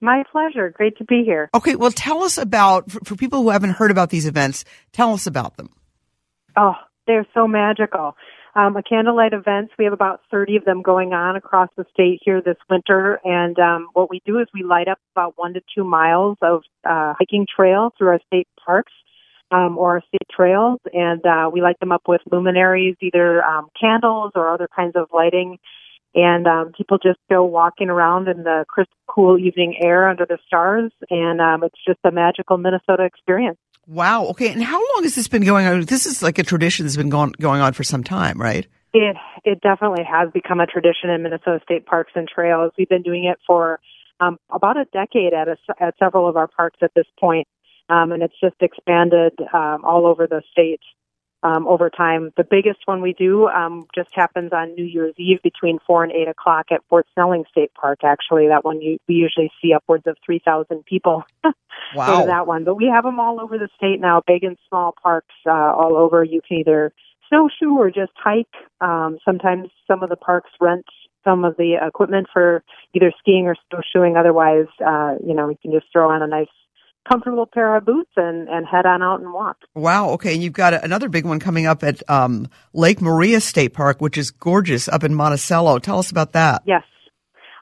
My 0.00 0.24
pleasure. 0.32 0.70
Great 0.70 0.98
to 0.98 1.04
be 1.04 1.22
here. 1.24 1.48
Okay, 1.54 1.76
well, 1.76 1.92
tell 1.92 2.24
us 2.24 2.36
about, 2.36 2.90
for, 2.90 2.98
for 3.04 3.14
people 3.14 3.42
who 3.42 3.50
haven't 3.50 3.70
heard 3.70 3.92
about 3.92 4.10
these 4.10 4.26
events, 4.26 4.64
tell 4.90 5.12
us 5.12 5.28
about 5.28 5.56
them. 5.56 5.70
Oh, 6.56 6.74
they're 7.12 7.26
so 7.34 7.46
magical 7.46 8.14
um, 8.54 8.76
a 8.76 8.82
candlelight 8.82 9.32
events. 9.32 9.72
We 9.78 9.84
have 9.84 9.94
about 9.94 10.20
30 10.30 10.56
of 10.56 10.64
them 10.64 10.82
going 10.82 11.12
on 11.12 11.36
across 11.36 11.70
the 11.76 11.86
state 11.92 12.20
here 12.22 12.42
this 12.42 12.56
winter. 12.68 13.18
And 13.24 13.58
um, 13.58 13.88
what 13.94 14.10
we 14.10 14.20
do 14.26 14.38
is 14.38 14.46
we 14.52 14.62
light 14.62 14.88
up 14.88 14.98
about 15.14 15.34
one 15.36 15.54
to 15.54 15.62
two 15.74 15.84
miles 15.84 16.36
of 16.42 16.62
uh, 16.84 17.14
hiking 17.18 17.46
trail 17.54 17.92
through 17.96 18.08
our 18.08 18.20
state 18.26 18.48
parks. 18.64 18.92
Um, 19.50 19.76
or 19.76 19.96
our 19.96 20.02
state 20.08 20.26
trails, 20.34 20.80
and 20.94 21.26
uh, 21.26 21.50
we 21.52 21.60
light 21.60 21.78
them 21.78 21.92
up 21.92 22.04
with 22.08 22.22
luminaries, 22.32 22.96
either 23.02 23.44
um, 23.44 23.68
candles 23.78 24.32
or 24.34 24.48
other 24.48 24.66
kinds 24.74 24.96
of 24.96 25.08
lighting. 25.12 25.58
And 26.14 26.46
um, 26.46 26.72
people 26.74 26.96
just 26.96 27.18
go 27.28 27.44
walking 27.44 27.90
around 27.90 28.28
in 28.28 28.44
the 28.44 28.64
crisp, 28.66 28.92
cool 29.06 29.38
evening 29.38 29.76
air 29.84 30.08
under 30.08 30.24
the 30.24 30.38
stars, 30.46 30.90
and 31.10 31.42
um, 31.42 31.64
it's 31.64 31.78
just 31.86 31.98
a 32.04 32.10
magical 32.10 32.56
Minnesota 32.56 33.04
experience. 33.04 33.58
Wow. 33.86 34.26
Okay. 34.26 34.52
And 34.52 34.62
how 34.62 34.78
long 34.78 35.02
has 35.02 35.14
this 35.14 35.28
been 35.28 35.44
going 35.44 35.66
on? 35.66 35.84
This 35.84 36.06
is 36.06 36.22
like 36.22 36.38
a 36.38 36.42
tradition 36.42 36.86
that's 36.86 36.96
been 36.96 37.10
going 37.10 37.32
going 37.40 37.60
on 37.60 37.72
for 37.72 37.84
some 37.84 38.04
time, 38.04 38.40
right? 38.40 38.66
It 38.94 39.16
it 39.44 39.60
definitely 39.60 40.04
has 40.04 40.30
become 40.32 40.60
a 40.60 40.66
tradition 40.66 41.10
in 41.10 41.22
Minnesota 41.22 41.60
State 41.64 41.86
Parks 41.86 42.12
and 42.14 42.28
Trails. 42.28 42.72
We've 42.78 42.88
been 42.88 43.02
doing 43.02 43.24
it 43.24 43.38
for 43.46 43.80
um, 44.20 44.38
about 44.50 44.76
a 44.76 44.84
decade 44.92 45.32
at 45.32 45.48
a, 45.48 45.56
at 45.80 45.94
several 45.98 46.28
of 46.28 46.36
our 46.36 46.46
parks 46.46 46.78
at 46.82 46.92
this 46.94 47.06
point, 47.18 47.48
um, 47.88 48.12
and 48.12 48.22
it's 48.22 48.38
just 48.40 48.56
expanded 48.60 49.32
um, 49.52 49.84
all 49.84 50.06
over 50.06 50.26
the 50.26 50.42
state 50.52 50.80
um, 51.42 51.66
over 51.66 51.90
time. 51.90 52.30
The 52.36 52.44
biggest 52.48 52.80
one 52.84 53.02
we 53.02 53.12
do 53.12 53.48
um, 53.48 53.86
just 53.94 54.10
happens 54.12 54.52
on 54.52 54.74
New 54.74 54.84
Year's 54.84 55.14
Eve 55.18 55.40
between 55.42 55.78
four 55.86 56.04
and 56.04 56.12
eight 56.12 56.28
o'clock 56.28 56.66
at 56.70 56.80
Fort 56.88 57.06
Snelling 57.14 57.44
State 57.50 57.72
Park. 57.74 58.00
Actually, 58.04 58.48
that 58.48 58.64
one 58.64 58.80
you, 58.80 58.98
we 59.08 59.14
usually 59.14 59.50
see 59.60 59.72
upwards 59.72 60.06
of 60.06 60.16
three 60.24 60.40
thousand 60.44 60.84
people. 60.84 61.24
wow, 61.94 62.24
that 62.26 62.46
one. 62.46 62.64
But 62.64 62.76
we 62.76 62.86
have 62.86 63.04
them 63.04 63.18
all 63.18 63.40
over 63.40 63.58
the 63.58 63.68
state 63.76 64.00
now, 64.00 64.22
big 64.26 64.44
and 64.44 64.56
small 64.68 64.94
parks 65.02 65.34
uh, 65.46 65.50
all 65.50 65.96
over. 65.96 66.22
You 66.22 66.40
can 66.46 66.58
either 66.58 66.92
snowshoe 67.28 67.76
or 67.76 67.90
just 67.90 68.12
hike. 68.16 68.46
Um, 68.80 69.18
sometimes 69.24 69.68
some 69.86 70.02
of 70.02 70.10
the 70.10 70.16
parks 70.16 70.50
rent 70.60 70.86
some 71.24 71.44
of 71.44 71.56
the 71.56 71.76
equipment 71.80 72.26
for 72.32 72.64
either 72.94 73.12
skiing 73.18 73.46
or 73.46 73.56
snowshoeing. 73.70 74.16
Otherwise, 74.16 74.66
uh, 74.84 75.14
you 75.24 75.34
know, 75.34 75.48
you 75.48 75.56
can 75.60 75.72
just 75.72 75.86
throw 75.92 76.10
on 76.10 76.22
a 76.22 76.26
nice 76.26 76.48
comfortable 77.08 77.46
pair 77.46 77.76
of 77.76 77.84
boots 77.84 78.10
and, 78.16 78.48
and 78.48 78.66
head 78.66 78.86
on 78.86 79.02
out 79.02 79.20
and 79.20 79.32
walk. 79.32 79.58
Wow. 79.74 80.10
Okay. 80.10 80.34
And 80.34 80.42
you've 80.42 80.52
got 80.52 80.74
another 80.74 81.08
big 81.08 81.24
one 81.24 81.40
coming 81.40 81.66
up 81.66 81.82
at 81.82 82.08
um, 82.08 82.48
Lake 82.72 83.00
Maria 83.00 83.40
State 83.40 83.74
Park, 83.74 84.00
which 84.00 84.16
is 84.16 84.30
gorgeous 84.30 84.88
up 84.88 85.04
in 85.04 85.14
Monticello. 85.14 85.78
Tell 85.78 85.98
us 85.98 86.10
about 86.10 86.32
that. 86.32 86.62
Yes. 86.66 86.84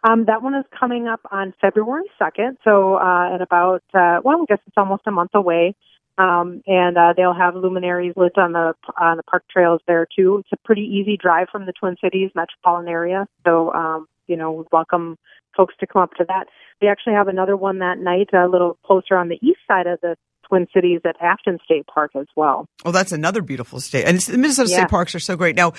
Um, 0.02 0.24
that 0.26 0.42
one 0.42 0.54
is 0.54 0.64
coming 0.78 1.08
up 1.08 1.20
on 1.30 1.52
February 1.60 2.04
2nd. 2.20 2.56
So, 2.64 2.94
uh, 2.94 3.34
in 3.34 3.42
about, 3.42 3.82
uh, 3.92 4.20
well, 4.24 4.42
I 4.42 4.44
guess 4.48 4.60
it's 4.66 4.76
almost 4.76 5.02
a 5.06 5.10
month 5.10 5.32
away. 5.34 5.74
Um, 6.20 6.62
and 6.66 6.98
uh, 6.98 7.14
they'll 7.16 7.34
have 7.34 7.54
luminaries 7.54 8.12
lit 8.14 8.36
on 8.36 8.52
the 8.52 8.74
on 9.00 9.16
the 9.16 9.22
park 9.22 9.44
trails 9.50 9.80
there 9.86 10.06
too. 10.06 10.38
It's 10.40 10.52
a 10.52 10.66
pretty 10.66 10.82
easy 10.82 11.16
drive 11.16 11.48
from 11.50 11.64
the 11.64 11.72
Twin 11.72 11.96
Cities 12.02 12.30
metropolitan 12.34 12.88
area, 12.88 13.26
so 13.46 13.72
um, 13.72 14.06
you 14.30 14.36
know, 14.36 14.52
we 14.52 14.64
welcome 14.72 15.18
folks 15.56 15.74
to 15.80 15.86
come 15.86 16.00
up 16.00 16.14
to 16.14 16.24
that. 16.28 16.46
We 16.80 16.88
actually 16.88 17.14
have 17.14 17.28
another 17.28 17.56
one 17.56 17.80
that 17.80 17.98
night, 17.98 18.28
a 18.32 18.46
little 18.46 18.78
closer 18.86 19.16
on 19.16 19.28
the 19.28 19.38
east 19.42 19.58
side 19.68 19.86
of 19.86 20.00
the 20.00 20.16
Twin 20.48 20.66
Cities 20.72 21.00
at 21.04 21.16
Afton 21.20 21.58
State 21.64 21.86
Park 21.86 22.12
as 22.14 22.26
well. 22.36 22.66
Oh, 22.84 22.92
that's 22.92 23.12
another 23.12 23.42
beautiful 23.42 23.80
state, 23.80 24.04
and 24.04 24.18
the 24.20 24.38
Minnesota 24.38 24.70
yeah. 24.70 24.76
State 24.78 24.88
Parks 24.88 25.14
are 25.14 25.20
so 25.20 25.36
great. 25.36 25.56
Now, 25.56 25.72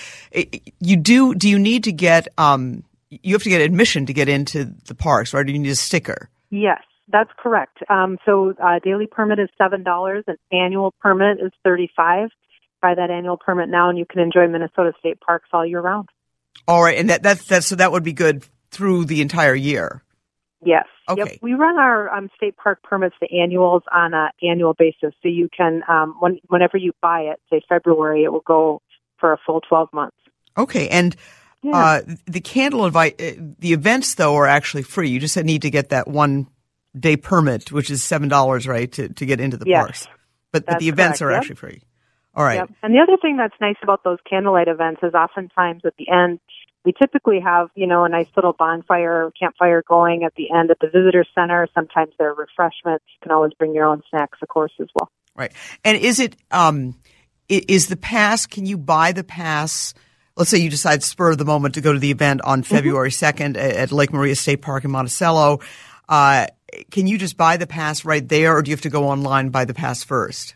you 0.80 0.98
do 0.98 1.34
do 1.34 1.50
you 1.50 1.60
need 1.60 1.86
to 1.86 1.92
get 1.92 2.28
um 2.38 2.84
you 3.10 3.34
have 3.34 3.44
to 3.44 3.50
get 3.50 3.62
admission 3.62 4.06
to 4.06 4.14
get 4.14 4.30
into 4.30 4.74
the 4.86 4.96
parks, 4.96 5.34
right? 5.34 5.46
Do 5.46 5.52
you 5.52 5.60
need 5.60 5.70
a 5.70 5.76
sticker? 5.76 6.30
Yes, 6.50 6.82
that's 7.10 7.30
correct. 7.38 7.80
Um, 7.90 8.18
so 8.26 8.54
uh, 8.64 8.80
daily 8.84 9.08
permit 9.08 9.40
is 9.40 9.50
seven 9.58 9.84
dollars, 9.84 10.24
and 10.28 10.38
annual 10.52 10.94
permit 11.02 11.40
is 11.42 11.52
thirty 11.64 11.90
five. 11.96 12.30
Buy 12.82 12.96
that 12.96 13.12
annual 13.12 13.38
permit 13.38 13.70
now, 13.70 13.90
and 13.90 13.98
you 13.98 14.06
can 14.06 14.22
enjoy 14.22 14.48
Minnesota 14.48 14.94
State 15.00 15.20
Parks 15.20 15.50
all 15.54 15.66
year 15.66 15.82
round. 15.82 16.10
All 16.68 16.84
right, 16.84 16.98
and 16.98 17.10
that 17.10 17.24
that's 17.24 17.46
that 17.46 17.64
so 17.64 17.76
that 17.76 17.92
would 17.92 18.04
be 18.04 18.14
good 18.14 18.44
through 18.72 19.06
the 19.06 19.22
entire 19.22 19.56
year. 19.56 20.04
Yes. 20.64 20.86
Okay. 21.10 21.24
Yep. 21.24 21.40
We 21.42 21.54
run 21.56 21.80
our 21.80 22.10
um, 22.14 22.30
state 22.36 22.56
park 22.56 22.84
permits, 22.84 23.16
the 23.20 23.42
annuals, 23.42 23.84
on 23.92 24.14
an 24.14 24.30
annual 24.44 24.74
basis. 24.74 25.14
So 25.22 25.28
you 25.28 25.50
can, 25.56 25.82
um, 25.88 26.16
when, 26.20 26.40
whenever 26.48 26.78
you 26.78 26.92
buy 27.02 27.22
it, 27.22 27.40
say 27.50 27.62
February, 27.68 28.24
it 28.24 28.32
will 28.32 28.44
go 28.46 28.82
for 29.20 29.34
a 29.34 29.38
full 29.46 29.62
12 29.62 29.90
months. 29.92 30.18
Okay, 30.58 30.88
and 30.90 31.16
Yeah. 31.64 31.76
uh, 31.76 32.02
the 32.28 32.42
candle 32.42 32.86
invite, 32.86 33.20
uh, 33.20 33.32
the 33.60 33.74
events 33.74 34.16
though 34.16 34.36
are 34.36 34.48
actually 34.48 34.84
free. 34.84 35.10
You 35.10 35.20
just 35.20 35.36
need 35.38 35.64
to 35.64 35.70
get 35.70 35.90
that 35.90 36.08
one 36.08 36.48
day 36.98 37.18
permit, 37.18 37.72
which 37.72 37.90
is 37.90 38.04
seven 38.04 38.30
dollars, 38.30 38.68
right, 38.68 38.92
to 38.92 39.10
to 39.10 39.26
get 39.26 39.40
into 39.40 39.58
the 39.58 39.66
Yes. 39.68 39.80
parks. 39.80 40.08
But 40.52 40.66
but 40.66 40.80
the 40.80 40.90
events 40.90 41.20
correct, 41.20 41.22
are 41.22 41.32
yep. 41.32 41.42
actually 41.42 41.56
free. 41.56 41.82
All 42.34 42.44
right. 42.44 42.56
Yep. 42.56 42.70
And 42.84 42.94
the 42.94 43.00
other 43.00 43.18
thing 43.22 43.38
that's 43.38 43.56
nice 43.60 43.76
about 43.84 44.04
those 44.04 44.20
candlelight 44.30 44.68
events 44.68 45.02
is 45.04 45.14
oftentimes 45.14 45.82
at 45.86 45.94
the 45.98 46.10
end, 46.10 46.40
we 46.84 46.94
typically 46.94 47.40
have, 47.40 47.70
you 47.76 47.86
know, 47.86 48.06
a 48.06 48.10
nice 48.10 48.28
little 48.36 48.54
bonfire, 48.54 49.32
campfire 49.40 49.84
going 49.88 50.24
at 50.24 50.34
the 50.36 50.50
end 50.52 50.72
at 50.72 50.80
the 50.80 50.88
visitor 50.88 51.26
center. 51.36 51.68
Sometimes 51.76 52.14
there 52.18 52.30
are 52.30 52.34
refreshments. 52.34 53.06
You 53.08 53.20
can 53.22 53.32
always 53.32 53.54
bring 53.54 53.76
your 53.76 53.86
own 53.86 54.02
snacks, 54.10 54.40
of 54.42 54.48
course, 54.48 54.72
as 54.80 54.88
well. 54.96 55.12
Right. 55.36 55.52
And 55.84 55.98
is 55.98 56.20
it 56.20 56.36
um 56.52 56.96
is 57.50 57.88
the 57.88 57.98
pass 57.98 58.46
can 58.46 58.66
you 58.66 58.78
buy 58.78 59.12
the 59.12 59.24
pass 59.24 59.94
let's 60.38 60.50
say 60.50 60.58
you 60.58 60.70
decide 60.70 61.04
spur 61.04 61.32
of 61.32 61.38
the 61.38 61.46
moment 61.46 61.76
to 61.76 61.82
go 61.82 61.92
to 61.94 62.00
the 62.00 62.12
event 62.12 62.42
on 62.44 62.64
Mm-hmm. 62.64 62.76
February 62.76 63.10
2nd 63.10 63.58
at 63.58 63.92
Lake 63.92 64.14
Maria 64.14 64.36
State 64.36 64.62
Park 64.62 64.84
in 64.86 64.92
Monticello. 64.92 65.60
Uh 66.08 66.48
can 66.90 67.06
you 67.08 67.18
just 67.18 67.38
buy 67.38 67.58
the 67.58 67.68
pass 67.68 68.06
right 68.06 68.28
there 68.28 68.56
or 68.56 68.62
do 68.62 68.72
you 68.72 68.76
have 68.76 68.82
to 68.82 68.90
go 68.90 69.10
online 69.10 69.46
and 69.46 69.52
buy 69.52 69.66
the 69.66 69.74
pass 69.74 70.04
first? 70.04 70.56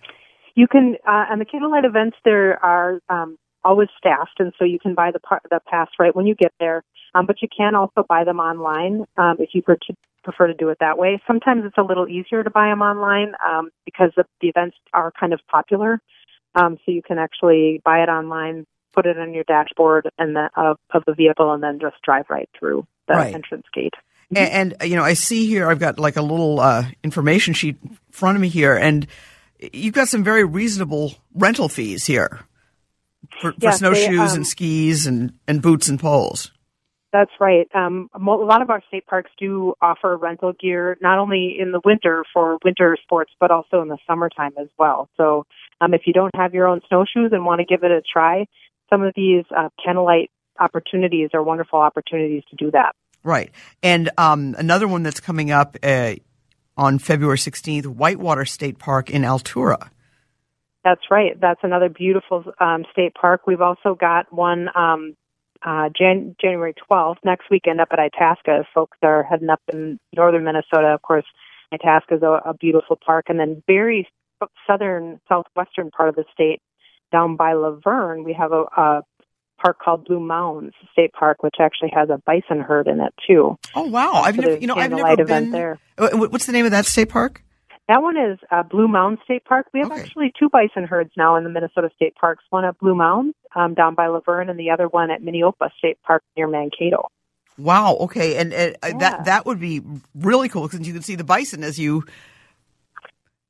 You 0.55 0.67
can, 0.67 0.95
uh, 1.07 1.25
on 1.29 1.39
the 1.39 1.45
candlelight 1.45 1.85
events, 1.85 2.17
there 2.23 2.63
are 2.63 2.99
um, 3.09 3.37
always 3.63 3.89
staffed, 3.97 4.39
and 4.39 4.53
so 4.57 4.63
you 4.65 4.79
can 4.79 4.95
buy 4.95 5.11
the, 5.11 5.19
par- 5.19 5.41
the 5.49 5.59
pass 5.67 5.89
right 5.99 6.15
when 6.15 6.25
you 6.25 6.35
get 6.35 6.53
there. 6.59 6.83
Um, 7.13 7.25
but 7.25 7.41
you 7.41 7.47
can 7.55 7.75
also 7.75 8.03
buy 8.07 8.23
them 8.23 8.39
online 8.39 9.05
um, 9.17 9.37
if 9.39 9.49
you 9.53 9.61
per- 9.61 9.77
prefer 10.23 10.47
to 10.47 10.53
do 10.53 10.69
it 10.69 10.77
that 10.79 10.97
way. 10.97 11.21
Sometimes 11.27 11.63
it's 11.65 11.77
a 11.77 11.81
little 11.81 12.07
easier 12.07 12.43
to 12.43 12.49
buy 12.49 12.67
them 12.69 12.81
online 12.81 13.33
um, 13.45 13.69
because 13.85 14.11
the, 14.15 14.25
the 14.41 14.47
events 14.47 14.77
are 14.93 15.11
kind 15.19 15.33
of 15.33 15.39
popular. 15.49 15.99
Um, 16.55 16.77
so 16.85 16.91
you 16.91 17.01
can 17.01 17.17
actually 17.19 17.81
buy 17.83 17.99
it 17.99 18.09
online, 18.09 18.65
put 18.93 19.05
it 19.05 19.17
on 19.19 19.33
your 19.33 19.43
dashboard 19.43 20.09
and 20.17 20.35
the, 20.35 20.49
of, 20.55 20.77
of 20.93 21.03
the 21.05 21.13
vehicle, 21.13 21.53
and 21.53 21.61
then 21.61 21.79
just 21.79 21.95
drive 22.03 22.25
right 22.29 22.49
through 22.57 22.85
the 23.07 23.13
Right. 23.13 23.33
entrance 23.33 23.65
gate. 23.73 23.93
And, 24.35 24.73
uh, 24.81 24.85
you 24.85 24.95
know, 24.95 25.03
I 25.03 25.13
see 25.13 25.47
here 25.47 25.69
I've 25.69 25.79
got 25.79 25.99
like 25.99 26.15
a 26.15 26.21
little 26.21 26.59
uh, 26.59 26.85
information 27.03 27.53
sheet 27.53 27.77
in 27.83 27.97
front 28.11 28.35
of 28.37 28.41
me 28.41 28.49
here, 28.49 28.75
and 28.75 29.05
you've 29.59 29.93
got 29.93 30.07
some 30.07 30.23
very 30.23 30.43
reasonable 30.43 31.13
rental 31.33 31.69
fees 31.69 32.05
here 32.05 32.41
for, 33.41 33.51
for 33.51 33.57
Yes, 33.59 33.79
they, 33.79 33.79
snowshoes 33.79 34.31
um, 34.31 34.37
and 34.37 34.47
skis 34.47 35.07
and, 35.07 35.33
and 35.47 35.61
boots 35.61 35.87
and 35.87 35.99
poles. 35.99 36.51
That's 37.11 37.31
right. 37.39 37.65
Um, 37.73 38.09
a 38.13 38.19
lot 38.19 38.61
of 38.61 38.69
our 38.69 38.81
state 38.89 39.05
parks 39.07 39.31
do 39.39 39.73
offer 39.81 40.17
rental 40.17 40.51
gear, 40.51 40.97
not 41.01 41.17
only 41.17 41.55
in 41.57 41.71
the 41.71 41.79
winter 41.85 42.25
for 42.33 42.57
winter 42.65 42.97
sports, 43.01 43.31
but 43.39 43.51
also 43.51 43.81
in 43.81 43.87
the 43.87 43.97
summertime 44.05 44.51
as 44.59 44.67
well. 44.77 45.07
So, 45.15 45.45
um, 45.79 45.93
if 45.93 46.01
you 46.05 46.11
don't 46.11 46.35
have 46.35 46.53
your 46.53 46.67
own 46.67 46.81
snowshoes 46.89 47.31
and 47.31 47.45
want 47.45 47.59
to 47.59 47.65
give 47.65 47.85
it 47.85 47.91
a 47.91 48.01
try, 48.01 48.47
some 48.89 49.01
of 49.01 49.13
these 49.15 49.45
uh, 49.55 49.69
candlelight 49.83 50.29
opportunities 50.59 51.29
are 51.33 51.41
wonderful 51.41 51.79
opportunities 51.79 52.43
to 52.49 52.57
do 52.57 52.71
that. 52.71 52.95
Right. 53.23 53.51
And 53.81 54.09
um, 54.17 54.55
another 54.57 54.87
one 54.87 55.03
that's 55.03 55.21
coming 55.21 55.51
up 55.51 55.77
uh, 55.83 56.15
on 56.77 56.99
February 56.99 57.37
16th, 57.37 57.85
Whitewater 57.85 58.45
State 58.45 58.79
Park 58.79 59.09
in 59.09 59.23
Altura. 59.23 59.89
That's 60.83 61.09
right. 61.09 61.39
That's 61.39 61.61
another 61.63 61.89
beautiful 61.89 62.43
um, 62.59 62.85
state 62.91 63.13
park. 63.19 63.47
We've 63.47 63.61
also 63.61 63.95
got 63.95 64.31
one 64.31 64.69
um, 64.75 65.15
uh, 65.65 65.89
Jan- 65.97 66.35
January 66.39 66.75
12th 66.89 67.17
next 67.25 67.49
weekend 67.49 67.81
up 67.81 67.87
at 67.91 67.99
Itasca. 67.99 68.65
Folks 68.73 68.97
are 69.01 69.23
heading 69.23 69.49
up 69.49 69.61
in 69.73 69.99
northern 70.15 70.43
Minnesota, 70.43 70.89
of 70.89 71.01
course, 71.01 71.25
Itasca 71.71 72.15
is 72.15 72.21
a, 72.21 72.39
a 72.45 72.53
beautiful 72.53 72.97
park. 73.03 73.25
And 73.29 73.39
then 73.39 73.63
very 73.65 74.07
southern, 74.67 75.19
southwestern 75.27 75.89
part 75.89 76.09
of 76.09 76.15
the 76.15 76.25
state, 76.31 76.61
down 77.11 77.35
by 77.35 77.53
Luverne, 77.53 78.23
we 78.23 78.33
have 78.33 78.51
a, 78.51 78.63
a 78.77 79.01
park 79.65 79.79
called 79.83 80.05
Blue 80.05 80.19
Mounds 80.19 80.73
State 80.91 81.11
Park, 81.13 81.41
which 81.41 81.55
actually 81.59 81.91
has 81.93 82.09
a 82.09 82.17
bison 82.25 82.59
herd 82.61 82.87
in 82.87 82.99
it 83.01 83.13
too. 83.27 83.57
Oh 83.73 83.87
wow! 83.87 84.13
I've 84.13 84.37
never, 84.37 84.57
you 84.57 84.67
know, 84.67 84.75
I've 84.75 84.91
never 84.91 85.25
been 85.25 85.51
there. 85.51 85.79
What's 85.97 86.45
the 86.45 86.51
name 86.51 86.65
of 86.65 86.71
that 86.71 86.85
state 86.85 87.09
park? 87.09 87.41
That 87.87 88.01
one 88.01 88.17
is 88.17 88.39
uh, 88.51 88.63
Blue 88.63 88.87
Mound 88.87 89.19
State 89.23 89.45
Park. 89.45 89.67
We 89.73 89.79
have 89.81 89.91
Okay. 89.91 90.01
actually 90.01 90.33
two 90.39 90.49
bison 90.49 90.85
herds 90.85 91.11
now 91.17 91.35
in 91.35 91.43
the 91.43 91.49
Minnesota 91.51 91.89
State 91.95 92.15
Parks. 92.15 92.43
One 92.49 92.65
at 92.65 92.77
Blue 92.79 92.95
Mound 92.95 93.35
um, 93.55 93.73
down 93.75 93.93
by 93.95 94.07
Luverne, 94.07 94.49
and 94.49 94.59
the 94.59 94.71
other 94.71 94.87
one 94.87 95.11
at 95.11 95.21
Minneopa 95.21 95.69
State 95.77 95.97
Park 96.03 96.23
near 96.35 96.47
Mankato. 96.47 97.07
Wow. 97.59 97.95
Okay, 98.01 98.37
and, 98.37 98.51
and 98.53 98.75
uh, 98.83 98.87
Yeah. 98.87 98.97
that 98.97 99.25
that 99.25 99.45
would 99.45 99.59
be 99.59 99.81
really 100.15 100.49
cool 100.49 100.63
because 100.67 100.85
you 100.87 100.93
can 100.93 101.03
see 101.03 101.15
the 101.15 101.23
bison 101.23 101.63
as 101.63 101.77
you. 101.79 102.03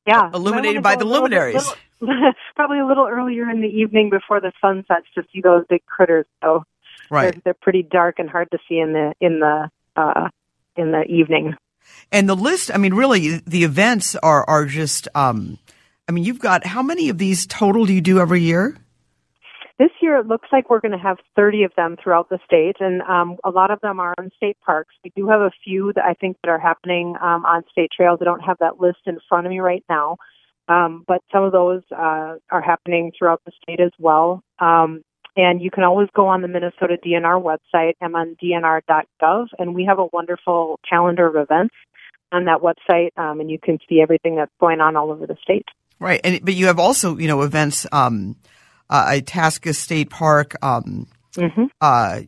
Yeah, 0.07 0.29
Illuminated 0.33 0.83
by 0.83 0.95
the 0.97 1.05
luminaries. 1.05 1.55
little- 1.55 1.73
probably 2.55 2.79
a 2.79 2.85
little 2.85 3.07
earlier 3.07 3.49
in 3.49 3.61
the 3.61 3.67
evening 3.67 4.09
before 4.09 4.39
the 4.39 4.51
sun 4.61 4.85
sets 4.87 5.05
to 5.15 5.23
see 5.33 5.41
those 5.41 5.65
big 5.69 5.85
critters. 5.85 6.25
So 6.43 6.63
Right. 7.09 7.33
they're, 7.33 7.41
they're 7.43 7.53
pretty 7.61 7.83
dark 7.83 8.19
and 8.19 8.29
hard 8.29 8.49
to 8.51 8.57
see 8.67 8.79
in 8.79 8.93
the 8.93 9.13
in 9.21 9.39
the 9.39 9.69
uh, 9.95 10.29
in 10.75 10.91
the 10.91 11.03
evening. 11.03 11.55
And 12.11 12.27
the 12.27 12.35
list, 12.35 12.71
I 12.73 12.77
mean, 12.77 12.93
really, 12.93 13.37
the 13.45 13.63
events 13.63 14.15
are 14.15 14.47
are 14.47 14.65
just. 14.65 15.07
Um, 15.15 15.59
I 16.07 16.11
mean, 16.11 16.23
you've 16.23 16.39
got 16.39 16.65
how 16.65 16.83
many 16.83 17.09
of 17.09 17.17
these 17.17 17.47
total 17.47 17.85
do 17.85 17.93
you 17.93 18.01
do 18.01 18.19
every 18.19 18.41
year? 18.41 18.77
This 19.77 19.89
year, 20.01 20.17
it 20.17 20.27
looks 20.27 20.47
like 20.53 20.69
we're 20.69 20.79
going 20.79 20.93
to 20.93 20.97
have 20.97 21.17
30 21.35 21.63
of 21.63 21.71
them 21.75 21.97
throughout 22.01 22.29
the 22.29 22.39
state, 22.45 22.77
and 22.79 23.01
um, 23.01 23.37
a 23.43 23.49
lot 23.49 23.71
of 23.71 23.81
them 23.81 23.99
are 23.99 24.13
in 24.17 24.29
state 24.37 24.57
parks. 24.65 24.95
We 25.03 25.11
do 25.15 25.27
have 25.27 25.41
a 25.41 25.51
few 25.65 25.91
that 25.95 26.05
I 26.05 26.13
think 26.13 26.37
that 26.43 26.49
are 26.49 26.59
happening 26.59 27.15
um, 27.21 27.43
on 27.43 27.63
state 27.71 27.89
trails. 27.91 28.19
I 28.21 28.25
don't 28.25 28.39
have 28.39 28.57
that 28.59 28.79
list 28.79 28.99
in 29.05 29.17
front 29.27 29.47
of 29.47 29.49
me 29.49 29.59
right 29.59 29.83
now, 29.89 30.15
um, 30.67 31.03
but 31.07 31.21
some 31.31 31.43
of 31.43 31.51
those 31.51 31.81
uh, 31.91 32.35
are 32.51 32.61
happening 32.61 33.11
throughout 33.17 33.41
the 33.45 33.51
state 33.61 33.79
as 33.79 33.91
well. 33.99 34.43
Um, 34.59 35.03
and 35.37 35.61
you 35.61 35.69
can 35.69 35.83
always 35.83 36.07
go 36.15 36.27
on 36.27 36.41
the 36.41 36.47
Minnesota 36.47 36.97
DNR 37.05 37.41
website, 37.43 37.93
mndnr.gov, 38.01 39.47
and 39.59 39.75
we 39.75 39.85
have 39.85 39.99
a 39.99 40.05
wonderful 40.13 40.79
calendar 40.89 41.27
of 41.27 41.35
events 41.35 41.75
on 42.31 42.45
that 42.45 42.59
website, 42.59 43.09
um, 43.17 43.41
and 43.41 43.51
you 43.51 43.59
can 43.59 43.77
see 43.87 44.01
everything 44.01 44.35
that's 44.37 44.51
going 44.59 44.79
on 44.79 44.95
all 44.95 45.11
over 45.11 45.27
the 45.27 45.37
state. 45.43 45.65
Right, 45.99 46.21
and 46.23 46.43
but 46.43 46.53
you 46.53 46.67
have 46.67 46.79
also 46.79 47.17
you 47.17 47.27
know 47.27 47.41
events. 47.41 47.85
Um, 47.91 48.35
uh, 48.89 49.05
Itasca 49.17 49.73
State 49.73 50.09
Park. 50.09 50.55
Um, 50.63 51.07
hmm 51.35 51.65
uh, 51.81 52.21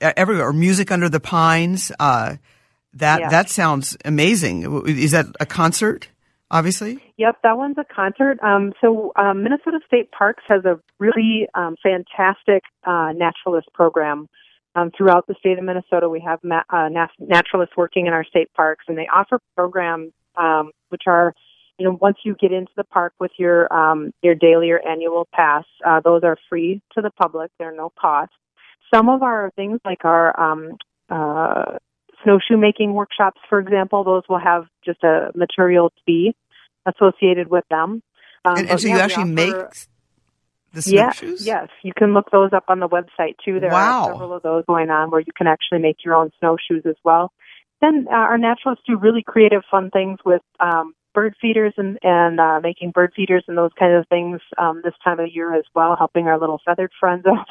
everywhere. 0.00 0.48
Or 0.48 0.52
Music 0.52 0.90
under 0.90 1.08
the 1.08 1.20
pines. 1.20 1.92
Uh, 1.98 2.36
that 2.94 3.20
Yeah. 3.20 3.28
that 3.28 3.50
sounds 3.50 3.96
amazing. 4.04 4.82
Is 4.86 5.12
that 5.12 5.26
a 5.38 5.46
concert? 5.46 6.08
Obviously. 6.50 6.98
Yep, 7.16 7.36
that 7.42 7.56
one's 7.56 7.76
a 7.78 7.84
concert. 7.84 8.42
Um, 8.42 8.72
so 8.80 9.12
um, 9.16 9.44
Minnesota 9.44 9.78
State 9.86 10.10
Parks 10.10 10.42
has 10.48 10.64
a 10.64 10.80
really 10.98 11.46
um, 11.54 11.76
fantastic 11.82 12.64
uh, 12.84 13.12
naturalist 13.12 13.68
program 13.72 14.28
um, 14.74 14.90
throughout 14.96 15.26
the 15.26 15.34
state 15.38 15.58
of 15.58 15.64
Minnesota. 15.64 16.08
We 16.08 16.20
have 16.26 16.40
ma- 16.42 16.62
uh, 16.70 16.88
nat- 16.88 17.10
naturalists 17.18 17.76
working 17.76 18.06
in 18.06 18.12
our 18.12 18.24
state 18.24 18.52
parks, 18.54 18.84
and 18.88 18.98
they 18.98 19.06
offer 19.12 19.38
programs 19.56 20.12
um, 20.36 20.70
which 20.88 21.02
are, 21.06 21.34
you 21.78 21.84
know, 21.84 21.98
once 22.00 22.18
you 22.24 22.34
get 22.34 22.52
into 22.52 22.72
the 22.76 22.84
park 22.84 23.12
with 23.18 23.32
your 23.38 23.72
um, 23.72 24.12
your 24.22 24.34
daily 24.34 24.70
or 24.70 24.80
annual 24.86 25.28
pass, 25.32 25.64
uh, 25.86 26.00
those 26.00 26.22
are 26.24 26.36
free 26.48 26.82
to 26.94 27.02
the 27.02 27.10
public. 27.10 27.50
They're 27.58 27.74
no 27.74 27.92
cost. 28.00 28.32
Some 28.92 29.08
of 29.08 29.22
our 29.22 29.50
things, 29.56 29.80
like 29.84 30.04
our 30.04 30.38
um, 30.38 30.76
uh, 31.08 31.78
snowshoe 32.22 32.56
making 32.56 32.92
workshops, 32.94 33.40
for 33.48 33.58
example, 33.58 34.04
those 34.04 34.22
will 34.28 34.38
have 34.38 34.64
just 34.84 35.02
a 35.02 35.30
material 35.34 35.92
fee 36.06 36.34
associated 36.86 37.48
with 37.48 37.64
them. 37.70 38.02
Um, 38.44 38.56
and, 38.58 38.70
and 38.70 38.80
so 38.80 38.88
yeah, 38.88 38.94
you 38.94 39.00
actually 39.00 39.24
make 39.24 39.54
offer- 39.54 39.70
the 40.72 40.82
yeah, 40.86 41.10
snowshoes. 41.12 41.46
yes, 41.46 41.68
you 41.82 41.92
can 41.96 42.14
look 42.14 42.30
those 42.30 42.52
up 42.52 42.64
on 42.68 42.80
the 42.80 42.88
website 42.88 43.34
too. 43.44 43.60
There 43.60 43.70
Wow. 43.70 44.04
are 44.04 44.12
several 44.12 44.32
of 44.32 44.42
those 44.42 44.64
going 44.66 44.90
on 44.90 45.10
where 45.10 45.20
you 45.20 45.32
can 45.36 45.46
actually 45.46 45.80
make 45.80 45.96
your 46.04 46.14
own 46.14 46.30
snowshoes 46.38 46.82
as 46.86 46.96
well. 47.04 47.32
Then 47.80 48.06
uh, 48.10 48.14
our 48.14 48.38
naturalists 48.38 48.84
do 48.86 48.96
really 48.96 49.22
creative, 49.26 49.62
fun 49.70 49.90
things 49.90 50.18
with 50.24 50.42
um, 50.60 50.94
bird 51.14 51.34
feeders 51.40 51.74
and 51.76 51.98
and 52.02 52.38
uh, 52.38 52.60
making 52.62 52.92
bird 52.92 53.12
feeders 53.16 53.44
and 53.48 53.58
those 53.58 53.72
kind 53.78 53.94
of 53.94 54.06
things 54.08 54.40
um, 54.58 54.80
this 54.84 54.94
time 55.02 55.18
of 55.18 55.28
year 55.32 55.54
as 55.54 55.64
well, 55.74 55.96
helping 55.98 56.26
our 56.28 56.38
little 56.38 56.60
feathered 56.64 56.92
friends 57.00 57.24
out. 57.26 57.48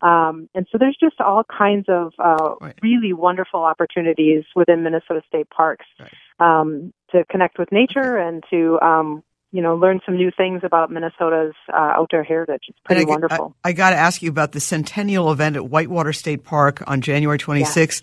Um, 0.00 0.48
and 0.54 0.66
so 0.70 0.78
there's 0.78 0.96
just 1.00 1.20
all 1.20 1.44
kinds 1.44 1.86
of 1.88 2.12
uh, 2.18 2.54
Right. 2.60 2.74
really 2.82 3.12
wonderful 3.12 3.62
opportunities 3.62 4.44
within 4.56 4.82
Minnesota 4.82 5.22
State 5.28 5.48
Parks 5.50 5.86
Right. 6.00 6.12
um, 6.40 6.92
to 7.12 7.24
connect 7.30 7.58
with 7.58 7.70
nature 7.72 8.16
and 8.18 8.42
to 8.50 8.80
um, 8.80 9.22
you 9.52 9.60
know 9.62 9.74
learn 9.76 10.00
some 10.06 10.16
new 10.16 10.30
things 10.36 10.62
about 10.64 10.90
Minnesota's 10.90 11.54
uh, 11.72 11.76
outdoor 11.98 12.22
heritage. 12.22 12.62
It's 12.68 12.78
pretty 12.84 13.02
I, 13.02 13.04
wonderful. 13.04 13.54
I, 13.64 13.70
I 13.70 13.72
got 13.72 13.90
to 13.90 13.96
ask 13.96 14.22
you 14.22 14.30
about 14.30 14.52
the 14.52 14.60
centennial 14.60 15.30
event 15.30 15.56
at 15.56 15.68
Whitewater 15.68 16.12
State 16.12 16.42
Park 16.44 16.82
on 16.86 17.00
January 17.00 17.38
26th, 17.38 18.02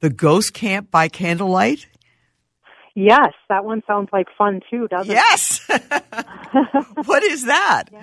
the 0.00 0.10
Ghost 0.10 0.54
Camp 0.54 0.90
by 0.90 1.08
Candlelight. 1.08 1.86
yes, 2.94 3.32
that 3.48 3.64
one 3.64 3.82
sounds 3.86 4.08
like 4.12 4.26
fun 4.38 4.60
too, 4.70 4.88
doesn't 4.88 5.10
it? 5.12 5.14
Yes. 5.14 5.60
what 7.04 7.22
is 7.22 7.44
that? 7.44 7.84
it? 7.92 7.98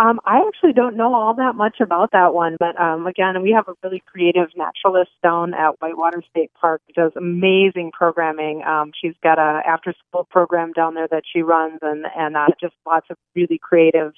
Um, 0.00 0.18
I 0.24 0.40
actually 0.48 0.72
don't 0.72 0.96
know 0.96 1.14
all 1.14 1.34
that 1.34 1.56
much 1.56 1.76
about 1.80 2.12
that 2.12 2.32
one, 2.32 2.56
but 2.58 2.80
um, 2.80 3.06
again, 3.06 3.42
we 3.42 3.52
have 3.52 3.68
a 3.68 3.74
really 3.84 4.02
creative 4.06 4.48
naturalist 4.56 5.10
down 5.22 5.52
at 5.52 5.72
Whitewater 5.80 6.22
State 6.30 6.50
Park 6.58 6.80
who 6.86 6.94
does 6.94 7.12
amazing 7.16 7.90
programming. 7.92 8.62
Um, 8.66 8.92
she's 8.98 9.12
got 9.22 9.38
a 9.38 9.60
after-school 9.68 10.26
program 10.30 10.72
down 10.72 10.94
there 10.94 11.08
that 11.10 11.24
she 11.30 11.42
runs, 11.42 11.80
and 11.82 12.06
and 12.16 12.34
uh, 12.34 12.46
just 12.58 12.74
lots 12.86 13.08
of 13.10 13.18
really 13.36 13.58
creative 13.62 14.12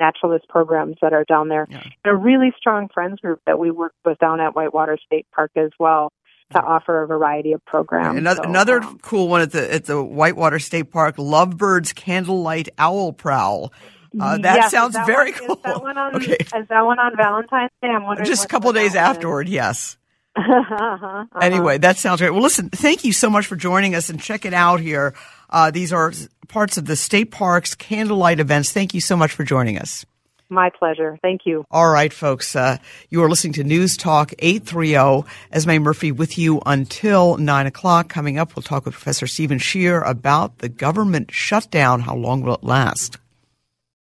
naturalist 0.00 0.48
programs 0.48 0.96
that 1.00 1.12
are 1.12 1.24
down 1.24 1.48
there. 1.48 1.68
Yeah. 1.70 1.82
And 2.04 2.12
a 2.12 2.16
really 2.16 2.52
strong 2.58 2.88
friends 2.92 3.20
group 3.20 3.40
that 3.46 3.58
we 3.58 3.70
work 3.70 3.92
with 4.04 4.18
down 4.18 4.40
at 4.40 4.56
Whitewater 4.56 4.98
State 5.06 5.26
Park 5.32 5.52
as 5.54 5.70
well 5.78 6.10
to 6.52 6.60
offer 6.60 7.04
a 7.04 7.06
variety 7.06 7.52
of 7.52 7.64
programs. 7.64 8.18
Another, 8.18 8.42
So, 8.42 8.48
another 8.50 8.82
um, 8.82 8.98
cool 9.00 9.28
one 9.28 9.42
at 9.42 9.52
the 9.52 9.72
at 9.72 9.84
the 9.84 10.02
Whitewater 10.02 10.58
State 10.58 10.90
Park, 10.90 11.16
Lovebirds 11.18 11.92
Candlelight 11.92 12.68
Owl 12.78 13.12
Prowl. 13.12 13.72
Uh, 14.18 14.38
that 14.38 14.56
yes, 14.56 14.70
sounds 14.70 14.94
that 14.94 15.06
very 15.06 15.32
one, 15.32 15.40
cool. 15.40 15.56
Is 15.56 15.62
that 15.62 15.82
one 15.82 15.98
on, 15.98 16.16
okay, 16.22 16.36
is 16.56 16.68
that 16.68 16.84
one 16.84 16.98
on 16.98 17.16
Valentine's 17.16 17.70
Day? 17.82 17.88
I'm 17.88 18.04
wondering 18.04 18.26
just 18.26 18.44
a 18.44 18.48
couple 18.48 18.72
days 18.72 18.94
one 18.94 19.02
is. 19.02 19.08
afterward. 19.08 19.48
Yes. 19.48 19.96
uh-huh, 20.36 20.74
uh-huh. 20.74 21.24
Anyway, 21.40 21.78
that 21.78 21.96
sounds 21.96 22.20
great. 22.20 22.30
Well, 22.30 22.42
listen, 22.42 22.70
thank 22.70 23.04
you 23.04 23.12
so 23.12 23.28
much 23.28 23.46
for 23.46 23.56
joining 23.56 23.94
us 23.94 24.08
and 24.08 24.20
check 24.20 24.44
it 24.44 24.54
out 24.54 24.80
here. 24.80 25.14
Uh, 25.48 25.70
these 25.70 25.92
are 25.92 26.12
parts 26.48 26.76
of 26.76 26.86
the 26.86 26.96
state 26.96 27.30
parks 27.30 27.74
candlelight 27.74 28.40
events. 28.40 28.72
Thank 28.72 28.94
you 28.94 29.00
so 29.00 29.16
much 29.16 29.32
for 29.32 29.44
joining 29.44 29.78
us. 29.78 30.04
My 30.50 30.68
pleasure. 30.68 31.16
Thank 31.22 31.42
you. 31.46 31.64
All 31.70 31.88
right, 31.90 32.12
folks. 32.12 32.56
Uh, 32.56 32.78
you 33.08 33.22
are 33.22 33.28
listening 33.28 33.52
to 33.54 33.64
News 33.64 33.96
Talk 33.96 34.32
830. 34.40 35.28
Esme 35.52 35.78
Murphy 35.78 36.10
with 36.10 36.36
you 36.36 36.60
until 36.66 37.36
9 37.36 37.66
o'clock. 37.66 38.08
Coming 38.08 38.36
up, 38.36 38.56
we'll 38.56 38.64
talk 38.64 38.84
with 38.84 38.94
Professor 38.94 39.28
Steven 39.28 39.58
Schier 39.58 40.04
about 40.04 40.58
the 40.58 40.68
government 40.68 41.30
shutdown. 41.30 42.00
How 42.00 42.16
long 42.16 42.42
will 42.42 42.54
it 42.54 42.64
last? 42.64 43.19